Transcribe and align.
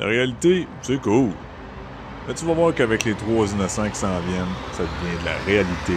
La 0.00 0.06
réalité, 0.06 0.66
c'est 0.80 0.98
cool. 0.98 1.28
Mais 2.26 2.32
tu 2.32 2.46
vas 2.46 2.54
voir 2.54 2.74
qu'avec 2.74 3.04
les 3.04 3.12
trois 3.12 3.46
innocents 3.52 3.86
qui 3.90 3.96
s'en 3.96 4.18
viennent, 4.20 4.46
ça 4.72 4.84
devient 4.84 5.20
de 5.20 5.26
la 5.26 5.36
réalité 5.44 5.92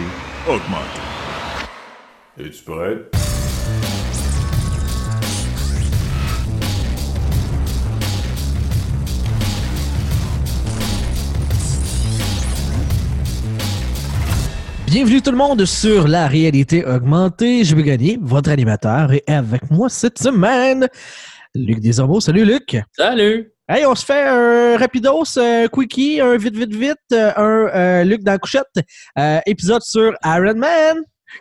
augmentée. 0.46 1.00
Es-tu 2.38 2.64
prêt? 2.64 2.98
Bienvenue 14.86 15.22
tout 15.22 15.30
le 15.30 15.38
monde 15.38 15.64
sur 15.64 16.06
la 16.08 16.26
réalité 16.26 16.84
augmentée. 16.84 17.64
Je 17.64 17.74
vais 17.74 17.84
gagner 17.84 18.18
votre 18.20 18.50
animateur 18.50 19.14
et 19.14 19.24
avec 19.28 19.70
moi 19.70 19.88
cette 19.88 20.18
semaine, 20.18 20.88
Luc 21.54 21.80
Desormeaux. 21.80 22.20
Salut 22.20 22.44
Luc. 22.44 22.76
Salut. 22.92 23.53
Hey, 23.66 23.86
on 23.86 23.94
se 23.94 24.04
fait 24.04 24.24
un 24.26 24.76
rapidos, 24.76 25.38
un 25.38 25.68
quickie, 25.68 26.20
un 26.20 26.36
vite 26.36 26.54
vite 26.54 26.74
vite, 26.74 26.98
un 27.12 27.68
euh, 27.74 28.04
Luc 28.04 28.22
dans 28.22 28.32
la 28.32 28.38
couchette, 28.38 28.66
euh, 29.18 29.40
épisode 29.46 29.80
sur 29.80 30.12
Iron 30.22 30.54
Man. 30.54 30.98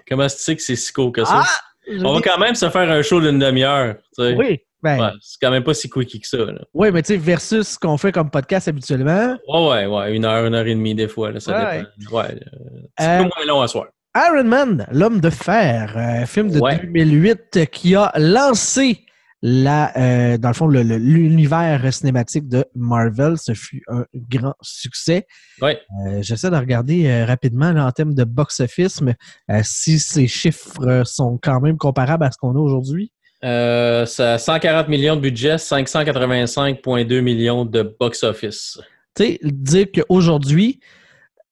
Comment 0.07 0.27
tu 0.27 0.37
sais 0.37 0.55
que 0.55 0.61
c'est 0.61 0.77
si 0.77 0.93
cool 0.93 1.11
que 1.11 1.25
ça? 1.25 1.41
Ah! 1.43 1.59
On 2.01 2.13
va 2.13 2.21
quand 2.21 2.37
même 2.37 2.55
se 2.55 2.69
faire 2.69 2.89
un 2.89 3.01
show 3.01 3.19
d'une 3.19 3.39
demi-heure. 3.39 3.95
tu 4.17 4.23
sais. 4.23 4.35
Oui, 4.37 4.59
ben, 4.81 5.01
Ouais, 5.01 5.09
c'est 5.21 5.37
quand 5.41 5.51
même 5.51 5.65
pas 5.65 5.73
si 5.73 5.89
quickie 5.89 6.21
que 6.21 6.27
ça. 6.27 6.37
Là. 6.37 6.53
oui, 6.73 6.91
mais 6.93 7.01
tu 7.01 7.07
sais, 7.07 7.17
versus 7.17 7.67
ce 7.71 7.77
qu'on 7.77 7.97
fait 7.97 8.13
comme 8.13 8.29
podcast 8.29 8.69
habituellement. 8.69 9.35
Ouais, 9.49 9.67
ouais, 9.67 9.85
ouais. 9.87 10.15
Une 10.15 10.23
heure, 10.23 10.45
une 10.45 10.55
heure 10.55 10.65
et 10.65 10.75
demie 10.75 10.95
des 10.95 11.09
fois. 11.09 11.29
Là, 11.31 11.41
ça 11.41 11.51
Ouais. 11.51 11.83
dépend. 11.99 12.19
Ouais. 12.19 12.35
euh, 12.35 12.79
C'est 12.97 13.05
Euh, 13.05 13.17
peu 13.17 13.23
moins 13.23 13.45
long 13.45 13.61
à 13.61 13.67
soir. 13.67 13.87
Iron 14.15 14.43
Man, 14.45 14.87
l'homme 14.91 15.19
de 15.19 15.29
fer, 15.29 15.91
un 15.97 16.25
film 16.25 16.51
de 16.51 16.59
Ouais. 16.59 16.77
2008 16.77 17.65
qui 17.69 17.95
a 17.95 18.13
lancé 18.15 19.02
la, 19.45 19.91
euh, 19.97 20.37
dans 20.37 20.47
le 20.47 20.53
fond, 20.53 20.67
l'univers 20.67 21.93
cinématique 21.93 22.47
de 22.47 22.63
Marvel. 22.75 23.37
Ce 23.37 23.53
fut 23.53 23.83
un 23.89 24.05
grand 24.13 24.53
succès. 24.61 25.27
Ouais. 25.61 25.81
Euh, 26.07 26.21
J'essaie 26.21 26.49
de 26.49 26.55
regarder 26.55 27.07
euh, 27.07 27.25
rapidement 27.25 27.73
là, 27.73 27.85
en 27.85 27.91
termes 27.91 28.13
de 28.13 28.23
box-office, 28.23 29.01
mais 29.01 29.15
si 29.63 29.99
ces 29.99 30.27
chiffres 30.27 31.03
sont 31.05 31.37
quand 31.43 31.59
même 31.59 31.77
comparables 31.77 32.23
à 32.23 32.31
ce 32.31 32.37
qu'on 32.37 32.55
a 32.55 32.59
aujourd'hui. 32.59 33.11
Euh, 33.43 34.05
ça 34.05 34.35
a 34.35 34.37
140 34.37 34.87
millions 34.87 35.17
de 35.17 35.21
budget, 35.21 35.57
585,2 35.57 37.19
millions 37.19 37.65
de 37.65 37.83
box-office. 37.99 38.79
Tu 39.15 39.23
sais, 39.23 39.39
dire 39.43 39.87
qu'aujourd'hui, 39.93 40.79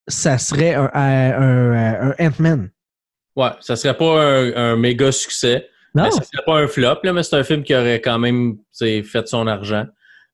ça 0.07 0.37
serait 0.37 0.73
un, 0.75 0.89
un, 0.93 1.31
un- 1.33 2.15
un 2.17 2.27
Ant-Man. 2.27 2.69
Ouais, 3.35 3.49
ça 3.59 3.75
serait 3.75 3.97
pas 3.97 4.23
un, 4.23 4.53
un 4.55 4.75
méga 4.77 5.11
succès. 5.11 5.67
Non? 5.95 6.09
Ça 6.11 6.23
serait 6.23 6.43
pas 6.45 6.57
un 6.59 6.67
flop, 6.67 6.99
là, 7.03 7.13
mais 7.13 7.23
c'est 7.23 7.35
un 7.35 7.43
film 7.43 7.63
qui 7.63 7.75
aurait 7.75 7.99
quand 8.01 8.17
même 8.19 8.57
fait 8.79 9.27
son 9.27 9.47
argent. 9.47 9.85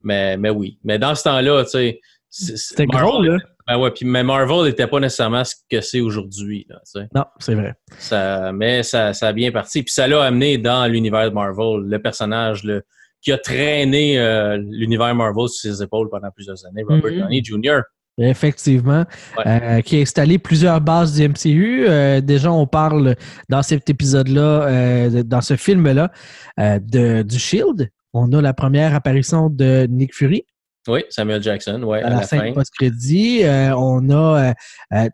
Mais, 0.03 0.37
mais 0.37 0.49
oui. 0.51 0.77
Mais 0.83 0.99
dans 0.99 1.15
ce 1.15 1.23
temps-là, 1.23 1.63
tu 1.63 1.71
sais. 1.71 1.99
c'est- 2.29 2.45
c'est- 2.51 2.57
C'était 2.57 2.85
Marvel 2.85 3.09
gros, 3.09 3.21
là. 3.23 3.37
Ben 3.67 3.77
ouais, 3.79 3.91
puis 3.91 4.05
mais 4.05 4.23
Marvel 4.23 4.65
n'était 4.69 4.87
pas 4.87 4.99
nécessairement 4.99 5.43
ce 5.43 5.55
que 5.69 5.81
c'est 5.81 5.99
aujourd'hui. 5.99 6.65
Non, 7.13 7.25
c'est 7.39 7.55
vrai. 7.55 7.73
Ça, 7.97 8.51
mais 8.53 8.83
ça, 8.83 9.11
ça 9.13 9.27
a 9.29 9.33
bien 9.33 9.51
parti. 9.51 9.83
Puis 9.83 9.91
ça 9.91 10.07
l'a 10.07 10.23
amené 10.23 10.57
dans 10.57 10.85
l'univers 10.89 11.29
de 11.29 11.35
Marvel, 11.35 11.81
le 11.85 11.99
personnage 12.01 12.63
le, 12.63 12.83
qui 13.21 13.31
a 13.33 13.37
traîné 13.37 14.19
euh, 14.19 14.55
l'univers 14.57 15.13
Marvel 15.15 15.49
sur 15.49 15.69
ses 15.71 15.83
épaules 15.83 16.07
pendant 16.09 16.29
plusieurs 16.31 16.65
années, 16.65 16.83
Robert 16.87 17.11
Mhm. 17.11 17.19
Downey 17.19 17.41
Jr. 17.43 17.79
Effectivement, 18.19 19.03
Ouais. 19.37 19.43
euh, 19.45 19.81
qui 19.81 19.97
a 19.97 20.01
installé 20.01 20.39
plusieurs 20.39 20.81
bases 20.81 21.13
du 21.13 21.23
MCU. 21.27 21.85
Euh, 21.87 22.19
déjà, 22.21 22.51
on 22.51 22.65
parle 22.65 23.15
dans 23.49 23.61
cet 23.61 23.89
épisode-là, 23.89 24.41
euh, 24.41 25.23
dans 25.23 25.41
ce 25.41 25.55
film-là, 25.55 26.11
de, 26.57 27.21
du 27.21 27.37
Shield. 27.37 27.89
On 28.13 28.31
a 28.33 28.41
la 28.41 28.53
première 28.53 28.95
apparition 28.95 29.49
de 29.51 29.85
Nick 29.89 30.15
Fury 30.15 30.45
Oui, 30.87 31.03
Samuel 31.09 31.43
Jackson, 31.43 31.83
ouais, 31.83 32.01
à 32.01 32.07
à, 32.07 32.09
la, 32.09 32.15
la 32.15 32.21
fin. 32.23 32.51
post-crédit. 32.53 33.41
On 33.75 34.09
a, 34.09 34.53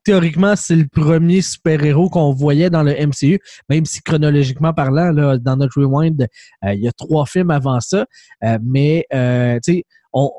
théoriquement, 0.06 0.56
c'est 0.56 0.76
le 0.78 0.86
premier 0.90 1.42
super-héros 1.42 2.10
qu'on 2.10 2.32
voyait 2.32 2.70
dans 2.70 2.84
le 2.84 2.94
MCU, 2.94 3.40
même 3.70 3.84
si 3.84 4.02
chronologiquement 4.02 4.72
parlant, 4.74 5.12
là, 5.12 5.38
dans 5.38 5.58
notre 5.58 5.82
rewind, 5.82 6.26
il 6.64 6.80
y 6.80 6.88
a 6.88 6.92
trois 6.94 7.26
films 7.26 7.52
avant 7.52 7.82
ça. 7.82 8.06
Mais, 8.62 9.06
tu 9.12 9.74
sais, 9.74 9.84
on 10.14 10.30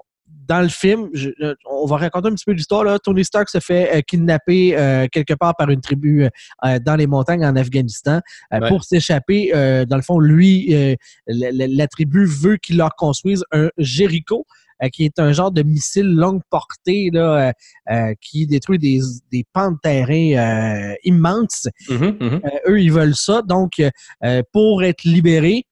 dans 0.47 0.61
le 0.61 0.69
film, 0.69 1.09
je- 1.13 1.31
je- 1.39 1.55
on 1.71 1.87
va 1.87 1.97
raconter 1.97 2.29
un 2.29 2.35
petit 2.35 2.45
peu 2.45 2.53
l'histoire. 2.53 3.01
Tony 3.01 3.25
Stark 3.25 3.49
se 3.49 3.59
fait 3.61 3.97
euh, 3.97 4.01
kidnapper 4.01 4.77
euh, 4.77 5.07
quelque 5.11 5.35
part 5.35 5.55
par 5.57 5.71
une 5.71 5.81
tribu 5.81 6.25
euh, 6.25 6.79
dans 6.81 6.97
les 6.97 7.07
montagnes 7.07 7.45
en 7.45 7.57
Afghanistan 7.57 8.21
euh, 8.53 8.61
Ouais. 8.61 8.69
pour 8.69 8.85
s'échapper. 8.85 9.53
euh, 9.55 9.85
dans 9.85 9.97
le 9.97 10.03
fond, 10.03 10.19
lui, 10.19 10.75
euh, 10.75 10.95
la, 11.27 11.51
la- 11.53 11.67
la 11.67 11.87
tribu 11.89 12.25
veut 12.27 12.57
qu'il 12.57 12.77
leur 12.77 12.95
construise 12.97 13.45
un 13.53 13.69
Jericho, 13.79 14.45
euh, 14.83 14.89
qui 14.89 15.05
est 15.05 15.19
un 15.19 15.33
genre 15.33 15.51
de 15.53 15.63
missile 15.63 16.07
longue 16.15 16.43
portée 16.51 17.11
là, 17.13 17.49
euh, 17.49 17.53
euh, 17.95 18.15
qui 18.21 18.47
détruit 18.47 18.79
des, 18.79 19.01
des 19.31 19.45
pans 19.53 19.71
de 19.73 19.79
terrain 19.83 20.91
euh, 20.93 20.95
immenses. 21.05 21.69
Mhm, 21.89 22.17
mhm. 22.21 22.41
Euh, 22.45 22.71
eux, 22.73 22.81
ils 22.83 22.93
veulent 22.93 23.15
ça. 23.15 23.43
Donc, 23.43 23.73
euh, 23.81 24.43
pour 24.53 24.83
être 24.83 25.05
libérés, 25.05 25.65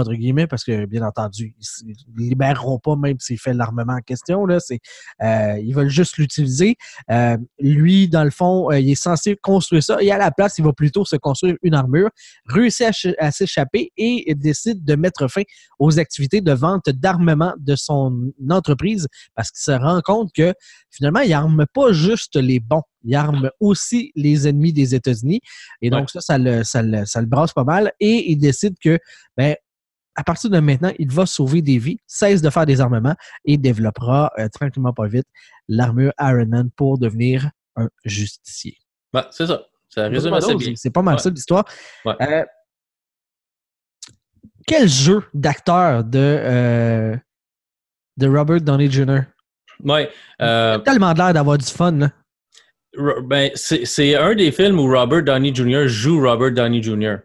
entre 0.00 0.14
guillemets, 0.14 0.46
parce 0.46 0.64
que 0.64 0.86
bien 0.86 1.02
entendu, 1.02 1.54
ils 1.84 1.94
ne 2.14 2.28
libéreront 2.28 2.78
pas 2.78 2.96
même 2.96 3.18
s'il 3.20 3.38
fait 3.38 3.54
l'armement 3.54 3.94
en 3.94 4.00
question. 4.00 4.46
Là, 4.46 4.60
c'est, 4.60 4.80
euh, 5.22 5.58
ils 5.62 5.74
veulent 5.74 5.88
juste 5.88 6.16
l'utiliser. 6.18 6.76
Euh, 7.10 7.36
lui, 7.58 8.08
dans 8.08 8.24
le 8.24 8.30
fond, 8.30 8.70
euh, 8.70 8.78
il 8.80 8.90
est 8.90 8.94
censé 8.94 9.36
construire 9.36 9.82
ça 9.82 9.96
et 10.00 10.10
à 10.10 10.18
la 10.18 10.30
place, 10.30 10.58
il 10.58 10.64
va 10.64 10.72
plutôt 10.72 11.04
se 11.04 11.16
construire 11.16 11.56
une 11.62 11.74
armure, 11.74 12.10
à, 12.48 12.70
ch- 12.70 13.14
à 13.18 13.30
s'échapper 13.30 13.92
et 13.96 14.34
décide 14.34 14.84
de 14.84 14.94
mettre 14.96 15.28
fin 15.28 15.42
aux 15.78 15.98
activités 15.98 16.40
de 16.40 16.52
vente 16.52 16.88
d'armement 16.88 17.54
de 17.58 17.76
son 17.76 18.32
entreprise 18.50 19.06
parce 19.34 19.50
qu'il 19.50 19.62
se 19.62 19.72
rend 19.72 20.00
compte 20.00 20.30
que 20.34 20.52
finalement, 20.90 21.20
il 21.20 21.32
arme 21.32 21.66
pas 21.72 21.92
juste 21.92 22.36
les 22.36 22.60
bons, 22.60 22.82
il 23.04 23.14
arme 23.14 23.50
aussi 23.60 24.12
les 24.14 24.48
ennemis 24.48 24.72
des 24.72 24.94
États-Unis. 24.94 25.40
Et 25.82 25.90
donc, 25.90 26.10
ça, 26.10 26.20
ça 26.20 26.38
le, 26.38 26.64
ça, 26.64 26.82
le, 26.82 27.04
ça 27.04 27.20
le 27.20 27.26
brasse 27.26 27.52
pas 27.52 27.64
mal. 27.64 27.92
Et 28.00 28.30
il 28.30 28.38
décide 28.38 28.74
que, 28.82 28.98
ben, 29.36 29.54
à 30.16 30.24
partir 30.24 30.50
de 30.50 30.58
maintenant, 30.58 30.92
il 30.98 31.10
va 31.12 31.26
sauver 31.26 31.62
des 31.62 31.78
vies, 31.78 31.98
cesse 32.06 32.40
de 32.42 32.50
faire 32.50 32.66
des 32.66 32.80
armements 32.80 33.14
et 33.44 33.56
développera 33.58 34.32
euh, 34.38 34.48
tranquillement 34.48 34.92
pas 34.92 35.06
vite 35.06 35.26
l'armure 35.68 36.12
Iron 36.20 36.46
Man 36.46 36.70
pour 36.74 36.98
devenir 36.98 37.50
un 37.76 37.88
justicier. 38.04 38.76
Ouais, 39.12 39.22
c'est 39.30 39.46
ça. 39.46 39.62
Ça 39.88 40.08
résume 40.08 40.32
assez 40.34 40.54
bien. 40.54 40.72
C'est 40.76 40.90
pas 40.90 41.02
mal 41.02 41.14
Ouais. 41.16 41.20
ça 41.20 41.30
l'histoire. 41.30 41.64
Ouais. 42.04 42.14
Euh, 42.20 42.44
quel 44.66 44.88
jeu 44.88 45.22
d'acteur 45.32 46.02
de, 46.04 46.18
euh, 46.18 47.16
de 48.16 48.26
Robert 48.28 48.60
Downey 48.60 48.90
Jr. 48.90 49.20
Ouais. 49.84 50.10
euh, 50.42 50.74
Il 50.76 50.80
a 50.80 50.80
tellement 50.80 51.12
l'air 51.12 51.32
d'avoir 51.32 51.58
du 51.58 51.66
fun. 51.66 51.92
Là. 51.92 52.10
Ben, 53.24 53.50
c'est 53.54 53.84
c'est 53.84 54.16
un 54.16 54.34
des 54.34 54.50
films 54.50 54.78
où 54.80 54.86
Robert 54.90 55.22
Downey 55.22 55.54
Jr. 55.54 55.86
joue 55.86 56.20
Robert 56.20 56.52
Downey 56.52 56.82
Jr. 56.82 57.16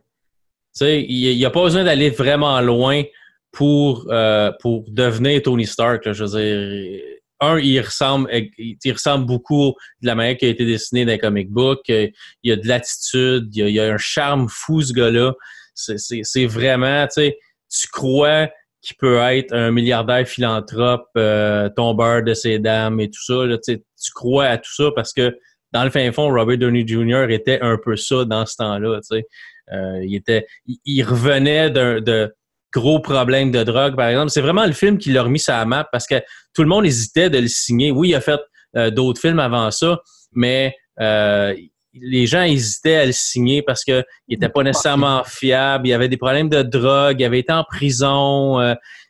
Sais, 0.74 1.02
il 1.02 1.36
n'y 1.38 1.46
a 1.46 1.50
pas 1.50 1.64
besoin 1.64 1.84
d'aller 1.84 2.10
vraiment 2.10 2.60
loin 2.62 3.04
pour, 3.52 4.08
euh, 4.10 4.52
pour 4.60 4.86
devenir 4.88 5.42
Tony 5.42 5.66
Stark. 5.66 6.06
là. 6.06 6.14
je 6.14 6.24
veux 6.24 6.40
dire, 6.40 7.02
un, 7.42 7.58
il 7.58 7.80
ressemble, 7.82 8.30
il, 8.58 8.94
ressemble 8.94 9.26
beaucoup 9.26 9.74
de 10.02 10.08
la 10.08 10.16
manière 10.16 10.38
qui 10.38 10.46
a 10.46 10.50
été 10.50 10.66
dessiné 10.66 11.06
dans 11.06 11.12
les 11.12 11.18
comic 11.18 11.50
books. 11.50 11.90
Il 11.90 12.12
y 12.44 12.52
a 12.52 12.56
de 12.56 12.68
l'attitude, 12.68 13.50
il 13.56 13.70
y 13.70 13.80
a, 13.80 13.94
un 13.94 13.98
charme 13.98 14.48
fou, 14.48 14.82
ce 14.82 14.94
gars-là. 14.94 15.34
C'est 15.74 16.46
vraiment, 16.46 17.06
tu 17.08 17.14
sais, 17.14 17.40
tu 17.70 17.88
crois 17.88 18.50
qu'il 18.82 18.96
peut 18.98 19.18
être 19.18 19.54
un 19.54 19.72
milliardaire 19.72 20.28
philanthrope, 20.28 21.08
euh, 21.18 21.70
tombeur 21.76 22.24
de 22.24 22.34
ses 22.34 22.60
dames 22.60 23.00
et 23.00 23.10
tout 23.10 23.24
ça. 23.24 23.46
Là, 23.46 23.58
tu 23.58 23.74
sais, 23.74 23.84
tu 24.02 24.12
crois 24.14 24.46
à 24.46 24.58
tout 24.58 24.74
ça 24.74 24.90
parce 24.96 25.14
que 25.14 25.36
dans 25.72 25.84
le 25.84 25.90
fin 25.90 26.12
fond, 26.12 26.32
Robert 26.32 26.58
Downey 26.58 26.86
Jr. 26.86 27.30
était 27.30 27.60
un 27.62 27.78
peu 27.78 27.96
ça 27.96 28.26
dans 28.26 28.46
ce 28.46 28.56
temps-là. 28.58 29.00
tu 29.00 29.18
sais. 29.18 29.26
Euh, 29.72 30.04
il, 30.04 30.16
était, 30.16 30.48
il, 30.86 31.04
revenait 31.04 31.70
de 31.70 32.34
gros 32.72 33.00
problèmes 33.00 33.52
de 33.52 33.64
drogue, 33.64 33.96
par 33.96 34.08
exemple. 34.08 34.30
C'est 34.30 34.42
vraiment 34.42 34.66
le 34.66 34.74
film 34.74 34.98
qui 34.98 35.12
l'a 35.12 35.24
remis 35.24 35.40
sur 35.40 35.54
la 35.54 35.66
map 35.66 35.88
parce 35.92 36.08
que 36.08 36.16
tout 36.54 36.64
le 36.64 36.70
monde 36.70 36.86
hésitait 36.86 37.30
de 37.30 37.38
le 37.38 37.48
signer. 37.48 37.92
Oui, 37.92 38.10
il 38.10 38.16
a 38.16 38.22
fait 38.22 38.40
euh, 38.76 38.90
d'autres 38.90 39.20
films 39.20 39.40
avant 39.40 39.72
ça, 39.72 40.00
mais 40.34 40.76
euh, 41.00 41.54
les 41.94 42.26
gens 42.26 42.44
hésitaient 42.44 42.96
à 42.96 43.06
le 43.06 43.12
signer 43.12 43.62
parce 43.62 43.84
qu'il 43.84 44.04
n'était 44.30 44.50
pas 44.50 44.64
nécessairement 44.64 45.24
fiable. 45.26 45.88
Il 45.88 45.94
avait 45.94 46.08
des 46.08 46.18
problèmes 46.18 46.50
de 46.50 46.62
drogue, 46.62 47.20
il 47.20 47.26
avait 47.26 47.40
été 47.40 47.52
en 47.52 47.66
prison. 47.66 48.60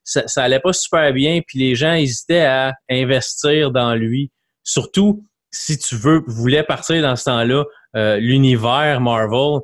ça, 0.03 0.27
ça 0.27 0.43
allait 0.43 0.59
pas 0.59 0.73
super 0.73 1.13
bien, 1.13 1.41
puis 1.45 1.59
les 1.59 1.75
gens 1.75 1.93
hésitaient 1.93 2.45
à 2.45 2.73
investir 2.89 3.69
dans 3.69 3.93
lui. 3.93 4.31
Surtout 4.63 5.23
si 5.51 5.77
tu 5.77 5.95
veux, 5.95 6.23
voulais 6.25 6.63
partir 6.63 7.03
dans 7.03 7.15
ce 7.15 7.25
temps-là, 7.25 7.65
l'univers 8.17 8.99
Marvel, 8.99 9.59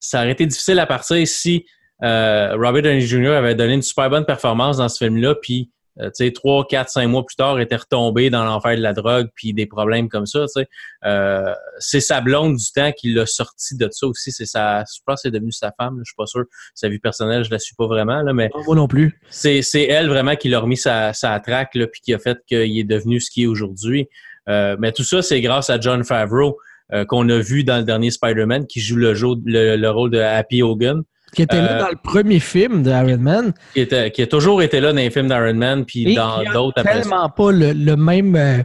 ça 0.00 0.20
aurait 0.20 0.32
été 0.32 0.46
difficile 0.46 0.78
à 0.78 0.86
partir 0.86 1.26
si 1.26 1.66
euh, 2.02 2.54
Robert 2.54 2.82
Downey 2.82 3.00
Jr. 3.00 3.32
avait 3.32 3.54
donné 3.54 3.74
une 3.74 3.82
super 3.82 4.08
bonne 4.08 4.24
performance 4.24 4.76
dans 4.76 4.88
ce 4.88 5.04
film-là, 5.04 5.34
puis 5.34 5.70
euh, 6.00 6.06
tu 6.16 6.24
sais, 6.24 6.32
trois, 6.32 6.64
quatre, 6.64 6.90
cinq 6.90 7.08
mois 7.08 7.26
plus 7.26 7.34
tard, 7.34 7.58
était 7.58 7.76
retombé 7.76 8.30
dans 8.30 8.44
l'enfer 8.44 8.76
de 8.76 8.82
la 8.82 8.92
drogue, 8.92 9.28
puis 9.34 9.52
des 9.52 9.66
problèmes 9.66 10.08
comme 10.08 10.26
ça, 10.26 10.40
tu 10.40 10.62
sais. 10.62 10.68
Euh, 11.04 11.52
c'est 11.78 12.00
sa 12.00 12.20
blonde 12.20 12.56
du 12.56 12.72
temps 12.72 12.92
qui 12.92 13.12
l'a 13.12 13.26
sorti 13.26 13.76
de 13.76 13.88
ça 13.90 14.06
aussi. 14.06 14.30
C'est 14.30 14.46
sa, 14.46 14.84
je 14.84 15.00
pense 15.04 15.16
que 15.16 15.20
c'est 15.22 15.30
devenu 15.32 15.50
sa 15.50 15.72
femme, 15.72 15.96
là, 15.96 16.02
je 16.04 16.10
suis 16.10 16.16
pas 16.16 16.26
sûr. 16.26 16.44
Sa 16.74 16.88
vie 16.88 17.00
personnelle, 17.00 17.42
je 17.44 17.50
la 17.50 17.58
suis 17.58 17.74
pas 17.74 17.86
vraiment, 17.86 18.22
là, 18.22 18.32
mais 18.32 18.48
Moi 18.64 18.76
non 18.76 18.86
plus. 18.86 19.18
c'est, 19.28 19.62
c'est 19.62 19.84
elle 19.84 20.08
vraiment 20.08 20.36
qui 20.36 20.48
l'a 20.48 20.60
remis 20.60 20.76
sa, 20.76 21.12
sa 21.12 21.38
traque, 21.40 21.74
là, 21.74 21.88
puis 21.88 22.00
qui 22.00 22.14
a 22.14 22.18
fait 22.18 22.38
qu'il 22.46 22.78
est 22.78 22.84
devenu 22.84 23.20
ce 23.20 23.30
qu'il 23.30 23.44
est 23.44 23.48
aujourd'hui. 23.48 24.08
Euh, 24.48 24.76
mais 24.78 24.92
tout 24.92 25.04
ça, 25.04 25.20
c'est 25.20 25.40
grâce 25.40 25.68
à 25.68 25.78
John 25.80 26.04
Favreau, 26.04 26.58
euh, 26.94 27.04
qu'on 27.04 27.28
a 27.28 27.38
vu 27.38 27.64
dans 27.64 27.78
le 27.78 27.84
dernier 27.84 28.10
Spider-Man, 28.10 28.66
qui 28.66 28.80
joue 28.80 28.96
le, 28.96 29.14
jeu- 29.14 29.36
le, 29.44 29.76
le 29.76 29.90
rôle 29.90 30.10
de 30.10 30.18
Happy 30.20 30.62
Hogan, 30.62 31.02
Qui 31.34 31.42
était 31.42 31.60
là 31.60 31.76
Euh, 31.76 31.80
dans 31.80 31.88
le 31.90 31.98
premier 32.02 32.40
film 32.40 32.82
d'Iron 32.82 33.18
Man. 33.18 33.52
qui, 33.74 33.80
était, 33.80 34.10
qui 34.10 34.22
a 34.22 34.26
toujours 34.26 34.62
été 34.62 34.80
là 34.80 34.92
dans 34.92 34.96
les 34.98 35.10
films 35.10 35.28
d'Iron 35.28 35.54
Man, 35.54 35.84
puis 35.84 36.12
Et 36.12 36.14
dans 36.14 36.42
d'autres 36.52 36.80
après 36.80 37.00
tellement 37.02 37.28
pas 37.28 37.52
le, 37.52 37.72
le 37.72 37.96
même 37.96 38.34
euh, 38.36 38.62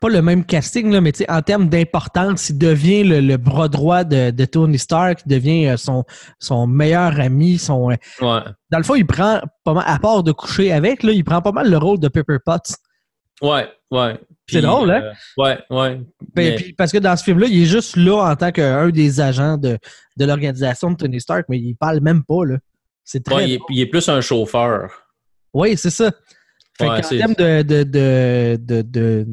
pas 0.00 0.10
le 0.10 0.20
même 0.20 0.44
casting 0.44 0.92
là, 0.92 1.00
mais 1.00 1.12
en 1.30 1.40
termes 1.40 1.70
d'importance, 1.70 2.50
il 2.50 2.58
devient 2.58 3.04
le, 3.04 3.20
le 3.20 3.38
bras 3.38 3.68
droit 3.68 4.04
de, 4.04 4.30
de 4.32 4.44
Tony 4.44 4.76
Stark, 4.78 5.20
il 5.24 5.30
devient 5.30 5.74
son, 5.78 6.04
son 6.38 6.66
meilleur 6.66 7.18
ami, 7.18 7.56
son 7.56 7.86
Ouais. 7.86 7.98
dans 8.20 8.76
le 8.78 8.82
fond, 8.84 8.96
il 8.96 9.06
prend 9.06 9.40
pas 9.64 9.72
mal, 9.72 9.84
à 9.86 9.98
part 9.98 10.22
de 10.22 10.32
coucher 10.32 10.72
avec, 10.72 11.02
là, 11.04 11.12
il 11.12 11.24
prend 11.24 11.40
pas 11.40 11.52
mal 11.52 11.70
le 11.70 11.78
rôle 11.78 11.98
de 12.00 12.08
Pepper 12.08 12.36
Potts. 12.44 12.74
Ouais, 13.40 13.66
ouais. 13.90 14.18
C'est 14.46 14.60
drôle, 14.60 14.90
hein? 14.90 15.02
euh, 15.02 15.12
ouais, 15.42 15.58
ouais. 15.70 15.96
Ben, 15.96 16.04
Mais- 16.34 16.54
puis 16.56 16.72
parce 16.74 16.92
que 16.92 16.98
dans 16.98 17.16
ce 17.16 17.24
film-là, 17.24 17.46
il 17.48 17.62
est 17.62 17.66
juste 17.66 17.96
là 17.96 18.30
en 18.30 18.36
tant 18.36 18.52
qu'un 18.52 18.90
des 18.90 19.20
agents 19.20 19.56
de, 19.56 19.78
de 20.16 20.24
l'organisation 20.24 20.90
de 20.90 20.96
Tony 20.96 21.20
Stark, 21.20 21.46
mais 21.48 21.58
il 21.58 21.74
parle 21.74 22.00
même 22.00 22.22
pas, 22.24 22.44
là. 22.44 22.58
C'est 23.04 23.24
très. 23.24 23.34
ouais, 23.36 23.48
il, 23.48 23.52
est, 23.54 23.60
il 23.70 23.80
est 23.80 23.86
plus 23.86 24.08
un 24.08 24.20
chauffeur. 24.20 24.90
Oui, 25.52 25.76
c'est 25.76 25.90
ça. 25.90 26.10
Fait 26.78 26.88
Ouais, 26.88 27.02
c'est- 27.02 27.18
termes 27.18 27.34
de, 27.34 27.62
de, 27.62 27.82
de, 27.84 29.26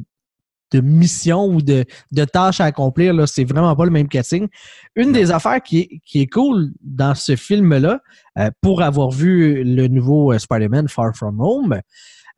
de, 0.71 0.79
mission 0.81 1.45
ou 1.45 1.61
de, 1.61 1.83
de 2.11 2.23
tâches 2.25 2.61
à 2.61 2.65
accomplir, 2.65 3.13
là, 3.13 3.27
c'est 3.27 3.43
vraiment 3.43 3.75
pas 3.75 3.83
le 3.85 3.91
même 3.91 4.07
casting. 4.07 4.47
Une 4.95 5.11
des 5.11 5.31
affaires 5.31 5.61
qui 5.61 5.79
est, 5.79 5.99
qui 6.05 6.21
est 6.21 6.27
cool 6.27 6.71
dans 6.81 7.15
ce 7.15 7.35
film-là, 7.35 7.99
euh, 8.37 8.49
pour 8.61 8.81
avoir 8.81 9.09
vu 9.11 9.63
le 9.63 9.87
nouveau 9.87 10.31
euh, 10.31 10.37
Spider-Man 10.39 10.87
Far 10.87 11.13
From 11.15 11.41
Home, 11.41 11.81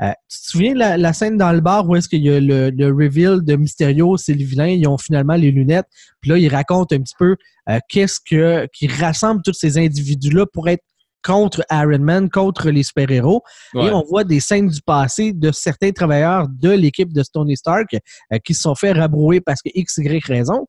euh, 0.02 0.12
tu 0.30 0.38
te 0.40 0.50
souviens 0.50 0.74
la, 0.74 0.98
la 0.98 1.14
scène 1.14 1.38
dans 1.38 1.52
le 1.52 1.62
bar 1.62 1.88
où 1.88 1.96
est-ce 1.96 2.10
qu'il 2.10 2.24
y 2.24 2.30
a 2.30 2.40
le, 2.40 2.70
le 2.70 2.88
reveal 2.88 3.44
de 3.44 3.56
Mysterio, 3.56 4.18
c'est 4.18 4.34
le 4.34 4.44
vilain, 4.44 4.68
ils 4.68 4.88
ont 4.88 4.98
finalement 4.98 5.36
les 5.36 5.52
lunettes, 5.52 5.88
puis 6.22 6.32
là, 6.32 6.38
ils 6.38 6.50
racontent 6.50 6.96
un 6.96 7.00
petit 7.00 7.16
peu 7.18 7.36
euh, 7.70 7.80
qu'est-ce 7.90 8.20
que 8.20 8.68
qui 8.74 8.88
rassemble 8.88 9.42
tous 9.44 9.54
ces 9.54 9.78
individus-là 9.78 10.46
pour 10.52 10.68
être 10.68 10.84
contre 11.24 11.66
Iron 11.72 12.00
Man, 12.00 12.30
contre 12.30 12.70
les 12.70 12.84
super-héros. 12.84 13.44
Ouais. 13.74 13.88
Et 13.88 13.92
on 13.92 14.04
voit 14.04 14.24
des 14.24 14.40
scènes 14.40 14.68
du 14.68 14.82
passé 14.82 15.34
de 15.34 15.52
certains 15.52 15.92
travailleurs 15.92 16.48
de 16.50 16.70
l'équipe 16.70 17.14
de 17.14 17.24
Tony 17.32 17.56
Stark 17.56 17.94
euh, 17.94 18.38
qui 18.44 18.54
se 18.54 18.62
sont 18.62 18.76
fait 18.76 18.92
rabrouer 18.92 19.42
parce 19.42 19.62
que 19.62 19.70
X, 19.74 19.98
Y 19.98 20.26
raison. 20.26 20.68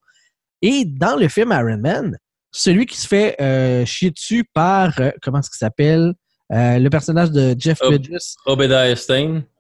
Et 0.62 0.85
dans 0.85 1.17
le 1.17 1.29
film 1.29 1.50
Iron 1.50 1.79
Man, 1.79 2.17
celui 2.53 2.87
qui 2.87 2.97
se 2.97 3.09
fait 3.09 3.37
euh, 3.41 3.85
chier 3.85 4.12
dessus 4.12 4.44
par, 4.55 4.99
euh, 5.00 5.11
comment 5.21 5.41
est-ce 5.41 5.50
qu'il 5.50 5.59
s'appelle? 5.59 6.15
Euh, 6.52 6.79
le 6.79 6.91
personnage 6.91 7.31
de 7.31 7.55
Jeff 7.58 7.79
Oh. 7.82 7.88
Bridges. 7.88 8.35
Obadiah. 8.46 8.94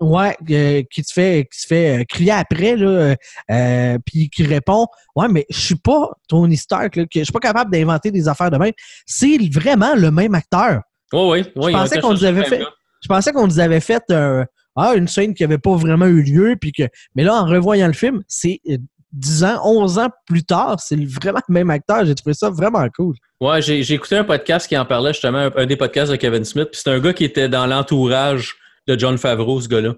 Ouais, 0.00 0.36
euh, 0.50 0.82
qui 0.90 1.02
se 1.02 1.12
fait, 1.12 1.48
qui 1.50 1.60
se 1.60 1.66
fait 1.66 2.00
euh, 2.00 2.04
crier 2.06 2.32
après, 2.32 2.76
là, 2.76 2.86
euh, 2.86 3.14
euh, 3.50 3.98
puis 4.04 4.28
qui 4.28 4.44
répond 4.44 4.86
Ouais, 5.16 5.28
mais 5.28 5.46
je 5.48 5.58
suis 5.58 5.76
pas 5.76 6.10
Tony 6.28 6.56
Stark, 6.56 6.96
là, 6.96 7.04
que 7.04 7.20
je 7.20 7.24
suis 7.24 7.32
pas 7.32 7.40
capable 7.40 7.70
d'inventer 7.70 8.10
des 8.10 8.28
affaires 8.28 8.50
de 8.50 8.58
même. 8.58 8.72
C'est 9.06 9.38
vraiment 9.50 9.94
le 9.94 10.10
même 10.10 10.34
acteur. 10.34 10.82
Ouais, 11.12 11.28
ouais, 11.28 11.52
ouais. 11.56 11.72
ils 11.72 11.76
ont 11.76 11.80
pensais 11.80 12.00
qu'on 12.00 12.12
nous 12.12 12.24
avait 12.24 12.44
fait-. 12.44 12.62
Je 13.02 13.08
pensais 13.08 13.32
qu'on 13.32 13.46
nous 13.46 13.60
avait 13.60 13.80
fait 13.80 14.02
euh, 14.10 14.44
ah, 14.76 14.94
une 14.94 15.08
scène 15.08 15.34
qui 15.34 15.44
avait 15.44 15.58
pas 15.58 15.76
vraiment 15.76 16.06
eu 16.06 16.22
lieu, 16.22 16.56
puis 16.60 16.72
que. 16.72 16.84
Mais 17.14 17.22
là, 17.22 17.34
en 17.34 17.46
revoyant 17.46 17.86
le 17.86 17.92
film, 17.92 18.22
c'est 18.28 18.60
euh, 18.68 18.76
10 19.14 19.44
ans, 19.44 19.60
11 19.64 19.98
ans 19.98 20.08
plus 20.26 20.44
tard, 20.44 20.80
c'est 20.80 20.96
vraiment 20.96 21.40
le 21.48 21.52
même 21.52 21.70
acteur. 21.70 22.04
J'ai 22.04 22.14
trouvé 22.14 22.34
ça 22.34 22.50
vraiment 22.50 22.86
cool. 22.96 23.14
Ouais, 23.40 23.62
j'ai 23.62 23.92
écouté 23.92 24.16
un 24.16 24.24
podcast 24.24 24.66
qui 24.66 24.76
en 24.76 24.84
parlait 24.84 25.12
justement, 25.12 25.38
un, 25.38 25.52
un 25.56 25.66
des 25.66 25.76
podcasts 25.76 26.10
de 26.10 26.16
Kevin 26.16 26.44
Smith. 26.44 26.68
Puis 26.72 26.80
c'est 26.82 26.90
un 26.90 26.98
gars 26.98 27.12
qui 27.12 27.24
était 27.24 27.48
dans 27.48 27.66
l'entourage 27.66 28.56
de 28.88 28.98
John 28.98 29.16
Favreau, 29.16 29.60
ce 29.60 29.68
gars-là. 29.68 29.94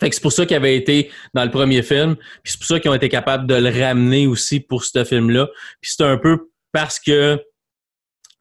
Fait 0.00 0.08
que 0.08 0.14
c'est 0.14 0.22
pour 0.22 0.32
ça 0.32 0.46
qu'il 0.46 0.56
avait 0.56 0.76
été 0.76 1.10
dans 1.34 1.44
le 1.44 1.50
premier 1.50 1.82
film. 1.82 2.16
Puis 2.42 2.52
c'est 2.52 2.58
pour 2.58 2.66
ça 2.66 2.80
qu'ils 2.80 2.90
ont 2.90 2.94
été 2.94 3.08
capables 3.08 3.46
de 3.46 3.54
le 3.54 3.68
ramener 3.68 4.26
aussi 4.26 4.60
pour 4.60 4.84
ce 4.84 5.04
film-là. 5.04 5.48
Puis 5.80 5.92
c'est 5.94 6.04
un 6.04 6.16
peu 6.16 6.50
parce 6.72 6.98
que 6.98 7.38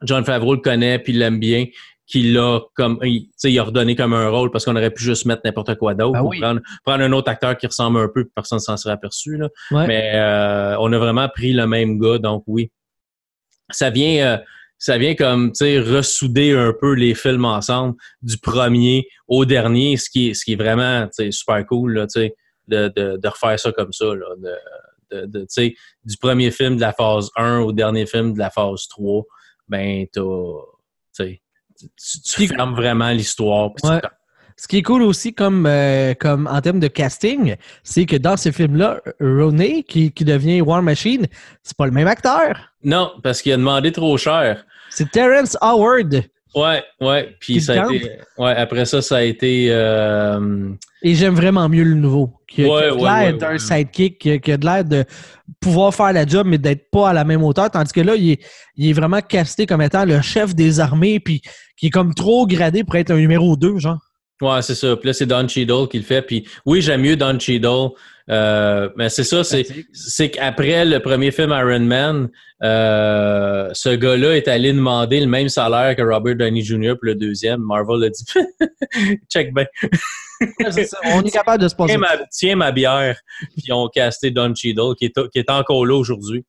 John 0.03 0.23
Favreau 0.23 0.55
le 0.55 0.61
connaît 0.61 0.97
puis 0.97 1.13
l'aime 1.13 1.39
bien 1.39 1.65
qu'il 2.11 2.33
l'a 2.33 2.59
comme 2.75 2.99
il, 3.03 3.59
a 3.59 3.63
redonné 3.63 3.95
comme 3.95 4.13
un 4.13 4.29
rôle 4.29 4.51
parce 4.51 4.65
qu'on 4.65 4.75
aurait 4.75 4.91
pu 4.91 5.03
juste 5.03 5.25
mettre 5.25 5.41
n'importe 5.45 5.75
quoi 5.75 5.93
d'autre 5.93 6.13
Ben 6.13 6.21
ou 6.21 6.29
oui. 6.29 6.39
prendre, 6.39 6.61
prendre 6.83 7.03
un 7.03 7.11
autre 7.13 7.29
acteur 7.29 7.57
qui 7.57 7.67
ressemble 7.67 7.99
un 7.99 8.09
peu 8.13 8.27
personne 8.35 8.59
s'en 8.59 8.77
serait 8.77 8.93
aperçu 8.93 9.37
là. 9.37 9.49
Ouais. 9.71 9.87
Mais 9.87 10.11
euh, 10.15 10.75
on 10.79 10.91
a 10.93 10.97
vraiment 10.97 11.29
pris 11.29 11.53
le 11.53 11.65
même 11.65 11.99
gars, 11.99 12.17
donc 12.17 12.43
oui. 12.47 12.71
Ça 13.71 13.89
vient, 13.89 14.25
euh, 14.25 14.37
ça 14.77 14.97
vient 14.97 15.15
comme, 15.15 15.51
tu 15.51 15.65
sais, 15.65 15.79
ressouder 15.79 16.51
un 16.51 16.73
peu 16.73 16.93
les 16.93 17.15
films 17.15 17.45
ensemble, 17.45 17.95
du 18.21 18.37
premier 18.37 19.07
au 19.27 19.45
dernier, 19.45 19.95
ce 19.95 20.09
qui 20.09 20.29
est, 20.29 20.33
ce 20.33 20.43
qui 20.43 20.53
est 20.53 20.57
vraiment, 20.57 21.07
super 21.29 21.65
cool, 21.65 21.93
là, 21.93 22.07
de, 22.15 22.31
de, 22.67 23.17
de 23.17 23.27
refaire 23.27 23.59
ça 23.59 23.71
comme 23.71 23.93
ça, 23.93 24.05
là, 24.05 24.25
de, 24.37 25.15
de, 25.15 25.25
de, 25.27 25.39
tu 25.41 25.45
sais, 25.49 25.75
du 26.03 26.17
premier 26.17 26.51
film 26.51 26.75
de 26.75 26.81
la 26.81 26.93
phase 26.93 27.29
1 27.37 27.59
au 27.59 27.71
dernier 27.71 28.05
film 28.05 28.33
de 28.33 28.39
la 28.39 28.49
phase 28.49 28.87
3, 28.89 29.23
ben, 29.69 30.05
t'as, 30.11 30.21
tu 31.81 32.21
tu, 32.21 32.47
fermes 32.47 32.75
vraiment 32.75 33.09
l'histoire. 33.11 33.71
Ouais. 33.83 34.01
Ce 34.57 34.67
qui 34.67 34.77
est 34.77 34.83
cool 34.83 35.01
aussi 35.01 35.33
comme, 35.33 35.65
euh, 35.65 36.13
comme 36.13 36.47
en 36.47 36.61
termes 36.61 36.79
de 36.79 36.87
casting, 36.87 37.55
c'est 37.83 38.05
que 38.05 38.15
dans 38.15 38.37
ce 38.37 38.51
film-là, 38.51 39.01
Roney, 39.19 39.83
qui, 39.83 40.11
qui 40.11 40.23
devient 40.23 40.61
War 40.61 40.83
Machine, 40.83 41.25
c'est 41.63 41.75
pas 41.75 41.87
le 41.87 41.91
même 41.91 42.07
acteur. 42.07 42.71
Non, 42.83 43.11
parce 43.23 43.41
qu'il 43.41 43.53
a 43.53 43.57
demandé 43.57 43.91
trop 43.91 44.17
cher. 44.17 44.63
C'est 44.91 45.09
Terrence 45.09 45.57
Howard. 45.61 46.25
Ouais, 46.53 46.83
ouais. 46.99 47.35
Puis 47.39 47.61
ça 47.61 47.83
a 47.83 47.93
été. 47.93 48.11
Ouais, 48.37 48.51
après 48.55 48.85
ça, 48.85 49.01
ça 49.01 49.17
a 49.17 49.21
été. 49.21 49.67
euh, 49.69 50.69
Et 51.01 51.15
j'aime 51.15 51.35
vraiment 51.35 51.67
mieux 51.69 51.83
le 51.83 51.95
nouveau. 51.95 52.33
Qui, 52.47 52.65
Ouais, 52.65 52.83
a 52.85 52.89
de 52.91 52.95
ouais, 52.95 53.01
l'air 53.31 53.37
d'un 53.37 53.57
sidekick, 53.57 54.19
qui, 54.19 54.31
a- 54.31 54.37
qui 54.39 54.51
a 54.51 54.57
de 54.57 54.65
l'air 54.65 54.83
de 54.83 55.05
pouvoir 55.61 55.93
faire 55.93 56.11
la 56.11 56.25
job, 56.25 56.45
mais 56.47 56.57
d'être 56.57 56.89
pas 56.91 57.09
à 57.09 57.13
la 57.13 57.23
même 57.23 57.43
hauteur. 57.43 57.69
Tandis 57.71 57.93
que 57.93 58.01
là, 58.01 58.15
il 58.15 58.31
est, 58.31 58.43
il 58.75 58.89
est 58.89 58.93
vraiment 58.93 59.21
casté 59.21 59.65
comme 59.65 59.81
étant 59.81 60.03
le 60.05 60.21
chef 60.21 60.53
des 60.53 60.79
armées, 60.81 61.19
puis 61.21 61.41
qui 61.77 61.87
est 61.87 61.89
comme 61.91 62.13
trop 62.13 62.45
gradé 62.45 62.83
pour 62.83 62.95
être 62.95 63.11
un 63.11 63.17
numéro 63.17 63.55
2, 63.55 63.77
genre. 63.77 63.99
Ouais, 64.41 64.61
c'est 64.61 64.75
ça. 64.75 64.95
Puis 64.95 65.07
là, 65.07 65.13
c'est 65.13 65.25
Don 65.25 65.47
Cheadle 65.47 65.87
qui 65.89 65.97
le 65.97 66.03
fait. 66.03 66.21
Puis 66.21 66.47
oui, 66.65 66.81
j'aime 66.81 67.01
mieux 67.01 67.15
Don 67.15 67.37
Cheadle. 67.39 67.89
Euh, 68.29 68.89
mais 68.95 69.09
c'est 69.09 69.23
ça, 69.23 69.43
c'est, 69.43 70.29
qu'après 70.29 70.85
le 70.85 70.99
premier 70.99 71.31
film 71.31 71.49
Iron 71.51 71.79
Man, 71.79 72.29
euh, 72.63 73.69
ce 73.73 73.89
gars-là 73.89 74.37
est 74.37 74.47
allé 74.47 74.71
demander 74.71 75.19
le 75.19 75.25
même 75.25 75.49
salaire 75.49 75.95
que 75.95 76.01
Robert 76.01 76.35
Downey 76.35 76.61
Jr. 76.61 76.93
pour 76.93 77.05
le 77.07 77.15
deuxième. 77.15 77.61
Marvel 77.61 78.03
a 78.05 78.09
dit 78.09 78.23
check 79.29 79.53
ben, 79.53 79.65
ça. 80.69 80.97
On 81.13 81.23
est 81.23 81.31
capable 81.31 81.63
de 81.63 81.67
se 81.67 81.75
passer. 81.75 81.93
tiens 81.93 81.99
ma, 81.99 82.17
tiens 82.31 82.55
ma 82.55 82.71
bière. 82.71 83.19
Puis 83.39 83.63
ils 83.67 83.73
ont 83.73 83.89
casté 83.89 84.31
Don 84.31 84.53
Cheadle 84.55 84.95
qui 84.97 85.05
est, 85.05 85.29
qui 85.29 85.39
est 85.39 85.49
encore 85.49 85.85
là 85.85 85.95
aujourd'hui. 85.95 86.45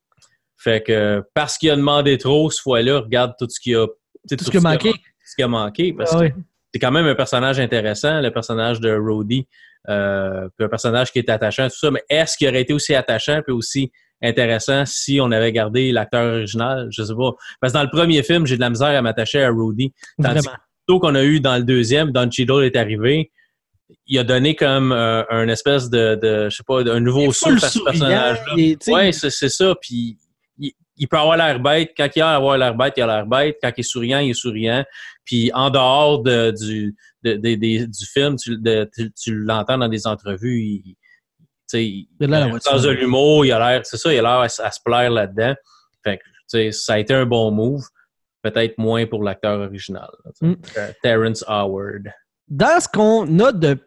Fait 0.57 0.81
que 0.81 1.21
parce 1.33 1.57
qu'il 1.57 1.69
a 1.71 1.75
demandé 1.75 2.17
trop 2.17 2.49
ce 2.49 2.61
fois-là, 2.61 2.99
regarde 3.01 3.33
tout 3.37 3.49
ce 3.49 3.59
qu'il 3.59 3.75
a, 3.75 3.87
Tout 3.87 4.37
ce 4.41 4.49
qui 4.49 4.57
a 4.57 4.61
manqué. 4.61 4.93
ce 5.25 5.35
qui 5.35 5.43
a 5.43 5.47
manqué. 5.49 5.91
Parce 5.91 6.15
Ah 6.15 6.29
que. 6.29 6.33
C'est 6.73 6.79
quand 6.79 6.91
même 6.91 7.05
un 7.05 7.15
personnage 7.15 7.59
intéressant, 7.59 8.19
le 8.19 8.31
personnage 8.31 8.79
de 8.79 8.95
Rhodey, 8.95 9.45
euh, 9.89 10.47
puis 10.57 10.65
un 10.65 10.69
personnage 10.69 11.11
qui 11.11 11.19
est 11.19 11.29
attachant, 11.29 11.67
tout 11.67 11.77
ça. 11.77 11.91
Mais 11.91 12.03
est-ce 12.09 12.35
qu'il 12.35 12.47
aurait 12.47 12.61
été 12.61 12.73
aussi 12.73 12.95
attachant 12.95 13.41
puis 13.45 13.53
aussi 13.53 13.91
intéressant 14.21 14.85
si 14.85 15.19
on 15.21 15.31
avait 15.31 15.51
gardé 15.51 15.91
l'acteur 15.91 16.33
original? 16.33 16.87
Je 16.91 17.03
sais 17.03 17.13
pas. 17.13 17.31
Parce 17.61 17.73
que 17.73 17.77
dans 17.77 17.83
le 17.83 17.89
premier 17.89 18.23
film, 18.23 18.47
j'ai 18.47 18.55
de 18.55 18.61
la 18.61 18.71
misère 18.71 18.87
à 18.87 19.01
m'attacher 19.01 19.43
à 19.43 19.49
Rhodey. 19.49 19.93
Tandis. 20.21 20.47
Plutôt 20.85 20.99
qu'on 20.99 21.15
a 21.15 21.23
eu 21.23 21.39
dans 21.39 21.55
le 21.55 21.63
deuxième, 21.63 22.11
Don 22.11 22.29
Cheadle 22.29 22.63
est 22.63 22.75
arrivé, 22.75 23.31
il 24.07 24.19
a 24.19 24.23
donné 24.23 24.55
comme 24.55 24.91
euh, 24.91 25.23
un 25.29 25.47
espèce 25.47 25.89
de, 25.89 26.15
de, 26.15 26.49
je 26.49 26.57
sais 26.57 26.63
pas, 26.67 26.81
un 26.81 26.99
nouveau 26.99 27.31
souffle 27.31 27.63
à 27.63 27.69
ce 27.69 27.79
personnage-là. 27.79 29.11
c'est 29.11 29.29
c'est 29.29 29.49
ça. 29.49 29.75
Puis 29.79 30.17
il, 30.97 31.07
peut 31.07 31.17
avoir 31.17 31.37
l'air 31.37 31.59
bête. 31.59 31.91
Quand 31.95 32.07
il 32.15 32.21
a 32.21 32.35
avoir 32.35 32.57
l'air 32.57 32.75
bête, 32.75 32.93
il 32.97 33.03
a 33.03 33.07
l'air 33.07 33.25
bête. 33.25 33.57
Quand 33.61 33.71
il 33.75 33.79
est 33.81 33.83
souriant, 33.83 34.19
il 34.19 34.31
est 34.31 34.33
souriant. 34.33 34.83
Puis 35.25 35.51
en 35.53 35.69
dehors 35.69 36.21
de, 36.21 36.51
du, 36.51 36.95
de- 37.23 37.33
de- 37.35 37.55
des- 37.55 37.87
du 37.87 38.05
film, 38.05 38.35
tu, 38.35 38.57
de- 38.57 38.89
tu, 38.93 39.11
tu 39.13 39.35
l'entends 39.35 39.77
dans 39.77 39.87
des 39.87 40.05
entrevues. 40.07 40.59
Il, 40.61 40.95
il, 41.73 42.07
Il 42.19 42.33
a 42.33 42.59
sens 42.59 42.83
de 42.83 42.91
l'humour. 42.91 43.45
Il 43.45 43.51
a 43.51 43.59
l'air, 43.71 43.85
c'est 43.85 43.97
ça, 43.97 44.13
il 44.13 44.19
a 44.19 44.21
l'air 44.21 44.39
à, 44.41 44.49
se 44.49 44.79
plaire 44.83 45.09
là-dedans. 45.09 45.55
Fait 46.03 46.19
que, 46.19 46.71
ça 46.71 46.93
a 46.93 46.99
été 46.99 47.13
un 47.13 47.25
bon 47.25 47.51
move. 47.51 47.83
Peut-être 48.41 48.77
moins 48.77 49.05
pour 49.05 49.23
l'acteur 49.23 49.59
original. 49.61 50.09
là. 50.25 50.31
Mm. 50.49 50.55
Terrence 51.01 51.45
Howard. 51.47 52.11
dans 52.49 52.79
ce 52.81 52.87
qu'on 52.89 53.39
a 53.39 53.51
de 53.53 53.77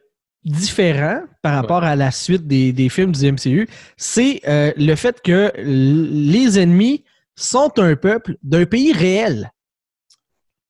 différent 0.47 1.23
par 1.43 1.57
rapport 1.57 1.83
à 1.83 1.97
la 1.97 2.11
suite 2.13 2.47
des, 2.47 2.73
des 2.73 2.89
films 2.89 3.13
du 3.13 3.33
MCU, 3.33 3.69
c'est 3.97 4.41
euh, 4.47 4.73
le 4.77 4.95
fait 4.95 5.21
que 5.21 5.53
les 5.57 6.59
ennemis 6.59 7.05
sont 7.35 7.79
un 7.79 7.97
peuple 7.97 8.37
d'un 8.43 8.65
pays 8.65 8.93
réel. 8.93 9.51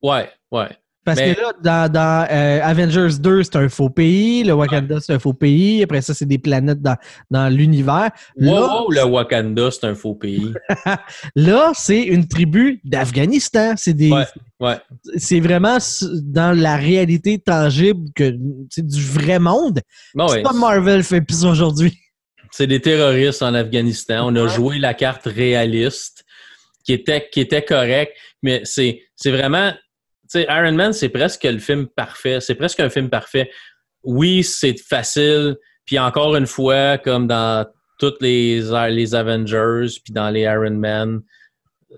Ouais, 0.03 0.31
ouais. 0.51 0.71
Parce 1.07 1.19
Mais- 1.21 1.35
que 1.37 1.41
là, 1.41 1.53
dans, 1.63 1.93
dans 1.93 2.27
euh, 2.31 2.61
Avengers 2.63 3.17
2, 3.21 3.45
c'est 3.45 3.57
un 3.57 3.69
faux 3.69 3.89
pays. 3.91 4.43
Le 4.43 4.53
Wakanda, 4.55 5.01
c'est 5.01 5.13
un 5.15 5.19
faux 5.21 5.33
pays. 5.33 5.83
Après 5.85 6.03
ça, 6.03 6.13
c'est 6.15 6.27
des 6.27 6.37
planètes 6.39 6.83
dans, 6.83 6.97
dans 7.31 7.49
l'univers. 7.49 8.11
Wow, 8.37 8.45
Là, 8.45 8.61
wow, 8.83 8.91
le 8.91 9.05
Wakanda, 9.05 9.71
c'est 9.71 9.85
un 9.87 9.95
faux 9.95 10.17
pays. 10.17 10.53
là 11.37 11.71
c'est 11.75 12.03
une 12.03 12.27
tribu 12.27 12.81
d'Afghanistan. 12.85 13.75
C'est 13.77 13.95
des, 13.95 14.11
Ouais, 14.11 14.25
ouais. 14.61 14.77
c'est 15.17 15.39
vraiment 15.41 15.79
dans 16.25 16.59
la 16.59 16.77
réalité 16.77 17.39
tangible 17.39 18.11
que 18.15 18.35
c'est 18.71 18.87
du 18.87 19.01
vrai 19.03 19.39
monde. 19.39 19.81
Bon, 20.15 20.27
c'est 20.29 20.43
pas 20.43 20.53
Marvel 20.53 21.03
fait 21.05 21.21
plus 21.21 21.45
aujourd'hui. 21.45 21.97
c'est 22.51 22.67
des 22.67 22.81
terroristes 22.81 23.43
en 23.43 23.55
Afghanistan. 23.55 24.27
On 24.29 24.35
a 24.35 24.49
joué 24.49 24.79
la 24.81 24.93
carte 24.95 25.27
réaliste 25.27 26.25
qui 26.85 26.93
était, 26.95 27.29
qui 27.33 27.41
était 27.41 27.63
correcte, 27.63 28.13
mais 28.43 28.63
c'est 28.65 29.01
vraiment. 29.27 29.73
Sais, 30.29 30.47
Iron 30.49 30.73
Man, 30.73 30.93
c'est 30.93 31.09
presque 31.09 31.45
le 31.45 31.59
film 31.59 31.87
parfait. 31.87 32.41
C'est 32.41 32.55
presque 32.55 32.81
un 32.81 32.89
film 32.89 33.09
parfait. 33.11 33.51
Oui, 34.03 34.43
c'est 34.43 34.79
facile. 34.79 35.57
Puis 35.85 35.99
encore 35.99 36.37
une 36.37 36.47
fois, 36.47 36.99
comme 36.99 37.27
dans 37.27 37.67
toutes 37.99 38.21
les, 38.21 38.61
les 38.91 39.15
Avengers, 39.15 39.87
puis 40.05 40.13
dans 40.13 40.31
les 40.31 40.43
Iron 40.43 40.73
Man, 40.73 41.21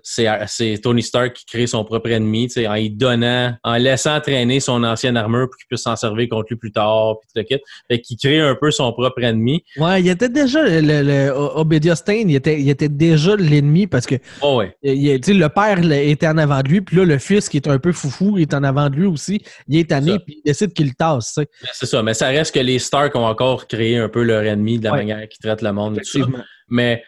c'est 0.03 0.27
c'est 0.47 0.77
Tony 0.81 1.01
Stark 1.01 1.33
qui 1.33 1.45
crée 1.45 1.67
son 1.67 1.83
propre 1.83 2.09
ennemi, 2.09 2.47
tu 2.47 2.53
sais, 2.53 2.67
en 2.67 2.75
lui 2.75 2.89
donnant, 2.89 3.53
en 3.63 3.75
laissant 3.75 4.19
traîner 4.21 4.59
son 4.59 4.83
ancienne 4.83 5.17
armure 5.17 5.47
pour 5.49 5.57
qu'il 5.57 5.67
puisse 5.67 5.81
s'en 5.81 5.95
servir 5.95 6.27
contre 6.29 6.47
lui 6.49 6.55
plus 6.57 6.71
tard, 6.71 7.15
puis 7.19 7.27
tout 7.33 7.39
le 7.39 7.57
kit. 7.57 7.63
Fait 7.89 7.99
qu'il 7.99 8.17
crée 8.17 8.39
un 8.39 8.55
peu 8.55 8.71
son 8.71 8.91
propre 8.93 9.23
ennemi. 9.23 9.63
Ouais, 9.77 10.01
il 10.01 10.07
était 10.09 10.29
déjà 10.29 10.63
le, 10.63 10.81
le, 10.81 11.31
Obadiah 11.33 11.95
il 12.07 12.35
était, 12.35 12.59
il 12.61 12.69
était 12.69 12.89
déjà 12.89 13.35
l'ennemi 13.35 13.87
parce 13.87 14.05
que 14.05 14.15
Oh 14.41 14.57
ouais. 14.57 14.75
il- 14.83 15.19
tu 15.21 15.33
sais, 15.33 15.37
le 15.37 15.49
père 15.49 15.81
là, 15.83 16.01
était 16.01 16.27
en 16.27 16.37
avant 16.37 16.61
de 16.61 16.67
lui, 16.69 16.81
puis 16.81 16.95
là, 16.97 17.05
le 17.05 17.17
fils 17.17 17.49
qui 17.49 17.57
est 17.57 17.67
un 17.67 17.79
peu 17.79 17.91
foufou 17.91 18.37
est 18.37 18.53
en 18.53 18.63
avant 18.63 18.89
de 18.89 18.95
lui 18.95 19.05
aussi. 19.05 19.41
Il 19.67 19.77
est 19.77 19.89
tanné, 19.89 20.17
puis 20.19 20.37
il 20.37 20.41
décide 20.45 20.73
qu'il 20.73 20.87
le 20.87 20.93
tasse. 20.93 21.35
Mais 21.37 21.45
C'est 21.73 21.85
ça, 21.87 22.03
mais 22.03 22.13
ça 22.13 22.27
reste 22.27 22.53
que 22.53 22.59
les 22.59 22.79
Stark 22.79 23.15
ont 23.15 23.25
encore 23.25 23.67
créé 23.67 23.97
un 23.97 24.09
peu 24.09 24.23
leur 24.23 24.43
ennemi 24.43 24.77
de 24.79 24.85
la 24.85 24.91
Ouais. 24.91 24.97
manière 24.99 25.27
qu'ils 25.27 25.39
traitent 25.41 25.61
le 25.61 25.73
monde. 25.73 25.97
et 25.97 26.01
tout 26.01 26.05
ça. 26.05 26.19
Effectivement. 26.19 26.43
Mais, 26.71 27.03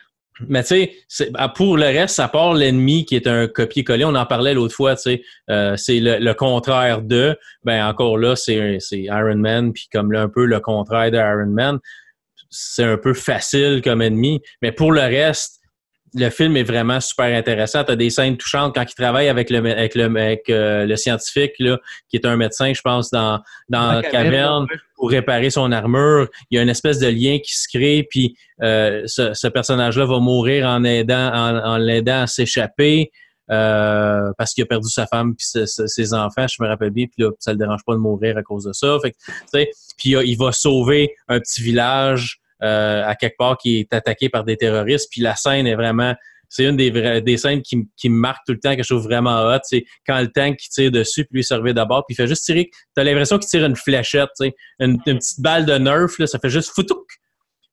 mais 0.48 0.64
tu 0.64 0.90
sais, 1.08 1.32
ah, 1.36 1.50
pour 1.50 1.78
le 1.78 1.86
reste, 1.86 2.16
ça 2.16 2.28
part 2.28 2.54
l'ennemi 2.54 3.06
qui 3.06 3.16
est 3.16 3.28
un 3.28 3.48
copier-coller. 3.48 4.06
On 4.06 4.16
en 4.16 4.26
parlait 4.26 4.54
l'autre 4.54 4.76
fois, 4.76 4.96
tu 4.96 5.02
sais, 5.02 5.24
euh, 5.50 5.76
c'est 5.78 6.00
le, 6.00 6.34
contraire 6.34 7.02
de. 7.02 7.38
Ben 7.64 7.86
encore 7.86 8.18
là, 8.18 8.36
c'est 8.36 8.78
c'est 8.80 9.02
Iron 9.02 9.36
Man, 9.36 9.74
puis 9.74 9.88
comme 9.92 10.12
là, 10.12 10.22
un 10.22 10.30
peu 10.30 10.46
le 10.46 10.60
contraire 10.60 11.12
de 11.12 11.18
Iron 11.18 11.52
Man. 11.52 11.80
C'est 12.50 12.84
un 12.84 12.98
peu 12.98 13.14
facile 13.14 13.82
comme 13.84 14.02
ennemi. 14.02 14.42
Mais 14.62 14.72
pour 14.72 14.92
le 14.92 15.02
reste, 15.02 15.61
le 16.14 16.30
film 16.30 16.58
est 16.58 16.64
vraiment 16.64 17.00
super 17.00 17.26
intéressant. 17.38 17.84
Tu 17.84 17.92
as 17.94 17.96
des 17.96 18.10
scènes 18.10 18.36
touchantes 18.38 18.76
quand 18.76 18.84
il 18.90 18.96
travaille 18.96 19.30
avec 19.30 19.50
le, 19.50 19.60
avec 19.60 19.96
le, 19.96 20.04
avec, 20.06 20.50
euh, 20.50 20.86
le 20.86 20.96
scientifique, 20.98 21.54
là, 21.60 21.80
qui 22.10 22.18
est 22.18 22.26
un 22.26 22.36
médecin, 22.36 22.74
je 22.74 22.82
pense, 22.82 23.10
dans, 23.12 23.42
dans 23.70 23.94
La 23.94 24.02
caverne, 24.04 24.66
pour 24.96 25.10
réparer 25.10 25.50
son 25.50 25.72
armure. 25.72 26.28
Il 26.50 26.58
y 26.58 26.60
a 26.60 26.64
une 26.64 26.70
espèce 26.70 27.00
de 27.00 27.08
lien 27.08 27.40
qui 27.40 27.56
se 27.58 27.68
crée, 27.70 28.06
puis 28.10 28.36
euh, 28.62 29.04
ce, 29.06 29.34
ce 29.34 29.48
personnage-là 29.48 30.06
va 30.06 30.20
mourir 30.20 30.68
en 30.68 30.84
aidant, 30.84 31.32
en, 31.34 31.58
en 31.58 31.78
l'aidant 31.78 32.24
à 32.24 32.28
s'échapper. 32.28 33.12
euh, 33.50 34.32
parce 34.38 34.54
qu'il 34.54 34.64
a 34.64 34.68
perdu 34.68 34.90
sa 34.90 35.06
femme 35.08 35.36
puis 35.36 35.46
ses, 35.46 35.66
ses- 35.66 36.14
enfants, 36.14 36.46
je 36.48 36.62
me 36.64 36.68
rappelle 36.70 36.92
bien, 36.92 37.06
puis 37.06 37.24
là, 37.24 37.32
ça 37.40 37.52
le 37.52 37.58
dérange 37.58 37.82
pas 37.86 37.94
de 37.94 38.00
mourir 38.00 38.38
à 38.38 38.44
cause 38.44 38.64
de 38.66 38.72
ça. 38.74 38.98
Fait 39.02 39.12
que, 39.12 39.18
puis 39.98 40.16
euh, 40.16 40.24
il 40.24 40.38
va 40.38 40.52
sauver 40.52 41.16
un 41.28 41.40
petit 41.40 41.62
village 41.62 42.40
euh, 42.64 43.04
à 43.06 43.16
quelque 43.16 43.38
part 43.38 43.58
qui 43.58 43.80
est 43.80 43.94
attaqué 43.94 44.30
par 44.30 44.44
des 44.44 44.58
terroristes, 44.58 45.08
puis 45.12 45.22
la 45.22 45.36
scène 45.36 45.68
est 45.68 45.76
vraiment 45.76 46.16
c'est 46.52 46.66
une 46.66 46.76
des, 46.76 47.38
scènes 47.38 47.62
qui, 47.62 47.78
me 47.78 48.16
marque 48.16 48.42
tout 48.46 48.52
le 48.52 48.60
temps, 48.60 48.76
que 48.76 48.84
je 48.84 48.90
trouve 48.90 49.04
vraiment 49.04 49.42
hot. 49.48 49.60
C'est 49.64 49.86
quand 50.06 50.20
le 50.20 50.28
tank 50.28 50.58
qui 50.58 50.68
tire 50.68 50.92
dessus, 50.92 51.24
puis 51.24 51.38
lui 51.38 51.44
servir 51.46 51.74
d'abord, 51.74 52.06
puis 52.06 52.14
il 52.14 52.18
fait 52.18 52.28
juste 52.28 52.44
tirer. 52.44 52.70
T'as 52.94 53.06
l'impression 53.06 53.40
qu'il 53.40 53.48
tire 53.48 53.66
une 53.66 53.78
fléchette, 53.78 54.28
une, 54.42 54.52
une 54.82 54.98
petite 55.18 55.40
balle 55.40 55.66
de 55.66 55.78
nerf, 55.78 56.10
là, 56.20 56.28
ça 56.28 56.40
fait 56.40 56.50
juste 56.50 56.72
foutouk. 56.76 57.08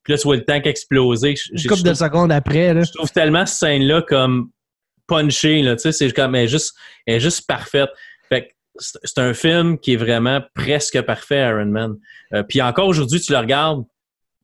Puis 0.05 0.13
là, 0.13 0.19
tu 0.19 0.23
vois 0.23 0.37
le 0.37 0.45
tank 0.45 0.65
exploser. 0.69 1.35
Une 1.51 1.63
couple 1.63 1.83
de 1.83 1.93
trouve- 1.93 1.95
secondes 1.95 2.31
après, 2.31 2.73
là. 2.73 2.83
je 2.85 2.93
trouve 2.93 3.11
tellement 3.11 3.47
cette 3.47 3.59
scène-là 3.59 4.03
comme 4.03 4.51
punchée, 5.09 5.61
là, 5.63 5.75
tu 5.75 5.83
sais, 5.83 5.93
c'est 5.93 6.13
comme, 6.13 6.37
elle 6.37 6.45
est 6.45 6.49
juste, 6.49 6.77
elle 7.05 7.17
est 7.17 7.21
juste 7.21 7.49
parfaite. 7.49 7.91
Fait 8.29 8.43
que 8.43 8.49
c'est 8.79 9.01
c'est 9.03 9.19
un 9.19 9.35
film 9.35 9.77
qui 9.79 9.95
est 9.95 9.97
vraiment 9.97 10.41
presque 10.55 11.03
parfait, 11.03 11.49
Iron 11.49 11.67
Man. 11.67 11.97
Euh, 12.33 12.45
puis 12.45 12.63
encore 12.63 12.87
aujourd'hui, 12.87 13.21
tu 13.21 13.33
le 13.33 13.39
regardes, 13.39 13.85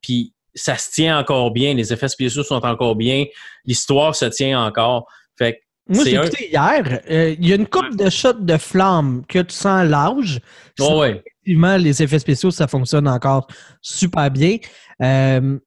puis 0.04 0.34
ça 0.54 0.76
se 0.76 0.90
tient 0.90 1.18
encore 1.18 1.50
bien, 1.50 1.72
les 1.74 1.92
effets 1.94 2.08
spéciaux 2.08 2.42
sont 2.44 2.62
encore 2.64 2.94
bien, 2.94 3.24
l'histoire 3.64 4.14
se 4.14 4.26
tient 4.26 4.62
encore. 4.62 5.06
Fait 5.38 5.54
que 5.54 5.58
Moi, 5.96 6.04
j'ai 6.04 6.16
un- 6.18 6.22
écouté 6.24 6.48
hier. 6.50 7.00
euh, 7.10 7.34
Il 7.40 7.48
y 7.48 7.52
a 7.52 7.56
une 7.56 7.66
coupe 7.66 7.96
de 7.96 8.10
shots 8.10 8.34
de 8.34 8.56
flammes 8.58 9.22
que 9.26 9.38
tu 9.40 9.54
sens 9.54 9.88
l'âge. 9.88 10.40
Oh 10.80 11.00
ouais. 11.00 11.22
Effectivement, 11.26 11.76
les 11.76 12.02
effets 12.02 12.18
spéciaux, 12.18 12.50
ça 12.50 12.66
fonctionne 12.68 13.08
encore 13.08 13.46
super 13.80 14.30
bien. 14.30 14.58
Euh, 15.02 15.58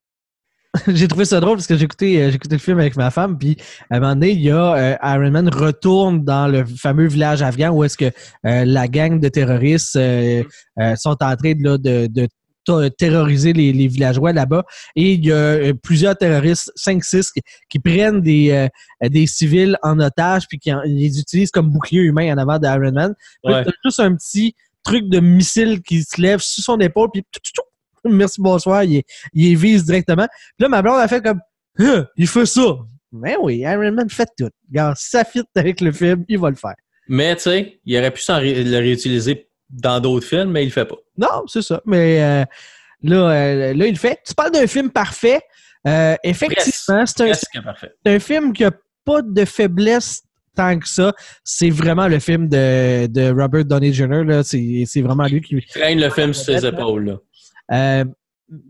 j'ai 0.87 1.07
trouvé 1.07 1.25
ça 1.25 1.39
drôle 1.39 1.57
parce 1.57 1.67
que 1.67 1.75
j'ai 1.75 1.85
écouté, 1.85 2.21
euh, 2.21 2.29
écouté 2.31 2.55
le 2.55 2.59
film 2.61 2.79
avec 2.79 2.95
ma 2.95 3.09
femme, 3.09 3.37
puis 3.37 3.57
à 3.89 3.97
un 3.97 3.99
moment 3.99 4.13
donné, 4.13 4.31
il 4.31 4.41
y 4.41 4.51
a 4.51 4.97
Iron 5.15 5.31
Man 5.31 5.49
retourne 5.49 6.23
dans 6.23 6.47
le 6.47 6.65
fameux 6.65 7.07
village 7.07 7.41
afghan 7.41 7.71
où 7.71 7.83
est-ce 7.83 7.97
que 7.97 8.11
la 8.43 8.87
gang 8.87 9.19
de 9.19 9.27
terroristes 9.27 9.93
sont 9.97 11.17
en 11.23 11.35
train 11.35 11.53
de, 11.55 11.63
là, 11.63 11.77
de, 11.77 12.27
terroriser 12.97 13.53
les, 13.53 13.73
les 13.73 13.87
villageois 13.87 14.33
là-bas. 14.33 14.63
Et 14.95 15.13
il 15.13 15.25
y 15.25 15.31
a 15.31 15.35
euh, 15.35 15.73
plusieurs 15.73 16.17
terroristes, 16.17 16.71
5-6, 16.77 17.31
qui, 17.33 17.41
qui 17.69 17.79
prennent 17.79 18.21
des, 18.21 18.51
euh, 18.51 19.09
des 19.09 19.27
civils 19.27 19.77
en 19.83 19.99
otage 19.99 20.43
puis 20.47 20.59
qui 20.59 20.71
en- 20.73 20.81
les 20.85 21.19
utilisent 21.19 21.51
comme 21.51 21.69
bouclier 21.69 22.01
humain 22.01 22.33
en 22.33 22.37
avant 22.37 22.59
d'Iron 22.59 22.91
Man. 22.91 23.13
Puis 23.43 23.53
Ouais. 23.53 23.63
t'as 23.63 23.71
juste 23.85 23.99
un 23.99 24.15
petit 24.15 24.55
truc 24.83 25.09
de 25.09 25.19
missile 25.19 25.81
qui 25.81 26.03
se 26.03 26.21
lève 26.21 26.39
sur 26.39 26.63
son 26.63 26.79
épaule, 26.79 27.09
puis 27.11 27.23
tout, 27.31 27.39
tout, 27.43 27.61
tout, 28.03 28.09
merci, 28.09 28.41
bonsoir, 28.41 28.83
il, 28.83 29.03
il 29.33 29.57
vise 29.57 29.83
directement. 29.85 30.27
Puis 30.57 30.63
là, 30.63 30.69
ma 30.69 30.81
blonde 30.81 30.99
a 30.99 31.07
fait 31.07 31.21
comme 31.21 31.39
il 32.17 32.27
fait 32.27 32.45
ça. 32.45 32.77
Mais 33.11 33.35
oui, 33.41 33.59
Iron 33.59 33.91
Man 33.91 34.09
fait 34.09 34.27
tout. 34.37 34.49
Regarde, 34.69 34.95
si 34.97 35.09
ça 35.11 35.23
fit 35.23 35.43
avec 35.55 35.79
le 35.81 35.91
film, 35.91 36.25
il 36.27 36.37
va 36.39 36.49
le 36.49 36.55
faire. 36.55 36.75
Mais 37.07 37.35
tu 37.37 37.43
sais, 37.43 37.79
il 37.85 37.97
aurait 37.97 38.11
pu 38.11 38.21
s'en 38.21 38.37
ré- 38.37 38.63
le 38.63 38.77
réutiliser 38.79 39.46
dans 39.69 39.99
d'autres 39.99 40.25
films, 40.27 40.51
mais 40.51 40.63
il 40.63 40.67
le 40.67 40.71
fait 40.71 40.85
pas. 40.85 40.95
Non, 41.17 41.43
c'est 41.47 41.61
ça. 41.61 41.81
Mais 41.85 42.21
euh, 42.23 42.45
là, 43.03 43.17
euh, 43.29 43.73
là, 43.73 43.85
il 43.87 43.91
le 43.93 43.97
fait. 43.99 44.19
Tu 44.25 44.33
parles 44.33 44.51
d'un 44.51 44.67
film 44.67 44.89
parfait. 44.91 45.41
Euh, 45.87 46.15
effectivement, 46.23 47.05
c'est 47.05 47.21
un, 47.21 47.31
un 48.05 48.19
film 48.19 48.53
qui 48.53 48.63
n'a 48.63 48.71
pas 49.05 49.21
de 49.21 49.45
faiblesse 49.45 50.23
tant 50.55 50.77
que 50.79 50.87
ça. 50.87 51.13
C'est 51.43 51.69
vraiment 51.69 52.07
le 52.07 52.19
film 52.19 52.47
de, 52.49 53.07
de 53.07 53.29
Robert 53.31 53.65
Downey 53.65 53.93
Jr. 53.93 54.41
C'est 54.43 55.01
vraiment 55.01 55.25
lui 55.27 55.41
qui, 55.41 55.55
Il 55.55 55.65
traîne 55.67 55.99
le 55.99 56.09
film 56.09 56.33
sur 56.33 56.59
ses 56.59 56.65
épaules. 56.65 57.19
Là. 57.69 58.03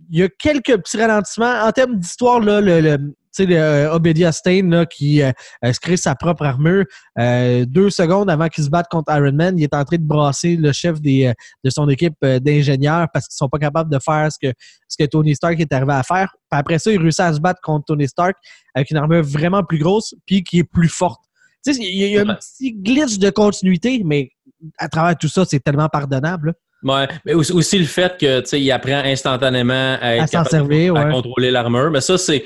Il 0.10 0.20
y 0.20 0.24
a 0.24 0.30
quelques 0.30 0.76
petits 0.78 0.98
ralentissements. 0.98 1.62
En 1.64 1.72
termes 1.72 1.98
d'histoire, 1.98 2.40
là, 2.40 2.60
le, 2.62 2.82
le- 2.82 3.16
tu 3.38 3.46
sais, 3.46 3.60
euh, 3.60 4.64
là, 4.70 4.86
qui 4.86 5.22
euh, 5.22 5.32
euh, 5.64 5.74
se 5.74 5.80
crée 5.80 5.98
sa 5.98 6.16
propre 6.16 6.46
armure, 6.46 6.86
euh, 7.20 7.66
deux 7.66 7.90
secondes 7.90 8.30
avant 8.30 8.48
qu'il 8.48 8.64
se 8.64 8.70
batte 8.70 8.88
contre 8.90 9.14
Iron 9.16 9.34
Man, 9.34 9.58
il 9.58 9.64
est 9.64 9.74
en 9.74 9.84
train 9.84 9.98
de 9.98 10.04
brasser 10.06 10.56
le 10.56 10.72
chef 10.72 11.00
des, 11.02 11.34
de 11.64 11.70
son 11.70 11.88
équipe 11.90 12.16
d'ingénieurs 12.22 13.08
parce 13.14 13.28
qu'ils 13.28 13.36
sont 13.38 13.50
pas 13.50 13.60
capables 13.60 13.92
de 13.92 14.00
faire 14.00 14.30
ce 14.32 14.38
que, 14.42 14.54
ce 14.88 14.98
que 14.98 15.08
Tony 15.08 15.36
Stark 15.36 15.60
est 15.60 15.72
arrivé 15.72 15.94
à 15.94 16.04
faire. 16.04 16.34
Puis 16.50 16.60
après 16.60 16.80
ça, 16.80 16.92
il 16.92 17.02
réussit 17.02 17.22
à 17.22 17.34
se 17.34 17.40
battre 17.40 17.62
contre 17.62 17.86
Tony 17.86 18.08
Stark 18.08 18.36
avec 18.74 18.92
une 18.92 18.98
armure 18.98 19.24
vraiment 19.24 19.64
plus 19.64 19.80
grosse 19.80 20.14
puis 20.26 20.44
qui 20.44 20.60
est 20.60 20.64
plus 20.64 20.90
forte. 20.90 21.22
Tu 21.66 21.74
sais, 21.74 21.80
il 21.82 21.96
y 21.96 22.18
a, 22.18 22.22
un 22.22 22.36
petit 22.36 22.74
glitch 22.74 23.18
de 23.20 23.30
continuité, 23.30 24.02
mais 24.06 24.30
à 24.78 24.88
travers 24.88 25.18
tout 25.18 25.28
ça, 25.28 25.44
c'est 25.46 25.60
tellement 25.60 25.90
pardonnable. 25.90 26.48
là. 26.50 26.54
Ouais, 26.84 27.08
mais 27.26 27.34
aussi, 27.34 27.80
le 27.80 27.86
fait 27.86 28.18
que 28.20 28.56
il 28.56 28.72
apprend 28.72 29.02
instantanément 29.04 29.98
à, 30.00 30.16
être 30.16 30.24
À 30.24 30.28
s'en 30.28 30.32
capable 30.44 30.50
servir, 30.50 30.94
de- 30.94 31.00
à 31.00 31.06
ouais. 31.06 31.12
contrôler 31.12 31.52
l'armure. 31.52 31.90
Mais 31.92 32.02
ça, 32.02 32.18
c'est 32.18 32.46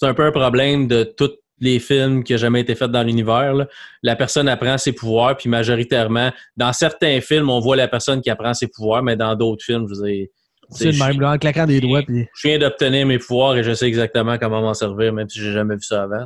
c'est 0.00 0.06
un 0.06 0.14
peu 0.14 0.24
un 0.24 0.32
problème 0.32 0.86
de 0.86 1.02
tous 1.04 1.32
les 1.58 1.78
films 1.78 2.24
qui 2.24 2.32
ont 2.32 2.38
jamais 2.38 2.60
été 2.60 2.74
faits 2.74 2.90
dans 2.90 3.02
l'univers. 3.02 3.66
La 4.02 4.16
personne 4.16 4.48
apprend 4.48 4.78
ses 4.78 4.92
pouvoirs, 4.92 5.36
puis 5.36 5.50
majoritairement, 5.50 6.32
dans 6.56 6.72
certains 6.72 7.20
films, 7.20 7.50
on 7.50 7.60
voit 7.60 7.76
la 7.76 7.86
personne 7.86 8.22
qui 8.22 8.30
apprend 8.30 8.54
ses 8.54 8.68
pouvoirs, 8.68 9.02
mais 9.02 9.14
dans 9.14 9.34
d'autres 9.36 9.62
films, 9.62 9.86
je 9.86 10.00
veux 10.00 10.06
dire, 10.06 10.26
C'est 10.70 10.92
le 10.92 10.98
même, 10.98 11.20
là, 11.20 11.32
en 11.32 11.38
claquant 11.38 11.66
des 11.66 11.80
doigts. 11.80 12.02
Puis... 12.02 12.26
je 12.34 12.48
viens 12.48 12.58
d'obtenir 12.58 13.06
mes 13.06 13.18
pouvoirs 13.18 13.56
et 13.56 13.62
je 13.62 13.72
sais 13.72 13.86
exactement 13.86 14.38
comment 14.38 14.60
m'en 14.60 14.74
servir, 14.74 15.12
même 15.12 15.28
si 15.28 15.40
j'ai 15.40 15.52
jamais 15.52 15.74
vu 15.74 15.82
ça 15.82 16.02
avant. 16.02 16.24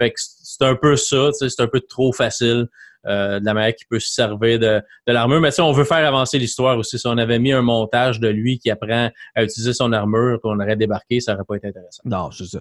Fait 0.00 0.10
que 0.10 0.16
c'est 0.16 0.64
un 0.64 0.74
peu 0.74 0.96
ça, 0.96 1.30
c'est 1.32 1.60
un 1.60 1.68
peu 1.68 1.80
trop 1.80 2.12
facile 2.12 2.66
euh, 3.06 3.38
de 3.38 3.44
la 3.44 3.52
manière 3.52 3.74
qu'il 3.74 3.86
peut 3.86 4.00
se 4.00 4.12
servir 4.12 4.58
de, 4.58 4.80
de 5.06 5.12
l'armure. 5.12 5.40
Mais 5.40 5.50
sais, 5.50 5.60
on 5.60 5.72
veut 5.72 5.84
faire 5.84 6.06
avancer 6.06 6.38
l'histoire 6.38 6.78
aussi. 6.78 6.98
Si 6.98 7.06
on 7.06 7.18
avait 7.18 7.38
mis 7.38 7.52
un 7.52 7.60
montage 7.60 8.18
de 8.18 8.28
lui 8.28 8.58
qui 8.58 8.70
apprend 8.70 9.10
à 9.34 9.44
utiliser 9.44 9.74
son 9.74 9.92
armure, 9.92 10.40
qu'on 10.40 10.58
aurait 10.58 10.76
débarqué, 10.76 11.20
ça 11.20 11.34
aurait 11.34 11.44
pas 11.46 11.56
été 11.56 11.68
intéressant. 11.68 12.02
Non, 12.06 12.30
c'est 12.30 12.46
ça. 12.46 12.60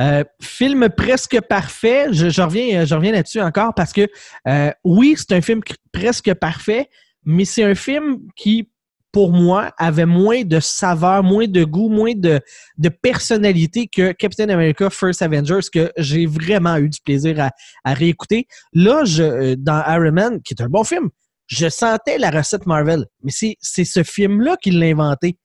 Euh, 0.00 0.24
film 0.40 0.88
presque 0.88 1.38
parfait. 1.42 2.06
Je, 2.12 2.30
je 2.30 2.42
reviens, 2.42 2.86
je 2.86 2.94
reviens 2.94 3.12
là-dessus 3.12 3.42
encore 3.42 3.74
parce 3.74 3.92
que 3.92 4.08
euh, 4.48 4.70
oui, 4.84 5.16
c'est 5.18 5.32
un 5.32 5.42
film 5.42 5.60
presque 5.92 6.32
parfait, 6.32 6.88
mais 7.24 7.44
c'est 7.44 7.64
un 7.64 7.74
film 7.74 8.20
qui, 8.36 8.70
pour 9.14 9.30
moi, 9.32 9.72
avait 9.78 10.06
moins 10.06 10.42
de 10.42 10.58
saveur, 10.58 11.22
moins 11.22 11.46
de 11.46 11.62
goût, 11.62 11.88
moins 11.88 12.14
de, 12.16 12.40
de 12.78 12.88
personnalité 12.88 13.86
que 13.86 14.10
Captain 14.10 14.48
America 14.48 14.90
First 14.90 15.22
Avengers, 15.22 15.60
que 15.72 15.92
j'ai 15.96 16.26
vraiment 16.26 16.76
eu 16.78 16.88
du 16.88 17.00
plaisir 17.00 17.40
à, 17.40 17.50
à 17.84 17.94
réécouter. 17.94 18.48
Là, 18.72 19.04
je, 19.04 19.22
euh, 19.22 19.54
dans 19.56 19.84
Iron 19.86 20.10
Man, 20.10 20.42
qui 20.42 20.54
est 20.54 20.62
un 20.62 20.68
bon 20.68 20.82
film, 20.82 21.10
je 21.46 21.68
sentais 21.68 22.18
la 22.18 22.32
recette 22.32 22.66
Marvel. 22.66 23.06
Mais 23.22 23.30
c'est 23.30 23.56
c'est 23.60 23.84
ce 23.84 24.02
film-là 24.02 24.56
qui 24.60 24.72
l'a 24.72 24.86
inventé. 24.86 25.38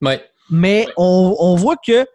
Ouais. 0.00 0.22
Mais 0.48 0.86
on, 0.96 1.34
on 1.40 1.56
voit 1.56 1.76
que 1.84 2.06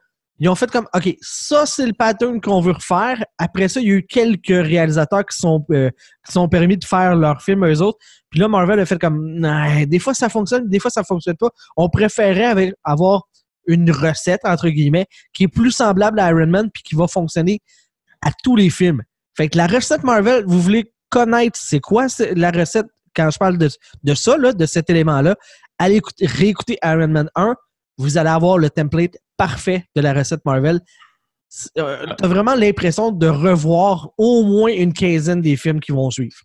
ils 0.42 0.50
ont 0.50 0.56
fait 0.56 0.72
comme 0.72 0.88
OK, 0.96 1.16
ça 1.22 1.68
c'est 1.68 1.86
le 1.86 1.94
pattern 1.94 2.42
qu'on 2.42 2.62
veut 2.62 2.72
refaire. 2.72 3.24
Après 3.38 3.68
ça, 3.68 3.80
il 3.80 3.88
y 3.88 3.92
a 3.92 3.94
eu 3.94 4.06
quelques 4.08 4.48
réalisateurs 4.48 5.24
qui 5.24 5.38
sont 5.38 5.64
euh, 5.70 5.92
qui 6.26 6.32
sont 6.32 6.50
permis 6.50 6.78
de 6.78 6.84
faire 6.84 7.16
leur 7.16 7.44
film 7.44 7.64
eux 7.64 7.80
autres. 7.82 8.00
Puis 8.32 8.40
là, 8.40 8.48
Marvel 8.48 8.80
a 8.80 8.86
fait 8.88 8.98
comme 8.98 9.40
des 9.88 10.00
fois 10.00 10.16
ça 10.16 10.30
fonctionne, 10.30 10.68
des 10.68 10.80
fois 10.80 10.90
ça 10.90 11.04
fonctionne 11.04 11.38
pas. 11.38 11.50
On 11.78 11.90
préférait 11.90 12.74
avoir 12.84 13.28
une 13.68 13.92
recette 13.92 14.42
entre 14.44 14.70
guillemets 14.70 15.06
qui 15.32 15.44
est 15.44 15.48
plus 15.48 15.72
semblable 15.72 16.20
à 16.20 16.32
Iron 16.32 16.48
Man 16.48 16.72
puis 16.74 16.82
qui 16.82 16.96
va 16.96 17.08
fonctionner 17.08 17.60
à 18.26 18.32
tous 18.44 18.56
les 18.56 18.72
films. 18.72 19.04
Fait 19.38 19.48
que 19.48 19.60
la 19.60 19.68
recette 19.68 20.04
Marvel, 20.04 20.44
vous 20.48 20.60
voulez 20.60 20.92
connaître 21.10 21.60
c'est 21.62 21.80
quoi 21.80 22.08
la 22.36 22.50
recette 22.50 22.88
quand 23.16 23.30
je 23.30 23.38
parle 23.38 23.60
de, 23.60 23.70
de 24.04 24.14
ça, 24.16 24.38
là, 24.38 24.54
de 24.54 24.66
cet 24.66 24.90
élément-là, 24.90 25.36
allez 25.78 25.98
écouter- 25.98 26.26
réécouter 26.26 26.78
Iron 26.84 27.10
Man 27.10 27.30
1, 27.36 27.56
vous 27.98 28.18
allez 28.18 28.30
avoir 28.30 28.58
le 28.58 28.70
template 28.70 29.18
parfait 29.38 29.86
de 29.96 30.02
la 30.02 30.14
recette 30.14 30.44
Marvel. 30.46 30.80
Euh, 31.78 32.06
T'as 32.18 32.28
vraiment 32.28 32.56
l'impression 32.56 33.12
de 33.12 33.28
revoir 33.28 34.10
au 34.18 34.44
moins 34.44 34.72
une 34.72 34.94
quinzaine 34.94 35.42
des 35.42 35.58
films 35.58 35.80
qui 35.82 35.92
vont 35.92 36.10
suivre. 36.10 36.36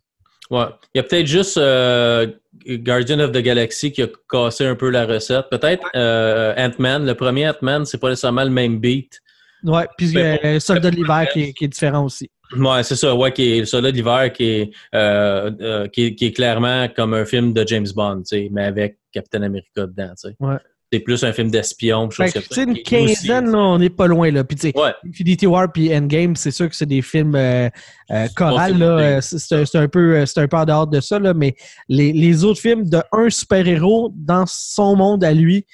Ouais. 0.50 0.66
Il 0.94 0.98
y 0.98 1.00
a 1.00 1.02
peut-être 1.04 1.26
juste 1.26 1.56
euh, 1.58 2.26
Guardian 2.66 3.20
of 3.20 3.32
the 3.32 3.38
Galaxy 3.38 3.92
qui 3.92 4.02
a 4.02 4.08
cassé 4.30 4.64
un 4.66 4.74
peu 4.74 4.90
la 4.90 5.06
recette. 5.06 5.46
Peut-être 5.50 5.84
euh, 5.94 6.54
Ant-Man. 6.56 7.06
Le 7.06 7.14
premier 7.14 7.48
Ant-Man, 7.48 7.84
c'est 7.84 7.98
pas 7.98 8.08
nécessairement 8.10 8.44
le 8.44 8.50
même 8.50 8.78
beat. 8.78 9.20
Ouais, 9.64 9.86
puis 9.96 10.16
euh, 10.16 10.60
Soldat 10.60 10.90
de 10.90 10.96
l'hiver 10.96 11.26
qui, 11.32 11.42
est- 11.42 11.52
qui 11.52 11.64
est 11.64 11.68
différent 11.68 12.04
aussi. 12.04 12.30
Ouais, 12.56 12.82
c'est 12.84 12.94
ça. 12.94 13.12
Ouais, 13.14 13.32
qui 13.32 13.56
est 13.56 13.60
le 13.60 13.64
soldat 13.66 13.90
d'hiver 13.90 14.32
qui 14.32 14.44
est, 14.44 14.70
euh, 14.94 15.88
qui, 15.88 16.04
est, 16.04 16.14
qui 16.14 16.26
est 16.26 16.32
clairement 16.32 16.86
comme 16.94 17.12
un 17.14 17.24
film 17.24 17.52
de 17.52 17.66
James 17.66 17.88
Bond, 17.94 18.22
tu 18.22 18.48
mais 18.52 18.64
avec 18.66 18.98
Captain 19.10 19.42
America 19.42 19.84
dedans, 19.86 20.10
tu 20.10 20.28
sais. 20.28 20.36
Ouais. 20.38 20.56
C'est 20.93 21.00
plus 21.00 21.25
un 21.25 21.33
film 21.33 21.50
d'espion, 21.50 22.09
tu 22.09 22.23
sais, 22.28 22.62
une 22.62 22.78
quinzaine, 22.83 23.50
là, 23.50 23.59
on 23.59 23.78
n'est 23.78 23.90
pas 23.90 24.07
loin. 24.07 24.31
Là. 24.31 24.45
Puis, 24.45 24.57
Ouais. 24.76 24.93
Infinity 25.09 25.47
War 25.47 25.73
puis 25.73 25.95
Endgame, 25.95 26.37
c'est 26.37 26.52
sûr 26.52 26.69
que 26.69 26.76
c'est 26.76 26.87
des 26.87 27.02
films 27.02 27.35
euh, 27.35 27.69
euh, 28.12 28.26
chorales. 28.37 28.75
Bon, 28.75 28.78
là. 28.78 29.21
c'est- 29.21 29.52
Euh, 29.52 29.64
C'est 29.64 29.78
un, 29.78 29.88
peu, 29.88 30.14
euh, 30.16 30.25
un 30.37 30.47
peu 30.49 30.57
en 30.57 30.64
dehors 30.64 30.87
de 30.87 31.00
ça, 31.00 31.19
là, 31.19 31.35
mais 31.35 31.57
les, 31.88 32.12
les 32.12 32.45
autres 32.45 32.61
films 32.61 32.88
de 32.88 33.02
un 33.11 33.28
super-héros 33.31 34.12
dans 34.14 34.45
son 34.47 34.95
monde 34.95 35.25
à 35.25 35.33
lui, 35.33 35.66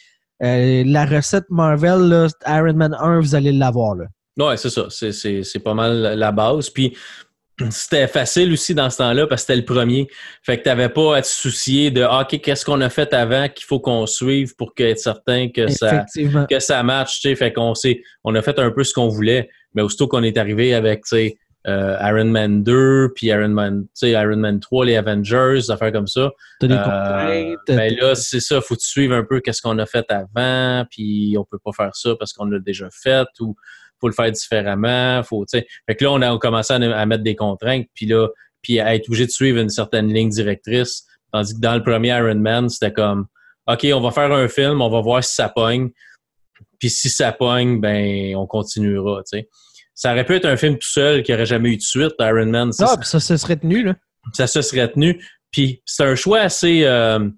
euh, 0.42 0.82
la 0.86 1.04
recette 1.04 1.44
Marvel, 1.50 2.00
là, 2.08 2.28
Iron 2.46 2.74
Man 2.74 2.96
1, 2.98 3.20
vous 3.20 3.34
allez 3.34 3.52
l'avoir. 3.52 3.96
Ouais, 4.38 4.56
c'est 4.56 4.70
ça. 4.70 4.86
C'est 4.90 5.58
pas 5.62 5.74
mal 5.74 6.14
la 6.18 6.32
base. 6.32 6.70
Puis 6.70 6.96
c'était 7.70 8.08
facile 8.08 8.52
aussi 8.52 8.74
dans 8.74 8.90
ce 8.90 8.98
temps-là 8.98 9.26
parce 9.26 9.42
que 9.42 9.52
c'était 9.52 9.60
le 9.60 9.64
premier. 9.64 10.08
Fait 10.42 10.58
que 10.58 10.62
t'avais 10.62 10.88
pas 10.88 11.16
à 11.16 11.22
te 11.22 11.26
soucier 11.26 11.90
de 11.90 12.02
ah, 12.02 12.22
OK, 12.22 12.40
qu'est-ce 12.40 12.64
qu'on 12.64 12.80
a 12.80 12.88
fait 12.88 13.12
avant 13.12 13.48
qu'il 13.48 13.66
faut 13.66 13.80
qu'on 13.80 14.06
suive 14.06 14.54
pour 14.56 14.72
être 14.78 14.98
certain 14.98 15.48
que 15.48 15.68
ça, 15.68 16.04
que 16.48 16.58
ça 16.58 16.82
match, 16.82 17.20
tu 17.20 17.28
sais. 17.28 17.36
Fait 17.36 17.52
qu'on 17.52 17.74
on 18.24 18.34
a 18.34 18.42
fait 18.42 18.58
un 18.58 18.70
peu 18.70 18.84
ce 18.84 18.92
qu'on 18.92 19.08
voulait. 19.08 19.48
Mais 19.74 19.82
aussitôt 19.82 20.08
qu'on 20.08 20.22
est 20.22 20.36
arrivé 20.36 20.74
avec, 20.74 21.04
tu 21.04 21.34
euh, 21.68 21.96
Iron 22.02 22.24
Man 22.24 22.64
2, 22.64 23.12
puis 23.14 23.28
Iron 23.28 23.48
Man, 23.50 23.86
tu 23.96 24.08
Iron 24.08 24.36
Man 24.36 24.58
3, 24.58 24.84
les 24.84 24.96
Avengers, 24.96 25.54
des 25.54 25.70
affaires 25.70 25.92
comme 25.92 26.08
ça. 26.08 26.30
T'as 26.58 26.66
des 26.66 26.74
Euh, 26.74 27.56
ben 27.68 27.94
là, 27.94 28.14
c'est 28.16 28.40
ça, 28.40 28.60
faut 28.60 28.74
te 28.74 28.82
suivre 28.82 29.14
un 29.14 29.24
peu 29.24 29.40
qu'est-ce 29.40 29.62
qu'on 29.62 29.78
a 29.78 29.86
fait 29.86 30.06
avant, 30.10 30.84
puis 30.90 31.36
on 31.38 31.44
peut 31.44 31.60
pas 31.64 31.70
faire 31.76 31.94
ça 31.94 32.16
parce 32.18 32.32
qu'on 32.32 32.46
l'a 32.46 32.58
déjà 32.58 32.88
fait, 32.90 33.28
ou 33.38 33.54
faut 34.02 34.08
le 34.08 34.14
faire 34.14 34.30
différemment, 34.30 35.22
faut, 35.22 35.46
tu 35.46 35.58
sais. 35.58 35.66
Fait 35.88 35.96
que 35.96 36.04
là, 36.04 36.12
on 36.12 36.20
a 36.20 36.38
commencé 36.38 36.74
à, 36.74 36.76
à 36.76 37.06
mettre 37.06 37.22
des 37.22 37.36
contraintes, 37.36 37.86
puis 37.94 38.06
là, 38.06 38.28
puis 38.60 38.78
à 38.80 38.94
être 38.94 39.08
obligé 39.08 39.26
de 39.26 39.30
suivre 39.30 39.58
une 39.58 39.70
certaine 39.70 40.12
ligne 40.12 40.28
directrice, 40.28 41.04
tandis 41.32 41.54
que 41.54 41.60
dans 41.60 41.74
le 41.74 41.82
premier 41.82 42.08
Iron 42.08 42.34
Man, 42.34 42.68
c'était 42.68 42.92
comme, 42.92 43.26
OK, 43.66 43.86
on 43.94 44.00
va 44.00 44.10
faire 44.10 44.30
un 44.32 44.48
film, 44.48 44.80
on 44.82 44.90
va 44.90 45.00
voir 45.00 45.24
si 45.24 45.34
ça 45.34 45.48
pogne, 45.48 45.90
puis 46.78 46.90
si 46.90 47.08
ça 47.08 47.32
pogne, 47.32 47.80
ben, 47.80 48.34
on 48.36 48.46
continuera, 48.46 49.22
tu 49.22 49.38
sais. 49.38 49.48
Ça 49.94 50.12
aurait 50.12 50.24
pu 50.24 50.34
être 50.34 50.46
un 50.46 50.56
film 50.56 50.74
tout 50.78 50.88
seul 50.88 51.22
qui 51.22 51.32
aurait 51.32 51.46
jamais 51.46 51.70
eu 51.70 51.76
de 51.76 51.82
suite, 51.82 52.12
Iron 52.18 52.46
Man. 52.46 52.70
Ah, 52.80 52.96
puis 52.98 53.06
ça 53.06 53.20
se 53.20 53.36
serait 53.36 53.56
tenu. 53.56 53.84
Là. 53.84 53.94
ça 54.32 54.46
se 54.46 54.62
serait 54.62 54.90
tenu. 54.90 55.22
Puis 55.50 55.82
c'est 55.84 56.02
un 56.04 56.14
choix 56.14 56.40
assez. 56.40 56.84
euh, 56.84 57.28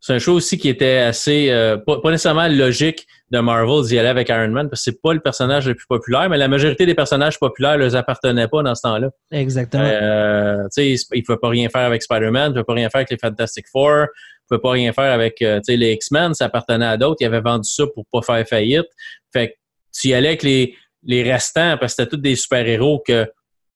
c'est 0.00 0.12
un 0.12 0.18
choix 0.18 0.34
aussi 0.34 0.58
qui 0.58 0.68
était 0.68 0.98
assez. 0.98 1.50
euh, 1.50 1.78
pas, 1.78 2.00
pas 2.02 2.10
nécessairement 2.10 2.46
logique 2.46 3.06
de 3.30 3.38
Marvel 3.40 3.84
d'y 3.86 3.98
aller 3.98 4.08
avec 4.08 4.28
Iron 4.28 4.48
Man, 4.48 4.68
parce 4.68 4.84
que 4.84 4.90
c'est 4.90 5.00
pas 5.00 5.14
le 5.14 5.20
personnage 5.20 5.66
le 5.66 5.74
plus 5.74 5.86
populaire, 5.86 6.28
mais 6.28 6.36
la 6.36 6.46
majorité 6.46 6.86
des 6.86 6.94
personnages 6.94 7.38
populaires 7.38 7.78
ne 7.78 7.84
les 7.84 7.96
appartenaient 7.96 8.48
pas 8.48 8.62
dans 8.62 8.74
ce 8.74 8.82
temps-là. 8.82 9.10
Exactement. 9.32 9.82
Euh, 9.84 10.64
tu 10.64 10.96
sais, 10.96 11.06
il 11.12 11.18
ne 11.20 11.24
pouvait 11.24 11.38
pas 11.38 11.48
rien 11.48 11.68
faire 11.68 11.82
avec 11.82 12.02
Spider-Man, 12.02 12.52
il 12.52 12.54
ne 12.56 12.62
pouvait 12.62 12.64
pas 12.64 12.74
rien 12.74 12.90
faire 12.90 12.98
avec 12.98 13.10
les 13.10 13.18
Fantastic 13.18 13.66
Four, 13.72 13.90
il 13.90 14.00
ne 14.02 14.06
pouvait 14.48 14.60
pas 14.60 14.70
rien 14.72 14.92
faire 14.92 15.12
avec 15.12 15.40
euh, 15.42 15.60
les 15.66 15.92
X-Men, 15.92 16.34
ça 16.34 16.44
appartenait 16.44 16.86
à 16.86 16.96
d'autres. 16.96 17.16
Il 17.20 17.26
avait 17.26 17.40
vendu 17.40 17.68
ça 17.68 17.84
pour 17.94 18.04
pas 18.12 18.20
faire 18.20 18.46
faillite. 18.46 18.86
Fait 19.32 19.48
que 19.48 19.54
tu 19.92 20.08
y 20.08 20.14
allais 20.14 20.28
avec 20.28 20.42
les, 20.42 20.76
les 21.02 21.22
restants, 21.22 21.78
parce 21.78 21.94
que 21.94 22.02
c'était 22.02 22.10
tous 22.10 22.22
des 22.22 22.36
super-héros 22.36 23.02
que 23.06 23.26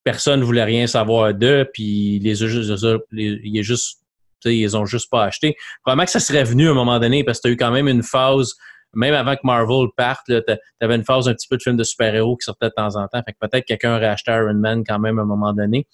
personne 0.04 0.40
ne 0.40 0.44
voulait 0.44 0.64
rien 0.64 0.86
savoir 0.86 1.34
d'eux, 1.34 1.66
puis 1.72 2.18
les, 2.22 2.34
les, 2.34 3.38
il 3.44 3.58
est 3.58 3.62
juste, 3.62 4.00
ils 4.44 4.60
les 4.60 4.74
ont 4.74 4.84
juste 4.84 5.10
pas 5.10 5.24
achetés. 5.24 5.56
Probablement 5.82 6.04
que 6.04 6.10
ça 6.10 6.20
serait 6.20 6.44
venu 6.44 6.68
à 6.68 6.70
un 6.70 6.74
moment 6.74 6.98
donné, 6.98 7.24
parce 7.24 7.38
que 7.38 7.42
tu 7.42 7.48
as 7.48 7.52
eu 7.52 7.56
quand 7.56 7.70
même 7.70 7.88
une 7.88 8.02
phase, 8.02 8.54
même 8.94 9.14
avant 9.14 9.34
que 9.34 9.42
Marvel 9.44 9.88
parte, 9.96 10.26
tu 10.26 10.34
avais 10.80 10.96
une 10.96 11.04
phase 11.04 11.28
un 11.28 11.34
petit 11.34 11.46
peu 11.48 11.56
de 11.56 11.62
films 11.62 11.76
de 11.76 11.84
super-héros 11.84 12.36
qui 12.36 12.44
sortaient 12.44 12.68
de 12.68 12.74
temps 12.74 12.96
en 12.96 13.06
temps. 13.08 13.22
Fait 13.24 13.32
que 13.32 13.38
peut-être 13.40 13.64
quelqu'un 13.64 13.96
aurait 13.96 14.06
acheté 14.06 14.32
Iron 14.32 14.54
Man 14.54 14.82
quand 14.86 14.98
même 14.98 15.18
à 15.18 15.22
un 15.22 15.26
moment 15.26 15.52
donné. 15.52 15.86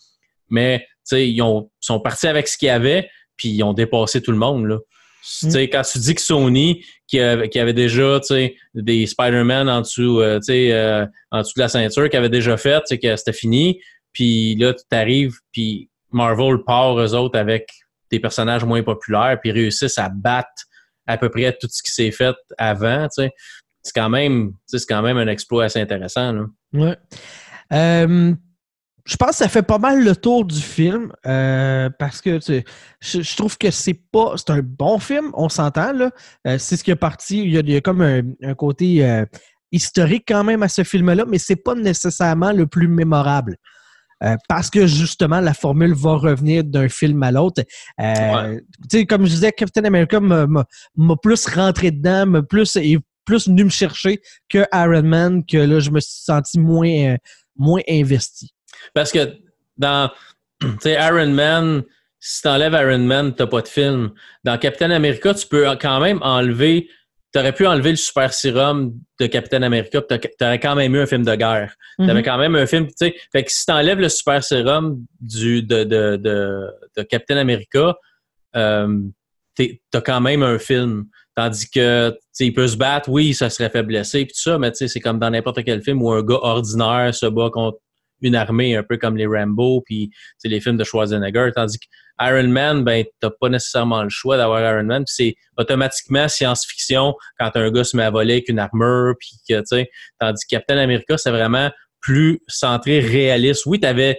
Mais, 0.51 0.87
ils 1.13 1.43
ont, 1.43 1.71
sont 1.81 2.01
partis 2.01 2.27
avec 2.27 2.49
ce 2.49 2.57
qu'il 2.57 2.69
y 2.69 2.71
avait, 2.71 3.09
puis 3.37 3.49
ils 3.49 3.63
ont 3.63 3.73
dépassé 3.73 4.23
tout 4.23 4.33
le 4.33 4.39
monde, 4.39 4.67
là. 4.67 4.79
Sais, 5.27 5.71
quand 5.71 5.81
tu 5.81 5.99
dis 5.99 6.15
que 6.15 6.21
Sony, 6.21 6.85
qui 7.07 7.19
avait, 7.19 7.49
qui 7.49 7.59
avait 7.59 7.73
déjà, 7.73 8.21
des 8.75 9.07
Spider-Man 9.07 9.71
en 9.71 9.81
dessous, 9.81 10.21
euh, 10.21 10.39
euh, 10.51 11.07
en 11.31 11.41
dessous 11.41 11.55
de 11.57 11.61
la 11.63 11.69
ceinture, 11.69 12.11
qui 12.11 12.17
avait 12.19 12.29
déjà 12.29 12.59
fait, 12.59 12.85
que 12.91 13.17
c'était 13.17 13.33
fini, 13.33 13.81
puis 14.13 14.55
là, 14.57 14.75
tu 14.75 14.85
t'arrives, 14.91 15.37
puis 15.51 15.89
Marvel 16.13 16.63
part, 16.67 17.01
eux 17.01 17.15
autres, 17.15 17.39
avec 17.39 17.71
des 18.11 18.21
personnages 18.21 18.65
moins 18.65 18.83
populaires, 18.83 19.39
puis 19.41 19.51
réussissent 19.51 19.99
à 19.99 20.11
battre 20.11 20.65
à 21.07 21.19
peu 21.19 21.29
près 21.29 21.57
tout 21.61 21.69
ce 21.71 21.83
qui 21.83 21.93
s'est 21.93 22.11
fait 22.11 22.35
avant. 22.59 23.09
C'est 23.11 23.31
quand 23.95 24.09
même, 24.09 24.53
quand 24.89 25.03
même 25.03 25.17
un 25.19 25.27
exploit 25.29 25.65
assez 25.65 25.81
intéressant, 25.81 26.33
là. 26.33 26.47
Ouais. 26.73 26.97
Euh, 27.73 28.35
je 29.05 29.17
pense 29.17 29.31
que 29.31 29.37
ça 29.37 29.49
fait 29.49 29.63
pas 29.63 29.79
mal 29.79 30.03
le 30.03 30.17
tour 30.17 30.45
du 30.45 30.61
film 30.61 31.13
euh, 31.27 31.91
parce 31.99 32.23
que 32.23 32.39
je, 32.41 33.37
trouve 33.37 33.59
que 33.59 33.71
c'est 33.71 34.01
pas 34.11 34.35
c'est 34.37 34.51
un 34.51 34.63
bon 34.63 34.99
film, 34.99 35.31
on 35.35 35.49
s'entend. 35.49 35.93
Euh, 36.47 36.59
c'est 36.59 36.77
ce 36.77 36.85
qui 36.85 36.91
est 36.91 36.97
parti. 36.97 37.43
Il 37.43 37.51
y 37.51 37.59
a, 37.59 37.61
il 37.61 37.71
y 37.71 37.77
a 37.77 37.81
comme 37.83 38.01
un, 38.01 38.23
un 38.43 38.55
côté 38.55 39.05
euh, 39.05 39.27
historique 39.73 40.25
quand 40.27 40.43
même 40.43 40.63
à 40.63 40.69
ce 40.69 40.85
film-là, 40.85 41.27
mais 41.29 41.39
c'est 41.39 41.57
pas 41.57 41.75
nécessairement 41.75 42.53
le 42.53 42.67
plus 42.67 42.89
mémorable. 42.89 43.57
Euh, 44.25 44.37
parce 44.49 44.71
que 44.71 44.87
justement, 44.87 45.41
la 45.41 45.55
formule 45.55 45.93
va 45.95 46.17
revenir 46.17 46.65
d'un 46.65 46.89
film 46.89 47.23
à 47.23 47.31
l'autre. 47.31 47.63
Euh, 48.01 48.61
Tu 48.91 49.07
comme 49.07 49.25
je 49.27 49.31
disais, 49.31 49.53
Captain 49.53 49.85
America 49.85 50.21
m'a 50.21 51.17
plus 51.23 51.47
rentré 51.47 51.91
dedans, 51.91 52.27
m'a 52.27 52.43
plus, 52.43 52.77
est 52.77 52.99
plus 53.25 53.49
venu 53.49 53.65
me 53.65 53.71
chercher 53.71 54.21
que 54.49 54.65
Iron 54.73 55.03
Man, 55.03 55.45
que 55.45 55.59
là, 55.59 55.81
je 55.81 55.91
me 55.91 56.01
suis 56.01 56.23
senti 56.23 56.59
moins, 56.59 56.89
euh, 56.89 57.17
moins 57.57 57.83
investi. 57.89 58.55
Parce 58.95 59.13
que 59.13 59.37
dans 59.77 60.11
tu 60.81 60.89
Iron 60.89 61.31
Man, 61.31 61.83
si 62.19 62.43
t'enlèves 62.43 62.73
Iron 62.73 63.05
Man, 63.05 63.35
t'as 63.35 63.47
pas 63.47 63.61
de 63.61 63.69
film. 63.69 64.13
Dans 64.45 64.57
Captain 64.59 64.91
America, 64.91 65.35
tu 65.35 65.47
peux 65.47 65.67
quand 65.81 66.01
même 66.01 66.21
enlever. 66.23 66.89
T'aurais 67.35 67.53
pu 67.53 67.67
enlever 67.67 67.91
le 67.91 67.97
super 67.97 68.33
sérum 68.33 68.95
de 69.21 69.27
Captain 69.27 69.63
America, 69.63 70.01
puis 70.01 70.19
t'as- 70.19 70.29
t'aurais 70.39 70.61
quand 70.61 70.77
même 70.77 70.95
eu 70.95 71.01
un 71.01 71.07
film 71.07 71.25
de 71.25 71.35
guerre. 71.35 71.75
T'avais 72.07 72.23
quand 72.23 72.39
même 72.39 72.55
un 72.55 72.65
film, 72.65 72.87
tu 72.87 72.93
sais. 72.97 73.15
Fait 73.33 73.43
que 73.43 73.51
si 73.51 73.67
t'enlèves 73.67 73.99
le 74.01 74.09
super 74.09 74.43
sérum 74.43 75.05
du, 75.21 75.63
de, 75.63 75.83
de, 75.85 76.17
de, 76.17 76.71
de 76.97 77.03
Captain 77.03 77.37
America, 77.37 77.97
euh, 78.57 79.01
t'as 79.57 80.01
quand 80.01 80.21
même 80.21 80.43
un 80.43 80.59
film. 80.59 81.07
Tandis 81.37 81.69
que, 81.69 82.11
tu 82.11 82.17
sais, 82.33 82.47
il 82.47 82.55
peut 82.55 82.69
se 82.69 82.77
battre, 82.77 83.09
oui, 83.09 83.35
ça 83.35 83.51
serait 83.51 83.69
fait 83.69 83.83
blesser, 83.83 84.25
puis 84.25 84.35
tout 84.35 84.41
ça, 84.41 84.57
mais 84.57 84.71
tu 84.71 84.79
sais, 84.79 84.89
c'est 84.89 85.01
comme 85.01 85.19
dans 85.19 85.31
n'importe 85.31 85.65
quel 85.65 85.83
film 85.83 86.01
où 86.01 86.13
un 86.13 86.23
gars 86.23 86.39
ordinaire 86.41 87.13
se 87.13 87.27
bat 87.27 87.51
contre 87.53 87.79
une 88.23 88.37
armée, 88.37 88.77
un 88.77 88.85
peu 88.85 88.97
comme 88.97 89.17
les 89.17 89.27
Rambo, 89.27 89.83
puis 89.85 90.11
tu 90.41 90.49
les 90.49 90.61
films 90.61 90.77
de 90.77 90.85
Schwarzenegger. 90.85 91.51
Tandis 91.55 91.81
que 91.81 91.87
Iron 92.21 92.49
Man, 92.49 92.85
ben, 92.85 93.05
t'as 93.21 93.31
pas 93.31 93.49
nécessairement 93.49 94.03
le 94.03 94.09
choix 94.09 94.37
d'avoir 94.37 94.61
Iron 94.61 94.85
Man, 94.85 95.05
c'est 95.07 95.35
automatiquement 95.57 96.29
science-fiction 96.29 97.15
quand 97.39 97.51
un 97.55 97.71
gars 97.71 97.85
se 97.85 97.97
met 97.97 98.05
à 98.05 98.11
voler 98.11 98.35
avec 98.35 98.49
une 98.49 98.59
armure, 98.59 99.15
puis 99.19 99.37
que, 99.49 99.59
tu 99.61 99.67
sais, 99.67 99.91
tandis 100.21 100.45
que 100.45 100.57
Captain 100.57 100.79
America, 100.79 101.19
c'est 101.19 101.31
vraiment 101.31 101.71
plus 102.01 102.41
centré 102.49 103.01
réaliste. 103.01 103.65
Oui, 103.65 103.81
t'avais, 103.81 104.19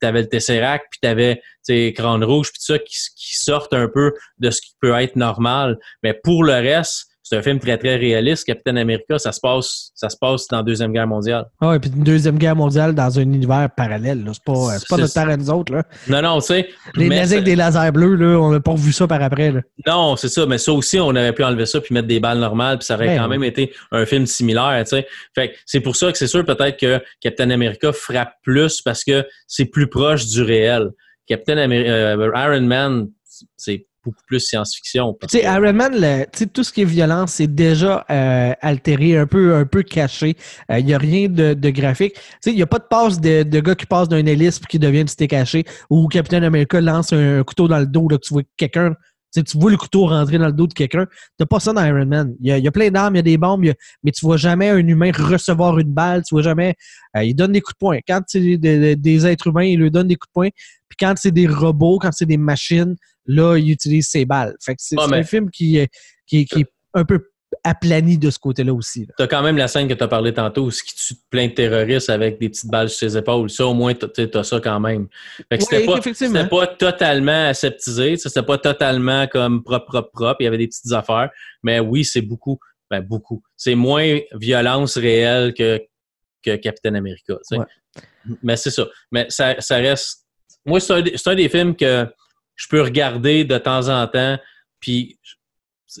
t'avais 0.00 0.22
le 0.22 0.28
Tesseract, 0.28 0.84
puis 0.90 1.00
t'avais, 1.00 1.36
tu 1.36 1.42
sais, 1.62 1.92
Crâne 1.94 2.22
Rouge, 2.22 2.52
puis 2.52 2.58
tout 2.58 2.72
ça, 2.74 2.78
qui 2.78 3.34
sortent 3.34 3.72
un 3.72 3.88
peu 3.88 4.12
de 4.38 4.50
ce 4.50 4.60
qui 4.60 4.74
peut 4.78 4.94
être 4.94 5.16
normal. 5.16 5.78
Mais 6.02 6.12
pour 6.12 6.44
le 6.44 6.52
reste, 6.52 7.06
c'est 7.22 7.36
un 7.36 7.42
film 7.42 7.58
très, 7.60 7.78
très 7.78 7.96
réaliste. 7.96 8.44
Captain 8.46 8.76
America, 8.76 9.18
ça 9.18 9.32
se 9.32 9.40
passe, 9.40 9.90
ça 9.94 10.08
se 10.08 10.16
passe 10.20 10.46
dans 10.48 10.58
la 10.58 10.62
Deuxième 10.62 10.92
Guerre 10.92 11.06
mondiale. 11.06 11.46
Ah, 11.60 11.74
et 11.76 11.78
puis 11.78 11.90
une 11.94 12.02
Deuxième 12.02 12.36
Guerre 12.38 12.56
mondiale 12.56 12.94
dans 12.94 13.18
un 13.18 13.22
univers 13.22 13.68
parallèle. 13.76 14.24
là. 14.24 14.32
C'est 14.34 14.44
pas, 14.44 14.78
c'est 14.78 14.88
pas 14.88 14.96
notre 14.96 15.14
terrain, 15.14 15.36
nous 15.36 15.50
autres. 15.50 15.72
Là. 15.72 15.82
Non, 16.08 16.22
non, 16.22 16.40
tu 16.40 16.46
sais. 16.46 16.68
Les 16.96 17.08
nazis 17.08 17.34
avec 17.34 17.44
des 17.44 17.56
lasers 17.56 17.92
bleus, 17.92 18.16
là, 18.16 18.38
on 18.40 18.50
n'a 18.50 18.60
pas 18.60 18.72
revu 18.72 18.92
ça 18.92 19.06
par 19.06 19.22
après. 19.22 19.52
Là. 19.52 19.60
Non, 19.86 20.16
c'est 20.16 20.28
ça, 20.28 20.46
mais 20.46 20.58
ça 20.58 20.72
aussi, 20.72 20.98
on 21.00 21.10
aurait 21.10 21.32
pu 21.32 21.44
enlever 21.44 21.66
ça 21.66 21.80
puis 21.80 21.94
mettre 21.94 22.08
des 22.08 22.20
balles 22.20 22.38
normales, 22.38 22.78
puis 22.78 22.86
ça 22.86 22.94
aurait 22.96 23.06
Ben 23.06 23.18
quand 23.18 23.24
oui. 23.24 23.38
même 23.38 23.44
été 23.44 23.72
un 23.92 24.04
film 24.04 24.26
similaire, 24.26 24.82
tu 24.84 24.90
sais. 24.96 25.06
Fait 25.34 25.50
que 25.50 25.54
c'est 25.64 25.80
pour 25.80 25.96
ça 25.96 26.10
que 26.10 26.18
c'est 26.18 26.26
sûr 26.26 26.44
peut-être 26.44 26.78
que 26.78 27.00
Captain 27.20 27.50
America 27.50 27.92
frappe 27.92 28.34
plus 28.42 28.80
parce 28.82 29.04
que 29.04 29.24
c'est 29.46 29.66
plus 29.66 29.86
proche 29.88 30.26
du 30.26 30.42
réel. 30.42 30.90
Captain 31.28 31.56
Amer- 31.56 31.84
euh, 31.88 32.30
Iron 32.34 32.62
Man, 32.62 33.08
c'est 33.56 33.86
beaucoup 34.04 34.22
plus 34.26 34.40
science-fiction. 34.40 35.16
Tu 35.22 35.38
sais, 35.38 35.44
Iron 35.44 35.72
Man, 35.72 35.92
le- 35.94 36.46
tout 36.46 36.64
ce 36.64 36.72
qui 36.72 36.82
est 36.82 36.86
violence, 36.86 37.32
c'est 37.34 37.52
déjà 37.52 38.04
euh, 38.10 38.52
altéré, 38.60 39.16
un 39.16 39.26
peu, 39.26 39.54
un 39.54 39.64
peu 39.64 39.82
caché. 39.82 40.36
Il 40.70 40.84
n'y 40.84 40.94
a 40.94 40.98
rien 40.98 41.28
de, 41.28 41.54
de 41.54 41.70
graphique. 41.70 42.14
Tu 42.14 42.20
sais, 42.40 42.50
il 42.50 42.56
n'y 42.56 42.62
a 42.62 42.66
pas 42.66 42.78
de 42.78 42.84
passe 42.88 43.20
de, 43.20 43.42
de 43.42 43.60
gars 43.60 43.74
qui 43.74 43.86
passe 43.86 44.08
d'un 44.08 44.24
hélice 44.26 44.58
puis 44.58 44.66
qui 44.68 44.78
devient 44.78 45.04
du 45.04 45.26
caché 45.28 45.64
ou 45.90 46.08
Captain 46.08 46.42
America 46.42 46.80
lance 46.80 47.12
un, 47.12 47.42
couteau 47.44 47.68
dans 47.68 47.78
le 47.78 47.86
dos, 47.86 48.08
là, 48.08 48.16
que 48.18 48.22
tu 48.26 48.34
vois 48.34 48.42
quelqu'un. 48.56 48.94
Tu 49.34 49.42
vois 49.56 49.70
le 49.70 49.78
couteau 49.78 50.06
rentrer 50.06 50.36
dans 50.36 50.46
le 50.46 50.52
dos 50.52 50.66
de 50.66 50.74
quelqu'un. 50.74 51.06
T'as 51.38 51.46
pas 51.46 51.58
ça 51.58 51.72
dans 51.72 51.82
Iron 51.82 52.04
Man. 52.04 52.34
Il 52.40 52.48
y 52.48 52.52
a, 52.52 52.58
il 52.58 52.64
y 52.64 52.68
a 52.68 52.70
plein 52.70 52.90
d'armes, 52.90 53.14
il 53.14 53.18
y 53.18 53.20
a 53.20 53.22
des 53.22 53.38
bombes, 53.38 53.64
a- 53.64 53.72
mais 54.02 54.10
tu 54.10 54.26
vois 54.26 54.36
jamais 54.36 54.68
un 54.68 54.86
humain 54.86 55.10
recevoir 55.14 55.78
une 55.78 55.90
balle. 55.90 56.22
Tu 56.28 56.34
vois 56.34 56.42
jamais. 56.42 56.74
euh, 57.16 57.24
il 57.24 57.34
donne 57.34 57.52
des 57.52 57.62
coups 57.62 57.74
de 57.74 57.78
poing. 57.78 57.98
Quand 58.06 58.20
c'est 58.26 58.40
des, 58.40 58.58
des- 58.58 58.96
des 58.96 59.26
êtres 59.26 59.46
humains, 59.46 59.64
il 59.64 59.80
leur 59.80 59.90
donne 59.90 60.08
des 60.08 60.16
coups 60.16 60.28
de 60.28 60.32
poing. 60.34 60.48
Puis 60.88 60.96
quand 61.00 61.14
c'est 61.16 61.30
des 61.30 61.46
robots, 61.46 61.98
quand 61.98 62.10
c'est 62.12 62.26
des 62.26 62.36
machines, 62.36 62.94
là, 63.26 63.56
il 63.56 63.70
utilise 63.70 64.08
ses 64.08 64.24
balles. 64.24 64.54
Fait 64.60 64.74
que 64.74 64.82
c'est 64.82 64.96
Ah, 64.98 65.06
un 65.12 65.22
film 65.22 65.50
qui, 65.50 65.78
est- 65.78 65.88
qui, 66.26 66.44
qui 66.44 66.60
est 66.62 66.72
un 66.94 67.04
peu 67.04 67.20
aplani 67.64 68.16
de 68.18 68.30
ce 68.30 68.38
côté-là 68.38 68.72
aussi. 68.72 69.00
là. 69.06 69.14
T'as 69.18 69.26
quand 69.26 69.42
même 69.42 69.56
la 69.58 69.68
scène 69.68 69.86
que 69.86 69.92
tu 69.94 70.02
as 70.02 70.08
parlé 70.08 70.32
tantôt 70.32 70.64
où 70.64 70.70
ce 70.70 70.82
qui 70.82 70.94
tue 70.94 71.14
plein 71.30 71.48
de 71.48 71.52
terroristes 71.52 72.08
avec 72.10 72.40
des 72.40 72.48
petites 72.48 72.70
balles 72.70 72.88
sur 72.88 72.98
ses 73.10 73.16
épaules. 73.16 73.50
Ça, 73.50 73.66
au 73.66 73.74
moins, 73.74 73.94
t'as 73.94 74.08
t'as 74.08 74.42
ça 74.42 74.58
quand 74.58 74.80
même. 74.80 75.06
Fait 75.50 75.58
que 75.58 75.64
c'était 75.64 75.78
Oui, 75.86 75.86
pas, 75.86 76.00
c'était 76.14 76.48
pas 76.48 76.66
totalement 76.66 77.48
aseptisé. 77.48 78.16
C'était 78.16 78.42
pas 78.42 78.56
totalement 78.58 79.26
comme 79.26 79.62
propre, 79.62 79.86
propre, 79.86 80.10
propre. 80.12 80.36
Il 80.40 80.44
y 80.44 80.46
avait 80.46 80.58
des 80.58 80.68
petites 80.68 80.90
affaires. 80.92 81.30
Mais 81.62 81.78
oui, 81.78 82.04
c'est 82.04 82.22
beaucoup. 82.22 82.58
Ben, 82.90 83.00
beaucoup. 83.00 83.42
C'est 83.56 83.74
moins 83.74 84.18
violence 84.34 84.96
réelle 84.98 85.52
que, 85.54 85.80
que 86.42 86.56
Captain 86.56 86.94
America. 86.94 87.36
tu. 87.48 87.56
Ouais. 87.58 87.64
Mais 88.42 88.56
c'est 88.56 88.70
ça. 88.70 88.86
Mais 89.10 89.26
ça, 89.28 89.56
ça 89.60 89.76
reste. 89.76 90.26
Moi, 90.64 90.80
c'est 90.80 90.92
un, 90.94 91.02
des- 91.02 91.16
c'est 91.16 91.28
un 91.30 91.34
des 91.34 91.48
films 91.48 91.76
que 91.76 92.06
je 92.56 92.68
peux 92.68 92.82
regarder 92.82 93.44
de 93.44 93.58
temps 93.58 93.88
en 93.88 94.06
temps. 94.06 94.38
Puis 94.80 95.18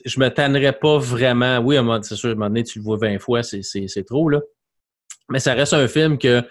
je 0.04 0.18
me 0.20 0.28
tannerais 0.28 0.72
pas 0.72 0.98
vraiment. 0.98 1.58
Oui, 1.58 1.76
à 1.76 1.80
un 1.80 1.82
moment- 1.82 2.02
c'est 2.02 2.16
sûr, 2.16 2.30
à 2.30 2.32
un 2.32 2.34
moment 2.34 2.48
donné, 2.48 2.64
tu 2.64 2.78
le 2.78 2.84
vois 2.84 2.96
20 2.96 3.18
fois, 3.18 3.42
c'est, 3.42 4.04
trop, 4.06 4.28
là. 4.28 4.40
Mais 5.28 5.38
ça 5.38 5.54
reste 5.54 5.72
un 5.72 5.88
film 5.88 6.18
que, 6.18 6.42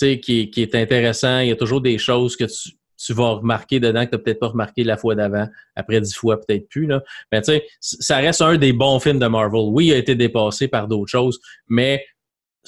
qui, 0.00 0.50
qui 0.50 0.62
est 0.62 0.74
intéressant. 0.74 1.40
Il 1.40 1.48
y 1.48 1.52
a 1.52 1.56
toujours 1.56 1.80
des 1.80 1.98
choses 1.98 2.36
que 2.36 2.44
tu, 2.44 2.70
tu 2.98 3.12
vas 3.12 3.30
remarquer 3.34 3.78
dedans 3.78 4.04
que 4.04 4.10
tu 4.10 4.16
n'as 4.16 4.22
peut-être 4.22 4.40
pas 4.40 4.48
remarqué 4.48 4.84
la 4.84 4.96
fois 4.96 5.14
d'avant. 5.14 5.46
Après 5.76 6.00
dix 6.00 6.14
fois, 6.14 6.40
peut-être 6.40 6.68
plus, 6.68 6.86
là. 6.86 7.02
Mais 7.30 7.40
tu 7.40 7.52
sais, 7.52 7.66
ça 7.80 8.16
reste 8.16 8.42
un 8.42 8.56
des 8.56 8.72
bons 8.72 8.98
films 8.98 9.20
de 9.20 9.26
Marvel. 9.26 9.68
Oui, 9.68 9.86
il 9.86 9.92
a 9.92 9.96
été 9.96 10.14
dépassé 10.14 10.68
par 10.68 10.88
d'autres 10.88 11.10
choses, 11.10 11.40
mais 11.68 12.04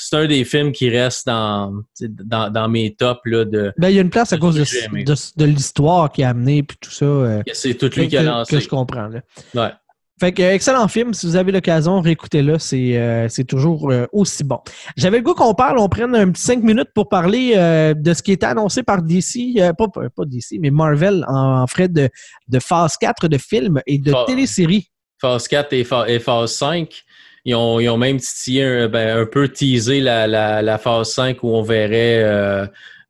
c'est 0.00 0.16
un 0.16 0.26
des 0.26 0.44
films 0.44 0.72
qui 0.72 0.88
reste 0.90 1.26
dans, 1.26 1.72
dans, 2.00 2.50
dans 2.50 2.68
mes 2.68 2.94
tops, 2.94 3.20
là, 3.26 3.44
de. 3.44 3.72
Ben, 3.78 3.88
il 3.90 3.96
y 3.96 3.98
a 3.98 4.02
une 4.02 4.10
place 4.10 4.32
à 4.32 4.38
cause 4.38 4.54
de, 4.56 5.44
l'histoire 5.44 6.10
qui 6.10 6.22
a 6.22 6.30
amené 6.30 6.62
puis 6.62 6.76
tout 6.80 6.90
ça. 6.90 7.04
euh, 7.04 7.42
C'est 7.52 7.74
tout 7.74 7.90
lui 7.96 8.08
qui 8.08 8.16
a 8.16 8.22
lancé. 8.22 8.56
que 8.56 8.60
je 8.62 8.68
comprends. 8.68 9.08
Là. 9.08 9.20
Ouais. 9.54 9.70
Fait 10.18 10.32
que, 10.32 10.42
excellent 10.42 10.86
film. 10.86 11.14
Si 11.14 11.24
vous 11.24 11.36
avez 11.36 11.50
l'occasion, 11.50 11.98
réécoutez-le. 12.02 12.58
C'est 12.58 12.98
euh, 12.98 13.26
c'est 13.30 13.44
toujours 13.44 13.90
euh, 13.90 14.04
aussi 14.12 14.44
bon. 14.44 14.58
J'avais 14.96 15.16
le 15.16 15.22
goût 15.22 15.32
qu'on 15.32 15.54
parle. 15.54 15.78
On 15.78 15.88
prenne 15.88 16.14
un 16.14 16.30
petit 16.30 16.42
cinq 16.42 16.62
minutes 16.62 16.90
pour 16.94 17.08
parler 17.08 17.54
euh, 17.56 17.94
de 17.94 18.12
ce 18.12 18.22
qui 18.22 18.32
était 18.32 18.44
annoncé 18.44 18.82
par 18.82 19.00
DC, 19.02 19.56
pas, 19.78 19.86
pas 19.88 20.24
DC, 20.26 20.58
mais 20.60 20.70
Marvel 20.70 21.24
en, 21.26 21.62
en 21.62 21.66
frais 21.66 21.88
de, 21.88 22.10
de 22.48 22.58
phase 22.58 22.98
4 23.00 23.28
de 23.28 23.38
films 23.38 23.80
et 23.86 23.96
de 23.98 24.10
Fa- 24.10 24.24
téléséries. 24.26 24.90
phase 25.18 25.48
4 25.48 25.72
et, 25.72 25.86
et 26.08 26.18
phase 26.18 26.52
5. 26.52 27.02
Ils 27.44 27.54
ont, 27.54 27.80
ils 27.80 27.88
ont 27.88 27.96
même 27.96 28.18
titillé 28.18 28.64
un, 28.64 28.88
ben, 28.88 29.18
un 29.18 29.26
peu 29.26 29.48
teasé 29.48 30.00
la, 30.00 30.26
la, 30.26 30.62
la 30.62 30.78
phase 30.78 31.12
5 31.12 31.42
où 31.42 31.48
on 31.48 31.62
verrait 31.62 32.22
euh, 32.22 32.66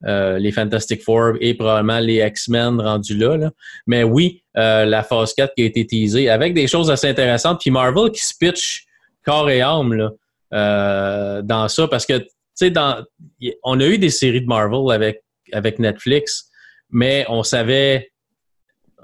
euh, 0.06 0.38
les 0.38 0.50
Fantastic 0.50 1.02
Four 1.02 1.34
et 1.40 1.52
probablement 1.52 1.98
les 1.98 2.26
X-Men 2.26 2.80
rendus 2.80 3.16
là, 3.16 3.36
là. 3.36 3.50
Mais 3.86 4.02
oui, 4.02 4.42
euh, 4.56 4.86
la 4.86 5.02
phase 5.02 5.34
4 5.34 5.54
qui 5.54 5.62
a 5.62 5.66
été 5.66 5.86
teasée 5.86 6.30
avec 6.30 6.54
des 6.54 6.66
choses 6.66 6.90
assez 6.90 7.06
intéressantes. 7.08 7.60
Puis 7.60 7.70
Marvel 7.70 8.10
qui 8.10 8.24
se 8.24 8.32
pitch 8.38 8.86
corps 9.26 9.50
et 9.50 9.60
âme 9.60 9.92
là, 9.92 10.10
euh, 10.54 11.42
dans 11.42 11.68
ça 11.68 11.86
parce 11.86 12.06
que, 12.06 12.16
tu 12.16 12.28
sais, 12.54 12.70
dans, 12.70 13.04
on 13.62 13.78
a 13.78 13.84
eu 13.84 13.98
des 13.98 14.08
séries 14.08 14.40
de 14.40 14.46
Marvel 14.46 14.90
avec, 14.90 15.22
avec 15.52 15.78
Netflix, 15.78 16.48
mais 16.88 17.26
on 17.28 17.42
savait 17.42 18.10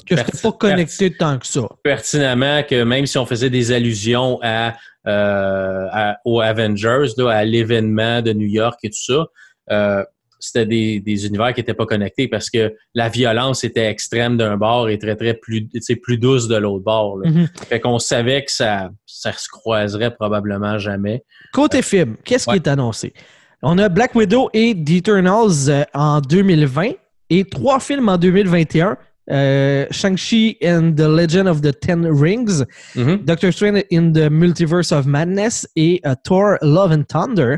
Que 0.09 0.17
c'était 0.17 0.39
pas 0.39 0.53
connecté 0.53 1.13
tant 1.13 1.39
que 1.39 1.47
ça. 1.47 1.69
pertinemment 1.83 2.63
que 2.63 2.85
même 2.85 3.05
si 3.05 3.19
on 3.19 3.27
faisait 3.27 3.51
des 3.51 3.71
allusions 3.71 4.39
à, 4.43 4.77
à- 5.07 6.17
aux 6.25 6.41
Avengers, 6.41 7.07
là, 7.17 7.31
à 7.31 7.45
l'événement 7.45 8.23
de 8.23 8.33
New 8.33 8.47
York 8.49 8.79
et 8.83 8.91
tout 8.91 9.03
ça, 9.03 9.27
euh, 9.71 10.05
c'était 10.39 10.67
des, 10.67 11.01
des 11.01 11.27
univers 11.27 11.55
qui 11.55 11.61
n'étaient 11.61 11.75
pas 11.75 11.87
connectés 11.87 12.29
parce 12.29 12.51
que 12.51 12.75
la 12.95 13.09
violence 13.09 13.65
était 13.65 13.87
extrême 13.87 14.37
d'un 14.37 14.57
bord 14.57 14.89
et 14.91 14.99
très, 14.99 15.17
très 15.17 15.35
plus, 15.35 15.67
plus 16.03 16.19
douce 16.19 16.47
de 16.47 16.57
l'autre 16.57 16.85
bord. 16.85 17.19
là. 17.19 17.31
Mhm. 17.31 17.49
Fait 17.69 17.81
qu'on 17.81 17.99
savait 17.99 18.45
que 18.45 18.53
ça, 18.53 18.91
ça 19.07 19.33
se 19.33 19.49
croiserait 19.49 20.15
probablement 20.15 20.79
jamais. 20.79 21.25
Côté 21.53 21.81
film, 21.83 22.17
qu'est-ce 22.25 22.49
Ouais. 22.51 22.61
qui 22.61 22.69
est 22.69 22.71
annoncé? 22.71 23.15
On 23.63 23.79
a 23.79 23.89
Black 23.89 24.15
Widow 24.15 24.51
et 24.53 24.75
The 24.75 24.91
Eternals 24.91 25.69
euh, 25.69 25.85
en 25.95 26.21
2020 26.21 26.91
et 27.31 27.45
trois 27.45 27.81
films 27.81 28.09
en 28.11 28.19
2021. 28.19 28.99
Euh, 29.31 29.87
Shang-Chi 29.91 30.57
and 30.63 30.93
the 30.97 31.01
Legend 31.09 31.49
of 31.49 31.61
the 31.61 31.73
Ten 31.81 32.07
Rings, 32.07 32.65
Mhm. 32.95 33.25
Doctor 33.25 33.51
Strange 33.53 33.85
in 33.93 34.13
the 34.13 34.29
Multiverse 34.31 34.93
of 34.93 35.07
Madness 35.07 35.67
et 35.75 36.01
euh, 36.07 36.15
Thor 36.25 36.59
Love 36.63 36.93
and 36.93 37.03
Thunder. 37.09 37.57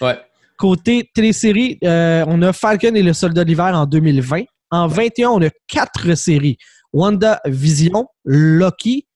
Ouais. 0.00 0.16
Côté 0.58 1.10
télésérie, 1.14 1.78
euh, 1.84 2.24
on 2.28 2.40
a 2.42 2.52
Falcon 2.52 2.94
et 2.94 3.02
le 3.02 3.12
Soldat 3.12 3.44
d'hiver 3.44 3.74
en 3.74 3.86
2020. 3.86 4.44
En 4.70 4.86
21, 4.86 5.30
on 5.30 5.42
a 5.42 5.50
quatre 5.66 6.14
séries. 6.14 6.56
Wanda 6.92 7.40
Vision, 7.46 8.06
Loki, 8.24 9.06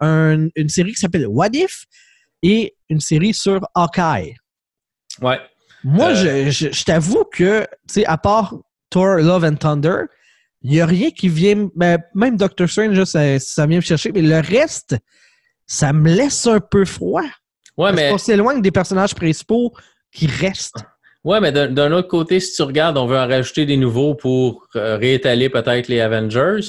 un- 0.00 0.48
une 0.56 0.68
série 0.68 0.92
qui 0.92 0.98
s'appelle 1.00 1.26
What 1.28 1.50
If 1.54 1.84
et 2.42 2.74
une 2.88 3.00
série 3.00 3.34
sur 3.34 3.60
Hawkeye. 3.74 4.34
Ouais. 5.20 5.38
Moi, 5.84 6.10
Euh, 6.10 6.50
je, 6.50 6.50
je- 6.50 6.72
je 6.72 6.84
t'avoue 6.84 7.24
que, 7.24 7.60
tu 7.62 7.94
sais, 7.94 8.04
à 8.06 8.16
part 8.18 8.54
Thor, 8.90 9.16
Love 9.18 9.44
and 9.44 9.56
Thunder, 9.56 10.04
il 10.64 10.70
n'y 10.70 10.80
a 10.80 10.86
rien 10.86 11.10
qui 11.10 11.28
vient. 11.28 11.68
ben, 11.74 11.98
même 12.14 12.36
Doctor 12.36 12.68
Strange, 12.68 13.02
ça, 13.04 13.38
ça 13.38 13.66
vient 13.66 13.78
me 13.78 13.82
chercher, 13.82 14.12
mais 14.12 14.22
le 14.22 14.40
reste, 14.40 14.96
ça 15.66 15.92
me 15.92 16.10
laisse 16.12 16.46
un 16.46 16.60
peu 16.60 16.84
froid. 16.84 17.22
Ouais, 17.76 17.88
parce 17.90 17.94
mais. 17.96 18.10
qu'on 18.10 18.18
s'éloigne 18.18 18.62
des 18.62 18.70
personnages 18.70 19.14
principaux 19.14 19.72
qui 20.12 20.26
restent. 20.26 20.84
Ouais, 21.24 21.40
mais 21.40 21.52
d'un 21.52 21.92
autre 21.92 22.08
côté, 22.08 22.40
si 22.40 22.54
tu 22.54 22.62
regardes, 22.62 22.98
on 22.98 23.06
veut 23.06 23.16
en 23.16 23.28
rajouter 23.28 23.64
des 23.64 23.76
nouveaux 23.76 24.14
pour 24.14 24.66
euh, 24.76 24.96
réétaler 24.96 25.48
peut-être 25.48 25.86
les 25.88 26.00
Avengers. 26.00 26.60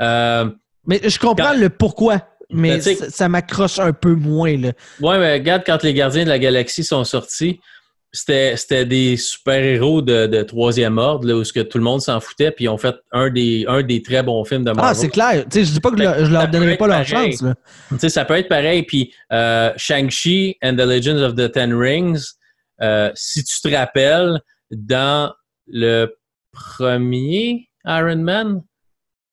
Euh, 0.00 0.50
Mais 0.86 1.00
je 1.08 1.18
comprends 1.20 1.52
Quand- 1.52 1.58
le 1.58 1.70
pourquoi, 1.70 2.20
mais 2.50 2.78
Ben, 2.78 2.82
ça, 2.96 3.10
ça 3.10 3.28
m'accroche 3.28 3.78
un 3.78 3.92
peu 3.92 4.14
moins. 4.14 4.56
Là. 4.56 4.72
Ouais, 5.00 5.18
mais 5.18 5.34
regarde, 5.34 5.62
quand 5.64 5.82
les 5.84 5.94
Gardiens 5.94 6.24
de 6.24 6.28
la 6.28 6.40
Galaxie 6.40 6.82
sont 6.84 7.04
sortis, 7.04 7.60
c'était 8.14 8.84
des 8.84 9.16
super-héros 9.16 10.02
de, 10.02 10.26
de 10.26 10.42
troisième 10.42 10.98
ordre, 10.98 11.26
là, 11.26 11.34
où 11.34 11.44
ce 11.44 11.52
que 11.52 11.60
tout 11.60 11.78
le 11.78 11.84
monde 11.84 12.00
s'en 12.02 12.20
foutait, 12.20 12.50
puis 12.50 12.66
ils 12.66 12.68
ont 12.68 12.76
fait 12.76 12.94
un 13.10 13.30
des, 13.30 13.64
un 13.68 13.82
des 13.82 14.02
très 14.02 14.22
bons 14.22 14.44
films 14.44 14.64
de 14.64 14.72
Marvel. 14.72 14.84
Ah, 14.84 14.94
c'est 14.94 15.08
clair. 15.08 15.44
Tu 15.50 15.60
sais, 15.60 15.64
je 15.64 15.72
dis 15.72 15.80
pas 15.80 15.90
que 15.90 15.96
je 15.96 16.02
leur- 16.02 16.18
je 16.18 16.24
Ça 16.26 16.30
leur 16.30 16.42
peut 16.44 16.50
donnerai 16.52 16.72
être 16.72 16.78
pas 16.78 16.86
leur 16.88 17.04
pareil. 17.06 17.32
chance. 17.32 17.42
Là. 17.42 17.54
Tu 17.90 17.98
sais, 18.00 18.08
ça 18.10 18.24
peut 18.26 18.34
être 18.34 18.48
pareil. 18.48 18.82
Puis 18.82 19.14
euh, 19.32 19.72
Shang-Chi 19.76 20.56
and 20.62 20.74
the 20.76 20.80
Legends 20.86 21.22
of 21.22 21.34
the 21.36 21.50
Ten 21.50 21.72
Rings, 21.74 22.22
euh, 22.82 23.10
si 23.14 23.42
tu 23.44 23.60
te 23.62 23.74
rappelles, 23.74 24.40
dans 24.70 25.32
le 25.66 26.14
premier 26.52 27.68
Iron 27.86 28.16
Man, 28.16 28.62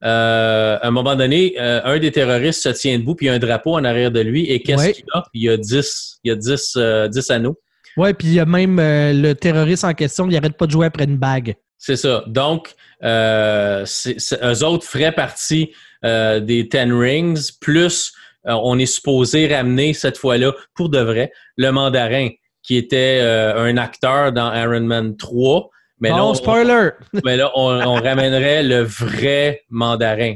euh, 0.06 0.78
à 0.82 0.88
un 0.88 0.92
moment 0.92 1.16
donné, 1.16 1.56
euh, 1.60 1.82
un 1.84 2.00
des 2.00 2.12
terroristes 2.12 2.64
se 2.64 2.70
tient 2.70 2.98
debout, 2.98 3.16
puis 3.16 3.26
il 3.26 3.30
y 3.30 3.32
a 3.32 3.36
un 3.36 3.40
drapeau 3.40 3.76
en 3.76 3.84
arrière 3.84 4.12
de 4.12 4.22
lui. 4.22 4.46
Et 4.50 4.62
qu'est-ce 4.62 4.82
Ouais. 4.84 4.94
qu'il 4.94 5.04
a? 5.14 5.26
Il 5.34 5.44
y 5.44 5.50
a 5.50 5.58
10, 5.58 6.20
il 6.24 6.30
y 6.30 6.32
a 6.32 6.36
10, 6.36 6.74
euh, 6.78 7.08
10 7.10 7.30
anneaux. 7.32 7.60
Ouais, 8.00 8.14
puis 8.14 8.30
il 8.30 8.34
y 8.36 8.40
a 8.40 8.46
même 8.46 8.80
euh, 8.80 9.12
le 9.12 9.36
terroriste 9.36 9.84
en 9.84 9.94
question, 9.94 10.26
il 10.30 10.38
arrête 10.38 10.56
pas 10.56 10.66
de 10.68 10.72
jouer 10.72 10.86
après 10.86 11.04
une 11.04 11.18
bague. 11.18 11.56
C'est 11.78 11.98
ça. 11.98 12.24
Donc, 12.28 12.74
euh, 13.04 13.84
c'est- 13.86 14.42
eux 14.42 14.64
autres 14.64 14.86
feraient 14.86 15.12
partie 15.12 15.74
euh, 16.06 16.40
des 16.40 16.70
Ten 16.70 16.94
Rings, 16.94 17.52
plus 17.60 18.14
euh, 18.48 18.54
on 18.64 18.80
est 18.80 18.86
supposé 18.86 19.54
ramener 19.54 19.92
cette 19.94 20.18
fois-là, 20.18 20.54
pour 20.76 20.88
de 20.88 21.00
vrai, 21.00 21.34
le 21.58 21.72
mandarin, 21.72 22.30
qui 22.64 22.78
était 22.78 23.20
un 23.20 23.76
acteur 23.76 24.32
dans 24.32 24.54
Iron 24.54 24.82
Man 24.82 25.18
3. 25.18 25.70
Mais 26.00 26.10
là, 26.10 26.24
on, 26.24 26.34
spoiler! 26.34 26.92
mais 27.26 27.36
là, 27.36 27.52
on, 27.56 27.82
on 27.82 27.96
ramènerait 27.96 28.64
le 28.64 28.84
vrai 28.84 29.64
mandarin 29.70 30.36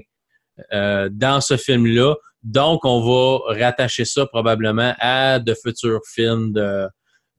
dans 0.71 1.39
ce 1.39 1.56
film-là. 1.56 2.15
Donc, 2.43 2.84
on 2.84 2.99
va 2.99 3.54
rattacher 3.54 4.04
ça 4.04 4.26
probablement 4.26 4.93
à 4.99 5.39
de 5.39 5.54
futurs 5.54 6.02
films 6.06 6.52
de, 6.52 6.88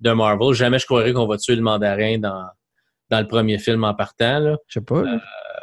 de 0.00 0.10
Marvel. 0.12 0.52
Jamais 0.54 0.78
je 0.78 0.86
croirais 0.86 1.12
qu'on 1.12 1.26
va 1.26 1.36
tuer 1.36 1.56
le 1.56 1.62
mandarin 1.62 2.18
dans, 2.18 2.44
dans 3.10 3.20
le 3.20 3.26
premier 3.28 3.58
film 3.58 3.84
en 3.84 3.94
partant. 3.94 4.38
Là. 4.38 4.56
Je 4.68 4.80
sais 4.80 4.84
pas. 4.84 5.02
là. 5.02 5.20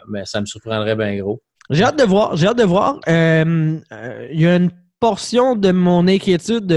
mais 0.10 0.26
ça 0.26 0.42
me 0.42 0.46
surprendrait 0.46 0.96
bien 0.96 1.18
gros. 1.18 1.42
J'ai 1.70 1.84
hâte 1.84 1.98
de 2.00 2.04
voir. 2.04 2.36
J'ai 2.36 2.48
hâte 2.48 2.58
de 2.58 2.64
voir. 2.64 3.00
Euh, 3.08 3.80
euh, 3.92 4.28
Il 4.32 4.42
y 4.42 4.48
a 4.48 4.56
une 4.56 4.72
portion 5.00 5.56
de 5.56 5.72
mon 5.72 6.08
inquiétude, 6.08 6.72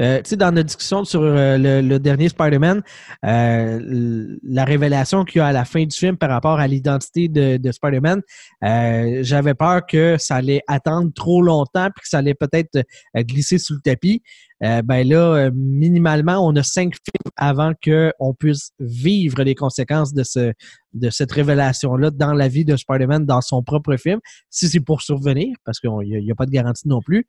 euh, 0.00 0.18
tu 0.18 0.28
sais, 0.28 0.36
dans 0.36 0.52
notre 0.52 0.66
discussion 0.66 1.02
sur 1.04 1.22
euh, 1.22 1.56
le, 1.56 1.80
le 1.80 1.98
dernier 1.98 2.28
Spider-Man, 2.28 2.82
euh, 3.24 4.36
la 4.42 4.64
révélation 4.66 5.24
qu'il 5.24 5.38
y 5.38 5.40
a 5.40 5.46
à 5.46 5.52
la 5.52 5.64
fin 5.64 5.84
du 5.84 5.96
film 5.96 6.18
par 6.18 6.28
rapport 6.28 6.60
à 6.60 6.66
l'identité 6.66 7.28
de, 7.28 7.56
de 7.56 7.72
Spider-Man, 7.72 8.20
euh, 8.64 9.20
j'avais 9.22 9.54
peur 9.54 9.86
que 9.86 10.16
ça 10.18 10.36
allait 10.36 10.60
attendre 10.68 11.10
trop 11.14 11.40
longtemps 11.40 11.88
puis 11.96 12.02
que 12.02 12.08
ça 12.08 12.18
allait 12.18 12.34
peut-être 12.34 12.76
euh, 12.76 13.22
glisser 13.22 13.56
sous 13.56 13.72
le 13.74 13.80
tapis. 13.80 14.22
Euh, 14.62 14.82
ben 14.82 15.08
là, 15.08 15.34
euh, 15.34 15.50
minimalement, 15.54 16.46
on 16.46 16.54
a 16.56 16.62
cinq 16.62 16.94
films 16.94 17.32
avant 17.36 17.72
qu'on 17.82 18.34
puisse 18.34 18.72
vivre 18.78 19.42
les 19.42 19.54
conséquences 19.54 20.12
de 20.12 20.22
ce 20.22 20.52
de 20.92 21.08
cette 21.08 21.32
révélation-là 21.32 22.10
dans 22.10 22.32
la 22.32 22.48
vie 22.48 22.64
de 22.64 22.76
Spider-Man 22.76 23.24
dans 23.24 23.40
son 23.40 23.62
propre 23.62 23.96
film, 23.96 24.20
si 24.50 24.68
c'est 24.68 24.80
pour 24.80 25.02
survenir, 25.02 25.54
parce 25.64 25.78
qu'il 25.78 25.90
n'y 25.90 26.30
a, 26.30 26.34
pas 26.34 26.46
de 26.46 26.50
garantie 26.50 26.88
non 26.88 27.00
plus, 27.00 27.26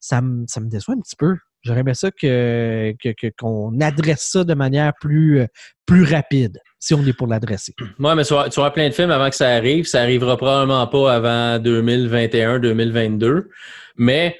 ça 0.00 0.22
me, 0.22 0.44
ça 0.48 0.60
me 0.60 0.68
déçoit 0.68 0.94
un 0.94 1.00
petit 1.00 1.16
peu. 1.16 1.36
J'aurais 1.62 1.80
aimé 1.80 1.94
ça 1.94 2.10
que, 2.10 2.92
qu'on 3.38 3.80
adresse 3.80 4.28
ça 4.32 4.42
de 4.42 4.54
manière 4.54 4.92
plus, 5.00 5.40
euh, 5.40 5.46
plus 5.86 6.02
rapide, 6.02 6.58
si 6.80 6.92
on 6.94 7.06
est 7.06 7.12
pour 7.12 7.28
l'adresser. 7.28 7.72
Moi, 7.98 8.14
mais 8.16 8.24
tu 8.24 8.34
vas, 8.34 8.48
tu 8.48 8.60
plein 8.72 8.88
de 8.88 8.94
films 8.94 9.12
avant 9.12 9.30
que 9.30 9.36
ça 9.36 9.50
arrive. 9.50 9.84
Ça 9.86 10.00
arrivera 10.00 10.36
probablement 10.36 10.86
pas 10.88 11.14
avant 11.14 11.62
2021-2022. 11.62 13.44
Mais 13.96 14.36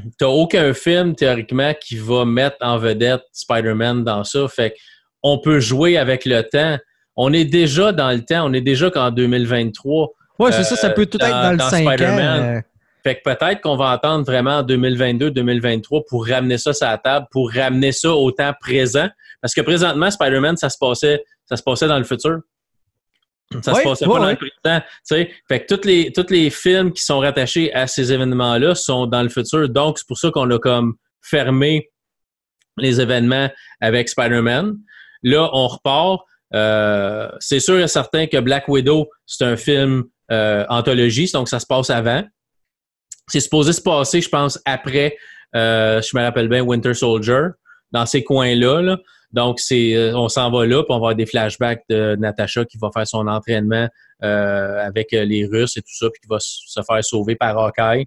tu 0.18 0.24
n'as 0.24 0.26
aucun 0.28 0.72
film, 0.74 1.14
théoriquement, 1.14 1.72
qui 1.80 1.96
va 1.96 2.24
mettre 2.24 2.56
en 2.60 2.78
vedette 2.78 3.22
Spider-Man 3.32 4.04
dans 4.04 4.24
ça. 4.24 4.46
Fait 4.48 4.74
on 5.22 5.38
peut 5.38 5.60
jouer 5.60 5.96
avec 5.96 6.24
le 6.24 6.42
temps. 6.42 6.76
On 7.16 7.32
est 7.32 7.44
déjà 7.44 7.92
dans 7.92 8.10
le 8.10 8.22
temps. 8.24 8.44
On 8.46 8.52
est 8.52 8.60
déjà 8.60 8.90
qu'en 8.90 9.10
2023. 9.10 10.08
Oui, 10.38 10.50
c'est 10.52 10.64
ça, 10.64 10.76
ça 10.76 10.90
peut 10.90 11.06
tout 11.06 11.16
dans- 11.18 11.26
être 11.26 11.42
dans 11.42 11.50
le 11.52 11.56
dans 11.58 11.70
5 11.70 11.86
ans. 11.86 11.90
Spider-Man. 11.92 12.42
euh, 12.56 12.60
Fait 13.04 13.16
que 13.16 13.20
peut-être 13.22 13.60
qu'on 13.60 13.76
va 13.76 13.90
attendre 13.90 14.24
vraiment 14.24 14.58
en 14.58 14.62
2022-2023 14.62 16.04
pour 16.08 16.26
ramener 16.26 16.58
ça 16.58 16.72
sur 16.72 16.86
la 16.86 16.98
table, 16.98 17.26
pour 17.30 17.50
ramener 17.52 17.92
ça 17.92 18.10
au 18.12 18.30
temps 18.32 18.52
présent. 18.60 19.08
Parce 19.40 19.54
que 19.54 19.60
présentement, 19.60 20.10
Spider-Man, 20.10 20.56
ça 20.56 20.68
se 20.70 20.78
passait, 20.78 21.22
ça 21.46 21.56
se 21.56 21.62
passait 21.62 21.86
dans 21.86 21.98
le 21.98 22.04
futur. 22.04 22.38
Ça 23.62 23.72
Ouais, 23.72 23.82
se 23.82 23.88
passait 23.88 24.06
ouais, 24.06 24.12
pas 24.12 24.18
dans 24.20 24.26
ouais. 24.26 24.32
le 24.32 24.36
présent. 24.62 24.80
tu 24.80 24.86
sais. 25.04 25.30
Fait 25.48 25.64
que 25.64 25.74
tous 25.74 25.86
les, 25.86 26.12
tous 26.12 26.26
les 26.30 26.50
films 26.50 26.92
qui 26.92 27.02
sont 27.02 27.18
rattachés 27.18 27.72
à 27.72 27.86
ces 27.86 28.12
événements-là 28.12 28.74
sont 28.74 29.06
dans 29.06 29.22
le 29.22 29.28
futur. 29.28 29.68
Donc, 29.68 29.98
c'est 29.98 30.06
pour 30.06 30.18
ça 30.18 30.30
qu'on 30.30 30.50
a 30.50 30.58
comme 30.58 30.94
fermé 31.22 31.90
les 32.78 33.00
événements 33.00 33.48
avec 33.80 34.08
Spider-Man. 34.08 34.76
Là, 35.22 35.48
on 35.52 35.66
repart. 35.68 36.22
Euh, 36.54 37.28
c'est 37.40 37.60
sûr 37.60 37.78
et 37.80 37.88
certain 37.88 38.26
que 38.26 38.38
Black 38.38 38.68
Widow, 38.68 39.08
c'est 39.26 39.44
un 39.44 39.56
film 39.56 40.04
euh, 40.30 40.64
anthologie, 40.68 41.30
donc 41.32 41.48
ça 41.48 41.58
se 41.60 41.66
passe 41.66 41.90
avant. 41.90 42.22
C'est 43.28 43.40
supposé 43.40 43.72
se 43.72 43.80
passer, 43.80 44.20
je 44.20 44.28
pense, 44.28 44.60
après, 44.64 45.16
euh, 45.56 46.00
je 46.02 46.16
me 46.16 46.22
rappelle 46.22 46.48
bien, 46.48 46.62
Winter 46.62 46.94
Soldier, 46.94 47.46
dans 47.90 48.06
ces 48.06 48.22
coins-là. 48.22 48.82
là. 48.82 48.98
Donc, 49.34 49.58
c'est, 49.58 49.96
euh, 49.96 50.16
on 50.16 50.28
s'en 50.28 50.48
va 50.52 50.64
là, 50.64 50.84
puis 50.84 50.86
on 50.90 50.94
va 50.94 50.96
avoir 50.96 51.14
des 51.16 51.26
flashbacks 51.26 51.82
de 51.90 52.14
Natasha 52.14 52.64
qui 52.64 52.78
va 52.78 52.90
faire 52.94 53.06
son 53.06 53.26
entraînement 53.26 53.88
euh, 54.22 54.86
avec 54.86 55.12
euh, 55.12 55.24
les 55.24 55.44
Russes 55.44 55.76
et 55.76 55.82
tout 55.82 55.92
ça, 55.92 56.08
puis 56.08 56.20
qui 56.22 56.28
va 56.28 56.38
se 56.38 56.80
faire 56.80 57.04
sauver 57.04 57.34
par 57.34 57.58
Hawkeye. 57.58 58.06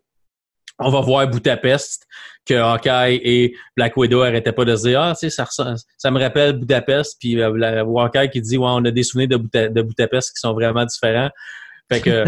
On 0.79 0.89
va 0.89 1.01
voir 1.01 1.27
Budapest, 1.27 2.07
que 2.45 2.53
Hawkeye 2.53 3.19
et 3.23 3.55
Black 3.75 3.97
Widow 3.97 4.21
arrêtaient 4.21 4.53
pas 4.53 4.63
de 4.63 4.75
se 4.77 4.87
dire 4.87 5.01
Ah, 5.01 5.13
tu 5.19 5.29
sais, 5.29 5.43
ça, 5.45 5.75
ça 5.97 6.11
me 6.11 6.19
rappelle 6.19 6.53
Budapest, 6.53 7.17
puis 7.19 7.41
Hawkeye 7.41 8.29
qui 8.29 8.41
dit 8.41 8.57
Ouais, 8.57 8.69
on 8.69 8.85
a 8.85 8.91
des 8.91 9.03
souvenirs 9.03 9.37
de 9.37 9.81
Budapest 9.81 10.31
qui 10.33 10.39
sont 10.39 10.53
vraiment 10.53 10.85
différents. 10.85 11.31
Fait 11.91 12.01
que 12.01 12.25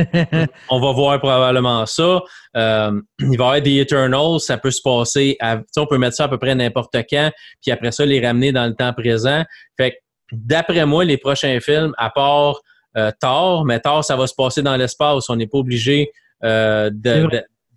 on 0.69 0.80
va 0.80 0.91
voir 0.93 1.19
probablement 1.19 1.86
ça. 1.86 2.22
Euh, 2.56 3.02
il 3.19 3.26
va 3.28 3.32
y 3.32 3.34
avoir 3.36 3.62
des 3.62 3.78
Eternals, 3.80 4.39
ça 4.39 4.58
peut 4.58 4.72
se 4.72 4.82
passer. 4.82 5.36
À, 5.39 5.60
on 5.78 5.86
peut 5.86 5.98
mettre 5.98 6.15
ça 6.15 6.26
à 6.26 6.28
peu 6.30 6.38
près 6.38 6.56
n'importe 6.56 6.95
quand, 7.10 7.32
puis 7.62 7.72
après 7.72 7.91
ça, 7.91 8.06
les 8.06 8.26
ramener 8.26 8.52
dans 8.52 8.65
le 8.67 8.74
temps 8.74 8.93
présent. 8.93 9.43
Fait 9.78 9.91
que, 9.91 9.95
d'après 10.32 10.86
moi, 10.86 11.04
les 11.06 11.17
prochains 11.17 11.60
films, 11.60 11.93
à 11.98 12.10
part 12.10 12.62
euh, 12.98 13.12
Thor, 13.22 13.65
mais 13.65 13.80
Thor, 13.80 14.04
ça 14.04 14.15
va 14.15 14.28
se 14.28 14.34
passer 14.36 14.62
dans 14.62 14.76
l'espace. 14.76 15.30
On 15.30 15.36
n'est 15.36 15.48
pas 15.48 15.58
obligé 15.60 16.12
euh, 16.43 16.89
de, 16.91 17.24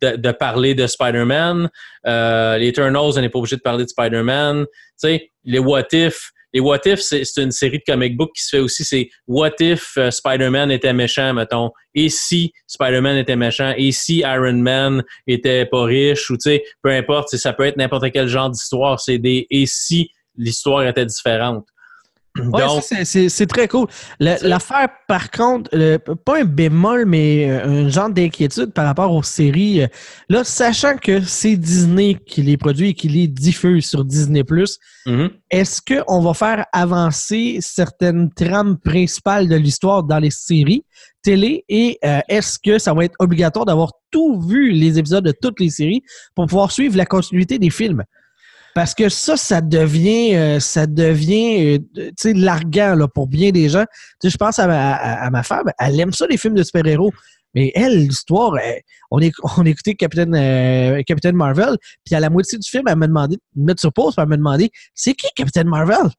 de- 0.01 0.17
de 0.17 0.33
parler 0.33 0.75
de 0.75 0.87
Spider-Man. 0.87 1.69
Euh, 2.07 2.59
les 2.59 2.69
Eternals, 2.69 3.13
on 3.17 3.21
n'est 3.21 3.29
pas 3.29 3.39
obligé 3.39 3.57
de 3.57 3.61
parler 3.61 3.85
de 3.85 3.89
Spider-Man. 3.89 4.65
Tu 4.67 4.73
sais, 4.97 5.31
les 5.45 5.59
What 5.59 5.85
If. 5.93 6.31
Les 6.53 6.61
What 6.61 6.81
If, 6.85 7.01
c'est 7.01 7.25
une 7.39 7.51
série 7.51 7.79
de 7.79 7.85
comic 7.87 8.17
book 8.17 8.33
qui 8.35 8.43
se 8.43 8.57
fait 8.57 8.63
aussi. 8.63 8.85
C'est 8.85 9.09
What 9.27 9.53
If 9.61 9.97
euh, 9.97 10.11
Spider-Man 10.11 10.71
était 10.71 10.93
méchant, 10.93 11.33
mettons? 11.33 11.71
Et 11.95 12.09
si 12.09 12.53
Spider-Man 12.67 13.17
était 13.17 13.37
méchant? 13.37 13.73
Et 13.77 13.93
si 13.93 14.19
Iron 14.19 14.55
Man 14.55 15.03
était 15.27 15.67
pas 15.67 15.85
riche? 15.85 16.29
Ou 16.31 16.35
tu 16.37 16.51
sais, 16.51 16.65
peu 16.83 16.91
importe, 16.91 17.37
ça 17.37 17.53
peut 17.53 17.65
être 17.65 17.77
n'importe 17.77 18.11
quel 18.13 18.29
genre 18.29 18.51
d'histoire. 18.51 19.01
C'est 19.01 19.19
des 19.19 19.47
et 19.51 19.67
si 19.67 20.11
l'histoire 20.37 20.87
était 20.87 21.07
différente? 21.07 21.67
Ouais, 22.39 22.67
Donc, 22.67 22.83
c'est- 22.83 23.47
très 23.47 23.69
cool. 23.69 23.87
L'affaire, 24.19 24.89
par 25.07 25.31
contre, 25.31 25.69
le- 25.75 25.99
pas 25.99 26.41
un 26.41 26.45
bémol, 26.45 27.05
mais 27.05 27.51
euh, 27.51 27.85
un 27.85 27.89
genre 27.91 28.09
d'inquiétude 28.09 28.73
par 28.73 28.87
rapport 28.87 29.13
aux 29.13 29.23
séries. 29.23 29.83
euh, 29.83 29.87
Là, 30.31 30.43
sachant 30.43 30.97
que 30.97 31.21
c'est 31.21 31.57
Disney 31.57 32.17
qui 32.27 32.41
les 32.43 32.57
produit 32.57 32.89
et 32.91 32.95
qui 32.95 33.09
les 33.09 33.29
diffuse 33.29 33.87
sur 33.87 34.03
Disney+, 34.05 34.43
mhm. 35.07 35.29
est-ce 35.51 35.83
qu'on 35.83 36.21
va 36.23 36.33
faire 36.33 36.65
avancer 36.73 37.59
certaines 37.61 38.31
trames 38.33 38.79
principales 38.79 39.47
de 39.49 39.57
l'histoire 39.57 40.03
dans 40.03 40.19
les 40.19 40.31
séries 40.31 40.85
télé 41.23 41.65
et 41.69 41.99
euh, 42.05 42.21
est-ce 42.29 42.59
que 42.59 42.79
ça 42.79 42.95
va 42.95 43.05
être 43.05 43.15
obligatoire 43.19 43.65
d'avoir 43.67 43.93
tout 44.11 44.41
vu 44.41 44.71
les 44.73 44.99
épisodes 44.99 45.25
de 45.25 45.33
toutes 45.33 45.61
les 45.61 45.71
séries 45.71 46.03
pour 46.35 46.47
pouvoir 46.47 46.73
suivre 46.73 46.97
la 46.97 47.05
continuité 47.07 47.59
des 47.59 47.71
films? 47.71 48.03
Parce 48.75 48.95
que 48.95 49.09
ça, 49.09 49.37
ça 49.37 49.61
devient, 49.61 50.35
euh, 50.35 50.61
ça 50.61 50.87
devient, 50.87 51.77
euh, 51.77 51.79
tu 51.97 52.13
sais, 52.17 52.33
larguant 52.33 52.95
là, 52.95 53.07
pour 53.07 53.27
bien 53.27 53.51
des 53.51 53.69
gens. 53.69 53.85
Tu 54.21 54.29
sais, 54.29 54.31
je 54.31 54.37
pense 54.37 54.59
à 54.59 54.67
ma, 54.67 54.93
à- 54.95 55.27
à 55.27 55.31
ma 55.31 55.43
femme, 55.43 55.71
elle 55.79 56.01
aime 56.01 56.13
ça 56.13 56.27
les 56.27 56.37
films 56.39 56.55
de 56.55 56.63
super-héros. 56.63 57.13
Mais 57.55 57.71
elle, 57.75 57.99
l'histoire, 57.99 58.55
on, 59.11 59.19
est, 59.21 59.33
on 59.59 59.65
écoutait 59.67 59.95
Captain, 59.95 60.33
euh, 60.33 61.03
Captain 61.07 61.33
Marvel, 61.33 61.77
puis 62.05 62.15
à 62.15 62.21
la 62.21 62.31
moitié 62.31 62.59
du 62.59 62.69
film, 62.69 62.85
elle 62.89 62.97
m'a 62.97 63.07
demandé 63.07 63.37
de 63.55 63.63
mettre 63.63 63.81
sur 63.81 63.93
pause, 63.93 64.15
puis 64.15 64.23
elle 64.23 64.29
m'a 64.29 64.37
demandé 64.39 64.71
c'est 64.95 65.13
qui 65.15 65.29
Captain 65.37 65.65
Marvel? 65.65 66.11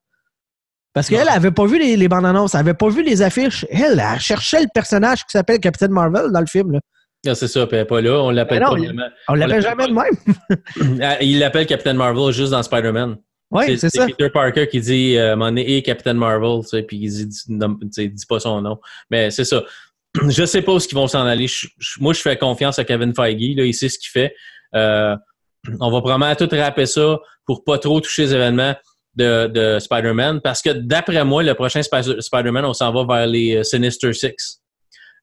Parce 0.94 1.10
qu'elle 1.10 1.28
avait 1.30 1.50
pas 1.50 1.66
vu 1.66 1.80
les, 1.80 1.98
les 1.98 2.08
bandes 2.08 2.26
annonces, 2.28 2.54
elle 2.54 2.60
avait 2.60 2.76
pas 2.76 2.88
vu 2.90 3.02
les 3.02 3.24
affiches. 3.24 3.66
Elle, 3.72 4.00
elle 4.00 4.20
cherchait 4.20 4.62
le 4.62 4.68
personnage 4.72 5.22
qui 5.22 5.32
s'appelle 5.32 5.60
Captain 5.60 5.88
Marvel 5.88 6.32
dans 6.32 6.40
le 6.40 6.46
film. 6.46 6.72
Là. 6.72 6.82
Ah, 7.26 7.36
c'est 7.36 7.48
ça, 7.48 7.66
puis 7.68 7.78
elle 7.78 7.84
est 7.84 7.86
pas 7.86 8.02
là. 8.02 8.22
On 8.22 8.32
l'appelle 8.32 8.62
non, 8.62 8.72
pas 8.72 8.80
il-. 8.80 9.12
On 9.30 9.34
l'appelle 9.36 9.62
jamais 9.62 9.88
de 9.88 9.94
même. 9.94 11.00
Ah, 11.02 11.22
Il 11.22 11.40
l'appelle 11.40 11.66
Captain 11.66 11.94
Marvel 11.94 12.34
juste 12.34 12.52
dans 12.52 12.62
Spider-Man. 12.64 13.18
Oui, 13.52 13.78
c'est 13.78 13.90
ça. 13.90 14.08
Peter 14.08 14.30
Parker 14.30 14.68
qui 14.68 14.82
dit 14.82 15.16
euh, 15.18 15.36
mon 15.36 15.56
et 15.56 15.82
Captain 15.84 16.16
Marvel, 16.16 16.62
tu 16.64 16.70
sais, 16.70 16.84
puis 16.84 16.98
il 16.98 17.10
dit, 17.10 17.28
dit- 17.28 17.44
nomme- 17.50 17.80
tu 17.82 17.88
sais, 17.92 18.08
dit 18.08 18.26
pas 18.28 18.40
son 18.40 18.62
nom. 18.62 18.80
Mais 19.12 19.30
c'est 19.32 19.46
ça. 19.46 19.64
Je 20.30 20.44
sais 20.46 20.62
pas 20.64 20.74
où 20.74 20.80
ils 20.80 20.96
vont 20.96 21.08
s'en 21.08 21.26
aller. 21.26 21.48
Je- 21.48 21.68
je- 21.78 22.00
moi, 22.02 22.14
je 22.14 22.20
fais 22.22 22.36
confiance 22.38 22.78
à 22.80 22.84
Kevin 22.84 23.14
Feige. 23.16 23.56
Là, 23.56 23.64
il 23.66 23.74
sait 23.74 23.90
ce 23.90 24.00
qu'il 24.00 24.10
fait. 24.10 24.34
Euh, 24.76 25.16
on 25.80 25.92
va 25.92 26.02
probablement 26.02 26.36
tout 26.36 26.50
rapper 26.52 26.86
ça 26.88 27.20
pour 27.46 27.64
pas 27.64 27.78
trop 27.78 28.02
toucher 28.02 28.24
les 28.24 28.34
événements 28.34 28.76
de, 29.16 29.48
de 29.48 29.80
Spider-Man. 29.80 30.42
Parce 30.42 30.62
que 30.62 30.72
d'après 30.72 31.24
moi, 31.24 31.44
le 31.44 31.54
prochain 31.54 31.82
Spi- 31.82 32.22
Spider-Man, 32.22 32.66
on 32.66 32.74
s'en 32.74 32.92
va 32.92 33.06
vers 33.18 33.28
les 33.28 33.58
euh, 33.58 33.64
Sinister 33.64 34.12
Six. 34.14 34.62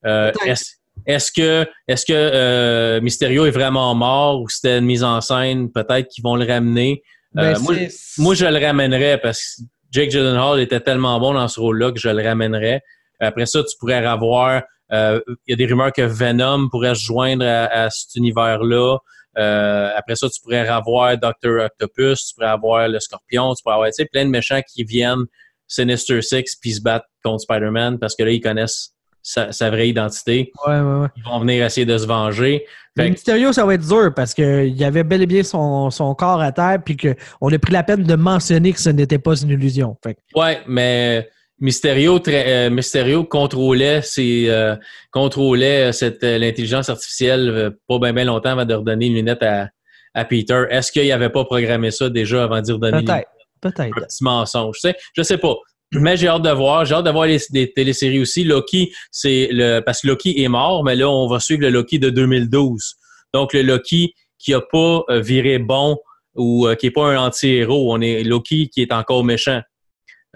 Euh, 0.06 0.30
est-ce, 0.46 0.76
est-ce 1.10 1.32
que, 1.32 1.66
est-ce 1.88 2.06
que 2.06 2.12
euh, 2.14 3.00
Mysterio 3.00 3.46
est 3.46 3.50
vraiment 3.50 3.94
mort 3.94 4.40
ou 4.40 4.48
c'était 4.48 4.78
une 4.78 4.84
mise 4.84 5.04
en 5.04 5.20
scène? 5.20 5.70
Peut-être 5.70 6.08
qu'ils 6.08 6.24
vont 6.24 6.36
le 6.36 6.46
ramener? 6.46 7.02
Euh, 7.38 7.54
Ben, 7.54 7.58
moi, 7.60 7.74
moi, 8.18 8.34
je 8.34 8.46
le 8.46 8.64
ramènerais 8.64 9.18
parce 9.18 9.38
que 9.56 9.62
Jake 9.92 10.10
Gyllenhaal 10.10 10.60
était 10.60 10.80
tellement 10.80 11.18
bon 11.20 11.34
dans 11.34 11.48
ce 11.48 11.60
rôle-là 11.60 11.92
que 11.92 11.98
je 12.00 12.08
le 12.08 12.22
ramènerais. 12.22 12.80
Après 13.20 13.46
ça, 13.46 13.62
tu 13.62 13.76
pourrais 13.78 14.04
avoir... 14.04 14.62
euh, 14.92 15.20
Il 15.46 15.50
y 15.50 15.54
a 15.54 15.56
des 15.56 15.66
rumeurs 15.66 15.92
que 15.92 16.02
Venom 16.02 16.68
pourrait 16.70 16.94
se 16.94 17.04
joindre 17.04 17.44
à, 17.44 17.66
à 17.66 17.90
cet 17.90 18.14
univers-là. 18.16 18.96
Euh, 19.38 19.90
après 19.96 20.16
ça, 20.16 20.28
tu 20.28 20.40
pourrais 20.42 20.66
avoir 20.66 21.16
Dr. 21.16 21.64
Octopus, 21.66 22.26
tu 22.26 22.34
pourrais 22.34 22.48
avoir 22.50 22.88
le 22.88 22.98
Scorpion, 22.98 23.54
tu 23.54 23.62
pourrais 23.62 23.76
avoir 23.76 23.90
plein 24.12 24.24
de 24.24 24.30
méchants 24.30 24.60
qui 24.72 24.82
viennent 24.84 25.24
Sinister 25.68 26.20
Six 26.20 26.56
puis 26.60 26.72
se 26.72 26.82
battent 26.82 27.04
contre 27.22 27.42
Spider-Man 27.42 27.98
parce 28.00 28.16
que 28.16 28.24
là, 28.24 28.30
ils 28.32 28.40
connaissent 28.40 28.90
sa, 29.22 29.52
sa 29.52 29.70
vraie 29.70 29.88
identité. 29.88 30.52
Ouais, 30.66 30.80
ouais, 30.80 31.00
ouais. 31.00 31.08
Ils 31.16 31.22
vont 31.24 31.40
venir 31.40 31.64
essayer 31.64 31.86
de 31.86 31.96
se 31.98 32.06
venger. 32.06 32.64
Fait 32.96 33.08
Mysterio, 33.08 33.52
ça 33.52 33.64
va 33.64 33.74
être 33.74 33.86
dur 33.86 34.12
parce 34.14 34.34
qu'il 34.34 34.84
avait 34.84 35.04
bel 35.04 35.22
et 35.22 35.26
bien 35.26 35.42
son, 35.42 35.90
son 35.90 36.14
corps 36.14 36.40
à 36.40 36.50
terre, 36.52 36.78
puis 36.84 36.96
qu'on 36.96 37.52
a 37.52 37.58
pris 37.58 37.72
la 37.72 37.82
peine 37.82 38.02
de 38.02 38.14
mentionner 38.16 38.72
que 38.72 38.80
ce 38.80 38.90
n'était 38.90 39.18
pas 39.18 39.40
une 39.40 39.50
illusion. 39.50 39.96
Fait 40.02 40.16
Ouais, 40.34 40.60
mais 40.66 41.28
Mysterio, 41.60 42.18
euh, 42.26 42.70
Mysterio 42.70 43.24
contrôlait, 43.24 44.02
ses, 44.02 44.46
euh, 44.48 44.74
contrôlait 45.12 45.92
cette, 45.92 46.24
euh, 46.24 46.38
l'intelligence 46.38 46.88
artificielle 46.88 47.76
pas 47.86 47.98
bien 48.12 48.24
longtemps 48.24 48.50
avant 48.50 48.64
de 48.64 48.74
redonner 48.74 49.06
une 49.06 49.14
lunette 49.14 49.42
à, 49.42 49.68
à 50.14 50.24
Peter. 50.24 50.64
Est-ce 50.70 50.90
qu'il 50.90 51.06
n'avait 51.08 51.28
pas 51.30 51.44
programmé 51.44 51.90
ça 51.90 52.08
déjà 52.08 52.44
avant 52.44 52.56
de 52.56 52.62
dire 52.62 52.78
donner 52.78 53.04
Peut-être. 53.04 53.28
un 53.28 53.70
Peut-être. 53.70 53.94
petit 54.06 54.24
mensonge? 54.24 54.76
Tu 54.76 54.88
sais, 54.88 54.96
je 55.14 55.22
sais 55.22 55.38
pas. 55.38 55.54
Mais 55.92 56.16
j'ai 56.16 56.28
hâte 56.28 56.42
de 56.42 56.50
voir. 56.50 56.84
J'ai 56.84 56.94
hâte 56.94 57.04
de 57.04 57.10
voir 57.10 57.26
les, 57.26 57.72
téléséries 57.72 58.20
aussi. 58.20 58.44
Loki, 58.44 58.92
c'est 59.10 59.48
le 59.50 59.80
parce 59.80 60.02
que 60.02 60.08
Loki 60.08 60.42
est 60.42 60.48
mort, 60.48 60.84
mais 60.84 60.94
là, 60.94 61.10
on 61.10 61.26
va 61.26 61.40
suivre 61.40 61.62
le 61.62 61.70
Loki 61.70 61.98
de 61.98 62.10
2012. 62.10 62.94
Donc, 63.34 63.52
le 63.52 63.62
Loki 63.62 64.14
qui 64.38 64.54
a 64.54 64.60
pas 64.60 65.02
euh, 65.10 65.20
viré 65.20 65.58
bon 65.58 65.98
ou 66.34 66.66
euh, 66.66 66.74
qui 66.74 66.86
est 66.86 66.90
pas 66.90 67.06
un 67.06 67.16
anti-héros. 67.16 67.92
On 67.92 68.00
est 68.00 68.22
Loki 68.22 68.68
qui 68.68 68.82
est 68.82 68.92
encore 68.92 69.24
méchant. 69.24 69.62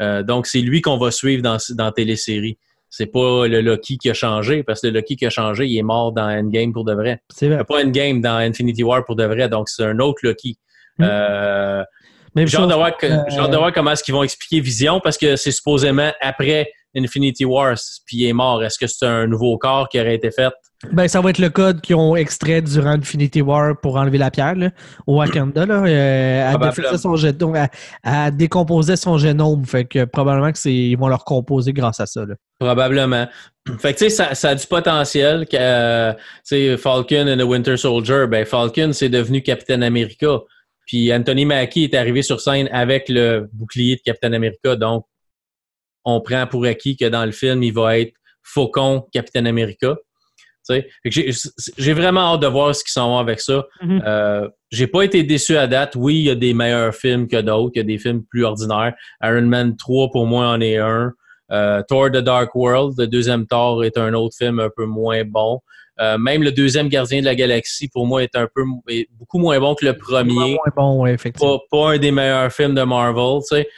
Euh, 0.00 0.22
donc, 0.22 0.46
c'est 0.46 0.60
lui 0.60 0.80
qu'on 0.80 0.98
va 0.98 1.10
suivre 1.10 1.42
dans, 1.42 1.58
dans 1.70 1.92
télésérie. 1.92 2.58
C'est 2.90 3.06
pas 3.06 3.48
le 3.48 3.60
Loki 3.60 3.98
qui 3.98 4.10
a 4.10 4.14
changé, 4.14 4.62
parce 4.62 4.80
que 4.80 4.86
le 4.88 4.92
Loki 4.92 5.16
qui 5.16 5.26
a 5.26 5.30
changé, 5.30 5.66
il 5.66 5.76
est 5.76 5.82
mort 5.82 6.12
dans 6.12 6.28
Endgame 6.28 6.72
pour 6.72 6.84
de 6.84 6.94
vrai. 6.94 7.20
C'est 7.28 7.48
vrai. 7.48 7.64
Pas 7.64 7.82
Endgame 7.82 8.20
dans 8.20 8.36
Infinity 8.36 8.84
War 8.84 9.04
pour 9.04 9.16
de 9.16 9.24
vrai, 9.24 9.48
donc 9.48 9.68
c'est 9.68 9.84
un 9.84 9.98
autre 9.98 10.20
Loki. 10.22 10.58
Hmm. 10.98 11.04
Euh, 11.04 11.84
Même 12.34 12.48
chose, 12.48 12.68
de 12.68 12.74
voir, 12.74 12.96
que- 12.96 13.06
euh, 13.06 13.48
de 13.48 13.56
voir 13.56 13.72
comment 13.72 13.92
est-ce 13.92 14.02
qu'ils 14.02 14.14
vont 14.14 14.22
expliquer 14.22 14.60
Vision, 14.60 15.00
parce 15.00 15.16
que 15.18 15.36
c'est 15.36 15.52
supposément 15.52 16.10
après 16.20 16.70
Infinity 16.96 17.44
War, 17.44 17.74
puis 18.06 18.18
il 18.18 18.26
est 18.28 18.32
mort. 18.32 18.62
Est-ce 18.62 18.78
que 18.78 18.86
c'est 18.86 19.06
un 19.06 19.26
nouveau 19.26 19.58
corps 19.58 19.88
qui 19.88 20.00
aurait 20.00 20.14
été 20.14 20.30
fait? 20.30 20.52
Ben, 20.92 21.08
ça 21.08 21.20
va 21.20 21.30
être 21.30 21.38
le 21.38 21.48
code 21.48 21.80
qu'ils 21.80 21.96
ont 21.96 22.14
extrait 22.14 22.60
durant 22.60 22.90
Infinity 22.90 23.40
War 23.40 23.74
pour 23.80 23.96
enlever 23.96 24.18
la 24.18 24.30
pierre 24.30 24.54
là, 24.54 24.70
au 25.06 25.16
Wakanda. 25.16 25.64
Là. 25.64 25.82
Euh, 25.82 26.52
elle, 26.52 26.58
défaisait 26.58 26.98
son 26.98 27.16
génome, 27.16 27.56
elle, 27.56 27.68
elle 28.02 28.36
décomposait 28.36 28.96
son 28.96 29.16
génome. 29.16 29.64
Fait 29.64 29.84
que 29.86 30.04
probablement 30.04 30.52
que 30.52 30.58
c'est, 30.58 30.74
ils 30.74 30.96
vont 30.96 31.08
le 31.08 31.14
recomposer 31.14 31.72
grâce 31.72 32.00
à 32.00 32.06
ça. 32.06 32.26
Là. 32.26 32.34
Probablement. 32.58 33.26
Fait 33.78 33.94
que, 33.94 33.98
tu 33.98 34.04
sais, 34.04 34.10
ça, 34.10 34.34
ça 34.34 34.50
a 34.50 34.54
du 34.54 34.66
potentiel. 34.66 35.46
que, 35.50 35.56
euh, 35.56 36.76
Falcon 36.76 37.28
and 37.28 37.38
the 37.38 37.48
Winter 37.48 37.78
Soldier, 37.78 38.26
ben, 38.28 38.44
Falcon, 38.44 38.90
c'est 38.92 39.08
devenu 39.08 39.42
Captain 39.42 39.80
America. 39.80 40.40
Puis 40.86 41.12
Anthony 41.12 41.44
Mackie 41.44 41.84
est 41.84 41.94
arrivé 41.94 42.22
sur 42.22 42.40
scène 42.40 42.68
avec 42.72 43.08
le 43.08 43.48
bouclier 43.52 43.96
de 43.96 44.00
Captain 44.02 44.32
America. 44.32 44.76
Donc, 44.76 45.06
on 46.04 46.20
prend 46.20 46.46
pour 46.46 46.64
acquis 46.66 46.96
que 46.96 47.06
dans 47.06 47.24
le 47.24 47.32
film, 47.32 47.62
il 47.62 47.72
va 47.72 47.98
être 47.98 48.12
Faucon 48.42 49.06
Captain 49.12 49.46
America. 49.46 49.96
J'ai- 51.04 51.92
vraiment 51.92 52.34
hâte 52.34 52.40
de 52.40 52.46
voir 52.46 52.74
ce 52.74 52.82
qu'ils 52.82 52.92
s'en 52.92 53.08
vont 53.08 53.18
avec 53.18 53.40
ça. 53.40 53.66
Mhm. 53.82 54.02
Euh, 54.06 54.48
j'ai 54.70 54.86
pas 54.86 55.02
été 55.02 55.22
déçu 55.22 55.56
à 55.56 55.66
date. 55.66 55.94
Oui, 55.94 56.16
il 56.20 56.24
y 56.24 56.30
a 56.30 56.34
des 56.34 56.54
meilleurs 56.54 56.94
films 56.94 57.28
que 57.28 57.40
d'autres. 57.40 57.72
Il 57.74 57.78
y 57.78 57.80
a 57.80 57.84
des 57.84 57.98
films 57.98 58.24
plus 58.30 58.44
ordinaires. 58.44 58.94
Iron 59.22 59.42
Man 59.42 59.76
3, 59.76 60.10
pour 60.10 60.26
moi, 60.26 60.46
en 60.48 60.60
est 60.60 60.78
un. 60.78 61.12
Euh, 61.52 61.82
Thor 61.86 62.10
The 62.10 62.16
Dark 62.16 62.54
World, 62.54 62.94
le 62.98 63.06
deuxième 63.06 63.46
Thor 63.46 63.84
est 63.84 63.98
un 63.98 64.14
autre 64.14 64.34
film 64.36 64.58
un 64.60 64.70
peu 64.74 64.86
moins 64.86 65.22
bon. 65.24 65.60
Euh, 66.00 66.18
même 66.18 66.42
le 66.42 66.50
deuxième 66.50 66.88
Gardien 66.88 67.20
de 67.20 67.24
la 67.24 67.34
Galaxie, 67.36 67.88
pour 67.88 68.06
moi, 68.06 68.22
est 68.22 68.34
un 68.34 68.48
peu 68.52 68.62
est 68.88 69.08
beaucoup 69.12 69.38
moins 69.38 69.58
bon 69.60 69.74
que 69.74 69.84
le 69.84 69.96
premier. 69.96 70.32
Moins 70.34 70.56
bon, 70.76 71.02
ouais, 71.02 71.12
effectivement. 71.14 71.58
Pas, 71.58 71.64
pas 71.70 71.90
un 71.92 71.98
des 71.98 72.10
meilleurs 72.10 72.52
films 72.52 72.74
de 72.74 72.82
Marvel, 72.82 73.40
tu 73.48 73.56
sais. 73.56 73.68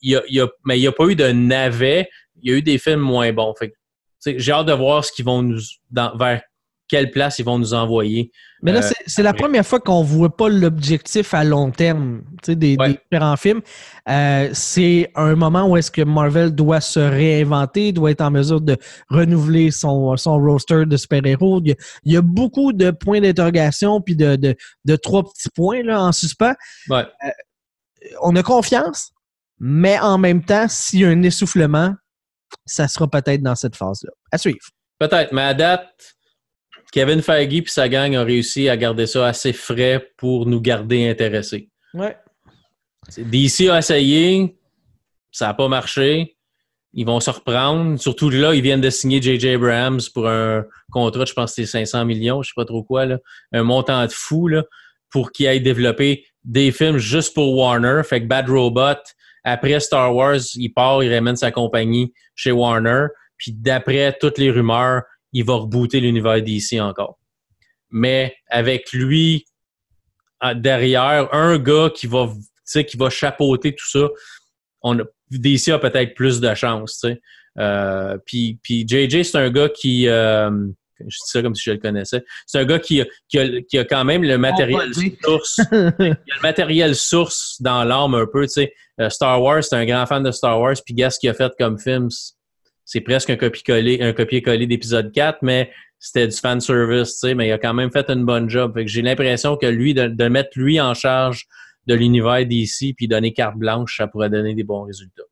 Il 0.00 0.12
y 0.12 0.16
a, 0.16 0.22
il 0.28 0.34
y 0.36 0.40
a- 0.40 0.48
mais 0.64 0.78
il 0.78 0.80
n'y 0.80 0.86
a 0.86 0.92
pas 0.92 1.04
eu 1.06 1.14
de 1.16 1.26
navet. 1.30 2.08
Il 2.40 2.50
y 2.50 2.54
a 2.54 2.56
eu 2.58 2.62
des 2.62 2.78
films 2.78 3.00
moins 3.00 3.30
bons. 3.32 3.52
Fait 3.58 3.68
que, 3.68 3.74
tu 3.74 3.78
sais, 4.32 4.34
j'ai 4.38 4.52
hâte 4.52 4.66
de 4.66 4.72
voir 4.72 5.04
ce 5.04 5.12
qu'ils 5.12 5.24
vont 5.24 5.42
nous 5.42 5.60
dans- 5.90 6.16
vers 6.16 6.42
quelle 6.88 7.10
place 7.10 7.38
ils 7.38 7.44
vont 7.44 7.58
nous 7.58 7.72
envoyer. 7.74 8.30
Mais 8.62 8.70
là, 8.72 8.80
Euh, 8.80 8.90
c'est, 9.06 9.22
la 9.22 9.32
première 9.32 9.64
fois 9.66 9.80
qu'on 9.80 10.02
voit 10.02 10.36
pas 10.36 10.48
l'objectif 10.48 11.32
à 11.32 11.42
long 11.42 11.70
terme 11.70 12.22
des, 12.46 12.76
Ouais. 12.78 12.88
des 12.88 12.98
différents 13.10 13.36
films. 13.36 13.62
Euh, 14.08 14.50
c'est 14.52 15.10
un 15.14 15.34
moment 15.34 15.66
où 15.66 15.76
est-ce 15.76 15.90
que 15.90 16.02
Marvel 16.02 16.54
doit 16.54 16.80
se 16.80 17.00
réinventer, 17.00 17.92
doit 17.92 18.10
être 18.10 18.20
en 18.20 18.30
mesure 18.30 18.60
de 18.60 18.76
renouveler 19.08 19.70
son, 19.70 20.16
son 20.16 20.38
roster 20.38 20.84
de 20.84 20.96
super-héros. 20.96 21.60
Il 21.64 21.70
y, 21.70 21.72
a, 21.72 21.76
il 22.04 22.12
y 22.12 22.16
a 22.16 22.22
beaucoup 22.22 22.72
de 22.72 22.90
points 22.90 23.20
d'interrogation 23.20 24.00
puis 24.00 24.14
de, 24.14 24.36
de, 24.36 24.54
de 24.84 24.96
trois 24.96 25.22
petits 25.24 25.48
points 25.54 25.82
là, 25.82 26.02
en 26.02 26.12
suspens. 26.12 26.54
Ouais. 26.90 27.04
On 28.20 28.36
a 28.36 28.42
confiance, 28.42 29.12
mais 29.58 29.98
en 29.98 30.18
même 30.18 30.44
temps, 30.44 30.66
s'il 30.68 31.00
y 31.00 31.04
a 31.04 31.08
un 31.08 31.22
essoufflement, 31.22 31.94
ça 32.66 32.86
sera 32.86 33.08
peut-être 33.08 33.42
dans 33.42 33.54
cette 33.54 33.76
phase-là. 33.76 34.10
À 34.30 34.36
suivre. 34.38 34.58
Peut-être, 34.98 35.32
mais 35.32 35.42
à 35.42 35.54
date, 35.54 35.88
Kevin 36.92 37.22
Feige 37.22 37.54
et 37.54 37.64
sa 37.66 37.88
gang 37.88 38.14
ont 38.16 38.24
réussi 38.24 38.68
à 38.68 38.76
garder 38.76 39.06
ça 39.06 39.26
assez 39.26 39.52
frais 39.52 40.12
pour 40.18 40.46
nous 40.46 40.60
garder 40.60 41.08
intéressés. 41.08 41.70
Ouais. 41.94 42.16
DC 43.16 43.68
a 43.70 43.78
essayé, 43.78 44.56
ça 45.32 45.46
n'a 45.46 45.54
pas 45.54 45.68
marché. 45.68 46.36
Ils 46.92 47.06
vont 47.06 47.20
se 47.20 47.30
reprendre. 47.30 47.98
Surtout 47.98 48.28
là, 48.28 48.54
ils 48.54 48.60
viennent 48.60 48.82
de 48.82 48.90
signer 48.90 49.22
J.J. 49.22 49.54
Abrams 49.54 50.00
pour 50.12 50.28
un 50.28 50.66
contrat, 50.90 51.24
je 51.24 51.32
pense 51.32 51.52
que 51.54 51.64
c'est 51.64 51.66
500 51.66 52.04
millions, 52.04 52.42
je 52.42 52.50
sais 52.50 52.54
pas 52.54 52.66
trop 52.66 52.82
quoi, 52.82 53.06
là. 53.06 53.18
un 53.52 53.62
montant 53.62 54.04
de 54.04 54.12
fou 54.12 54.46
là, 54.46 54.62
pour 55.10 55.32
qu'il 55.32 55.46
aille 55.46 55.62
développer 55.62 56.26
des 56.44 56.70
films 56.70 56.98
juste 56.98 57.32
pour 57.32 57.56
Warner. 57.56 58.02
Fait 58.04 58.20
que 58.20 58.26
Bad 58.26 58.50
Robot, 58.50 59.00
après 59.44 59.80
Star 59.80 60.14
Wars, 60.14 60.40
il 60.54 60.68
part, 60.68 61.02
il 61.02 61.12
ramène 61.12 61.36
sa 61.36 61.50
compagnie 61.50 62.12
chez 62.34 62.52
Warner. 62.52 63.06
Puis 63.38 63.52
d'après 63.52 64.14
toutes 64.20 64.36
les 64.36 64.50
rumeurs, 64.50 65.02
il 65.32 65.44
va 65.44 65.54
rebooter 65.54 66.00
l'univers 66.00 66.42
DC 66.42 66.80
encore. 66.80 67.18
Mais 67.90 68.34
avec 68.48 68.92
lui 68.92 69.44
derrière, 70.54 71.32
un 71.32 71.58
gars 71.58 71.90
qui 71.94 72.06
va, 72.06 72.28
qui 72.66 72.96
va 72.96 73.10
chapeauter 73.10 73.74
tout 73.74 73.88
ça, 73.88 74.08
on 74.82 74.98
a, 74.98 75.02
DC 75.30 75.68
a 75.68 75.78
peut-être 75.78 76.14
plus 76.14 76.40
de 76.40 76.52
chance. 76.54 77.04
Euh, 77.58 78.18
puis, 78.26 78.58
puis 78.62 78.86
JJ, 78.88 79.22
c'est 79.22 79.38
un 79.38 79.50
gars 79.50 79.68
qui. 79.68 80.08
euh, 80.08 80.50
je 81.00 81.06
dis 81.06 81.16
ça 81.26 81.42
comme 81.42 81.54
si 81.54 81.64
je 81.64 81.72
le 81.72 81.78
connaissais. 81.78 82.22
C'est 82.46 82.58
un 82.60 82.64
gars 82.64 82.78
qui, 82.78 83.00
a- 83.00 83.06
qui, 83.28 83.38
a, 83.38 83.60
qui 83.62 83.78
a 83.78 83.84
quand 83.84 84.04
même 84.04 84.22
le 84.22 84.38
matériel 84.38 84.92
source. 85.22 85.60
il 85.72 85.76
a 85.76 85.92
le 86.08 86.42
matériel 86.42 86.94
source 86.94 87.56
dans 87.60 87.82
l'âme 87.84 88.14
un 88.14 88.26
peu. 88.26 88.46
Euh, 89.00 89.10
Star 89.10 89.42
Wars, 89.42 89.64
c'est 89.64 89.74
un 89.76 89.84
grand 89.84 90.06
fan 90.06 90.22
de 90.22 90.30
Star 90.30 90.60
Wars. 90.60 90.76
Puis, 90.84 90.94
gars, 90.94 91.10
ce 91.10 91.18
qu'il 91.18 91.28
a 91.30 91.34
fait 91.34 91.52
comme 91.58 91.78
film, 91.78 92.08
c'est- 92.92 93.00
presque 93.00 93.30
un 93.30 93.36
copier-coller 93.36 94.66
d'épisode 94.66 95.12
4, 95.12 95.38
mais 95.42 95.70
c'était 95.98 96.26
du 96.26 96.36
fan 96.36 96.60
service, 96.60 97.12
tu 97.12 97.28
sais, 97.28 97.34
mais 97.34 97.48
il 97.48 97.52
a 97.52 97.58
quand 97.58 97.74
même 97.74 97.90
fait 97.90 98.10
une 98.10 98.24
bonne 98.24 98.50
job. 98.50 98.78
J'ai 98.86 99.02
l'impression 99.02 99.56
que 99.56 99.66
lui, 99.66 99.94
de, 99.94 100.28
mettre 100.28 100.50
lui 100.56 100.80
en 100.80 100.94
charge 100.94 101.46
de 101.86 101.94
l'univers 101.94 102.44
d'ici 102.44 102.92
puis 102.92 103.08
donner 103.08 103.32
carte 103.32 103.56
blanche, 103.56 103.96
ça 103.96 104.06
pourrait 104.06 104.30
donner 104.30 104.54
des 104.54 104.64
bons 104.64 104.82
résultats. 104.82 105.22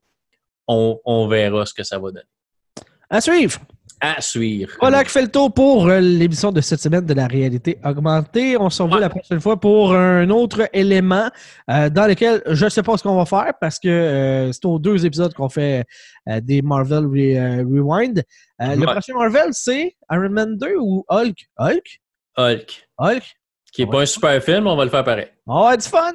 On 0.69 1.27
verra 1.29 1.67
ce 1.67 1.75
que 1.75 1.83
ça 1.83 1.99
va 1.99 2.11
donner. 2.13 2.25
À 3.09 3.21
suivre. 3.21 3.61
À 4.03 4.21
suivre. 4.23 4.73
Voilà 4.81 5.05
qui 5.05 5.11
fait 5.11 5.21
le 5.23 5.29
tour 5.31 5.53
pour 5.53 5.87
euh, 5.87 6.01
l'émission 6.01 6.51
de 6.53 6.61
cette 6.63 6.81
semaine 6.81 7.05
de 7.05 7.13
la 7.13 7.27
réalité 7.27 7.79
augmentée. 7.85 8.57
On 8.59 8.71
se 8.71 8.83
revoit 8.83 8.97
Ouais. 8.97 9.03
la 9.03 9.11
prochaine 9.11 9.41
fois 9.41 9.61
pour 9.61 9.93
un 9.95 10.29
autre 10.31 10.69
élément 10.73 11.29
euh, 11.71 11.91
dans 11.91 12.07
lequel 12.07 12.43
je 12.47 12.65
ne 12.65 12.71
sais 12.71 12.83
pas 12.83 12.97
ce 12.97 13.03
qu'on 13.03 13.17
va 13.17 13.27
faire 13.27 13.53
parce 13.61 13.79
que 13.79 13.89
euh, 13.89 14.53
c'est 14.53 14.65
aux 14.65 14.79
deux 14.79 15.05
épisodes 15.05 15.35
qu'on 15.35 15.51
fait 15.51 15.85
euh, 16.29 16.41
des 16.41 16.63
Marvel 16.63 17.05
Re- 17.05 17.61
Rewind. 17.65 18.23
Le 18.59 18.85
prochain 18.87 19.15
Marvel, 19.15 19.49
c'est 19.53 19.95
Iron 20.11 20.31
Man 20.31 20.57
2 20.57 20.77
ou 20.81 21.05
Hulk? 21.09 21.37
Hulk? 21.59 22.01
Hulk, 22.39 22.89
Hulk? 22.99 23.23
qui 23.73 23.83
est 23.83 23.87
pas 23.87 24.01
un 24.01 24.07
super 24.07 24.43
film, 24.43 24.67
on 24.67 24.77
va 24.77 24.85
le 24.85 24.91
faire 24.91 25.05
pareil. 25.05 25.29
On 25.47 25.63
va 25.65 25.77
du 25.77 25.87
fun! 25.87 26.13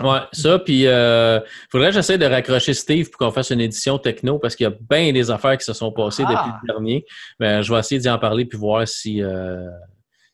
Ouais, 0.00 0.20
ça, 0.32 0.58
puis 0.60 0.86
euh, 0.86 1.40
faudrait 1.70 1.88
que 1.88 1.94
j'essaie 1.94 2.18
de 2.18 2.24
raccrocher 2.26 2.72
Steve 2.72 3.10
pour 3.10 3.18
qu'on 3.18 3.32
fasse 3.32 3.50
une 3.50 3.60
édition 3.60 3.98
techno 3.98 4.38
parce 4.38 4.54
qu'il 4.54 4.64
y 4.64 4.66
a 4.68 4.72
bien 4.88 5.12
des 5.12 5.30
affaires 5.30 5.58
qui 5.58 5.64
se 5.64 5.72
sont 5.72 5.90
passées 5.92 6.22
Ah. 6.26 6.30
depuis 6.30 6.58
le 6.62 6.72
dernier. 6.72 7.04
Mais 7.40 7.62
je 7.62 7.72
vais 7.72 7.80
essayer 7.80 8.00
d'y 8.00 8.08
en 8.08 8.18
parler 8.18 8.44
puis 8.44 8.56
voir 8.58 8.86
si, 8.86 9.22
euh, 9.22 9.66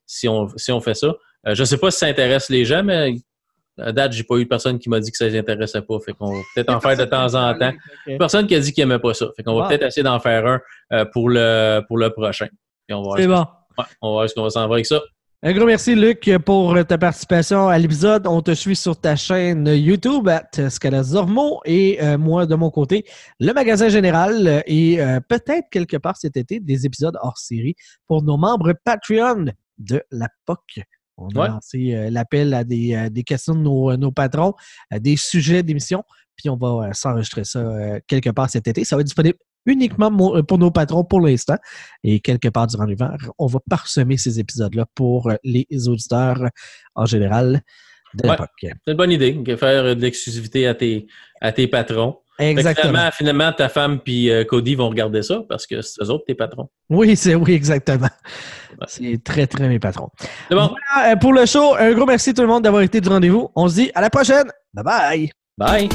si, 0.06 0.28
on, 0.28 0.48
si 0.56 0.70
on 0.70 0.80
fait 0.80 0.94
ça. 0.94 1.14
Euh, 1.46 1.54
je 1.54 1.64
sais 1.64 1.78
pas 1.78 1.90
si 1.90 1.98
ça 1.98 2.06
intéresse 2.06 2.50
les 2.50 2.64
gens, 2.64 2.82
mais 2.82 3.14
à 3.78 3.90
date, 3.90 4.12
j'ai 4.12 4.22
pas 4.22 4.36
eu 4.36 4.44
de 4.44 4.48
personne 4.48 4.78
qui 4.78 4.88
m'a 4.88 5.00
dit 5.00 5.10
que 5.10 5.16
ça 5.16 5.26
les 5.26 5.38
intéressait 5.38 5.82
pas. 5.82 5.98
Fait 5.98 6.12
qu'on 6.12 6.32
va 6.32 6.40
peut-être 6.54 6.70
en 6.70 6.80
faire 6.80 6.96
de 6.96 7.04
temps 7.06 7.34
en 7.34 7.58
temps. 7.58 7.72
Personne 8.18 8.46
qui 8.46 8.54
a 8.54 8.60
dit 8.60 8.72
qu'il 8.72 8.82
aimait 8.82 8.98
pas 9.00 9.14
ça. 9.14 9.26
Fait 9.36 9.42
qu'on 9.42 9.58
va 9.58 9.66
peut-être 9.68 9.82
essayer 9.84 10.04
d'en 10.04 10.20
faire 10.20 10.46
un 10.46 10.60
euh, 10.92 11.04
pour, 11.06 11.28
le, 11.30 11.80
pour 11.88 11.96
le 11.98 12.10
prochain. 12.10 12.46
C'est 12.88 13.26
bon. 13.26 13.46
ouais, 13.78 13.84
on 14.02 14.08
va 14.08 14.12
voir 14.12 14.28
ce 14.28 14.34
qu'on 14.34 14.42
va 14.42 14.50
s'en 14.50 14.60
voir 14.66 14.74
avec 14.74 14.86
ça. 14.86 15.02
Un 15.46 15.52
gros 15.52 15.66
merci, 15.66 15.94
Luc, 15.94 16.30
pour 16.46 16.74
ta 16.86 16.96
participation 16.96 17.68
à 17.68 17.76
l'épisode. 17.78 18.26
On 18.26 18.40
te 18.40 18.54
suit 18.54 18.76
sur 18.76 18.98
ta 18.98 19.14
chaîne 19.14 19.66
YouTube, 19.66 20.26
at 20.26 20.70
Scalazormo, 20.70 21.60
et 21.66 22.02
euh, 22.02 22.16
moi, 22.16 22.46
de 22.46 22.54
mon 22.54 22.70
côté, 22.70 23.04
le 23.40 23.52
magasin 23.52 23.90
général 23.90 24.62
et 24.66 25.02
euh, 25.02 25.20
peut-être 25.20 25.68
quelque 25.70 25.98
part 25.98 26.16
cet 26.16 26.38
été, 26.38 26.60
des 26.60 26.86
épisodes 26.86 27.18
hors 27.20 27.36
série 27.36 27.74
pour 28.06 28.22
nos 28.22 28.38
membres 28.38 28.72
Patreon 28.84 29.44
de 29.76 30.02
la 30.10 30.28
POC. 30.46 30.80
On 31.18 31.28
a 31.28 31.38
Ouais. 31.42 31.48
lancé 31.48 31.94
euh, 31.94 32.08
l'appel 32.08 32.54
à 32.54 32.64
des, 32.64 33.10
des 33.10 33.22
questions 33.22 33.54
de 33.54 33.60
nos, 33.60 33.94
nos 33.98 34.12
patrons, 34.12 34.54
à 34.90 34.98
des 34.98 35.16
sujets 35.18 35.62
d'émission, 35.62 36.04
puis 36.36 36.48
on 36.48 36.56
va 36.56 36.94
s'enregistrer 36.94 37.44
ça 37.44 38.00
quelque 38.06 38.30
part 38.30 38.48
cet 38.48 38.66
été. 38.66 38.82
Ça 38.84 38.96
va 38.96 39.00
être 39.00 39.08
disponible 39.08 39.36
uniquement 39.66 40.10
mo- 40.10 40.42
pour 40.42 40.58
nos 40.58 40.70
patrons 40.70 41.04
pour 41.04 41.20
l'instant. 41.20 41.56
Et 42.02 42.20
quelque 42.20 42.48
part 42.48 42.66
durant 42.66 42.84
l'hiver, 42.84 43.16
on 43.38 43.46
va 43.46 43.58
parsemer 43.68 44.16
ces 44.16 44.38
épisodes-là 44.40 44.86
pour 44.94 45.30
euh, 45.30 45.34
les 45.44 45.66
auditeurs 45.88 46.42
euh, 46.42 46.48
en 46.94 47.06
général 47.06 47.60
de 48.14 48.24
Ouais. 48.28 48.30
l'époque. 48.32 48.50
C'est 48.60 48.90
une 48.92 48.96
bonne 48.96 49.10
idée 49.12 49.32
de 49.32 49.56
faire 49.56 49.96
de 49.96 50.00
l'exclusivité 50.00 50.66
à 50.66 50.74
tes, 50.74 51.06
à 51.40 51.50
tes 51.52 51.66
patrons. 51.66 52.18
Exactement. 52.38 52.90
Finalement, 52.92 53.10
finalement, 53.12 53.52
ta 53.52 53.68
femme 53.68 54.00
puis 54.00 54.28
euh, 54.28 54.44
Cody 54.44 54.74
vont 54.74 54.88
regarder 54.88 55.22
ça 55.22 55.42
parce 55.48 55.66
que 55.68 55.80
c'est 55.82 56.02
eux 56.02 56.10
autres 56.10 56.24
tes 56.26 56.34
patrons. 56.34 56.68
Oui, 56.90 57.14
c'est 57.16 57.36
oui, 57.36 57.52
exactement. 57.52 58.08
C'est 58.88 59.22
très, 59.22 59.46
très 59.46 59.68
mes 59.68 59.78
patrons. 59.78 60.08
C'est 60.48 60.54
bon. 60.56 60.68
Voilà, 60.94 61.12
euh, 61.12 61.16
pour 61.16 61.32
le 61.32 61.46
show, 61.46 61.74
un 61.76 61.92
gros 61.92 62.06
merci 62.06 62.34
tout 62.34 62.42
le 62.42 62.48
monde 62.48 62.64
d'avoir 62.64 62.82
été 62.82 63.00
du 63.00 63.08
rendez-vous. 63.08 63.50
On 63.54 63.68
se 63.68 63.74
dit 63.76 63.90
à 63.94 64.00
la 64.00 64.10
prochaine. 64.10 64.46
Bye 64.74 64.84
bye. 64.84 65.30
Bye. 65.56 65.88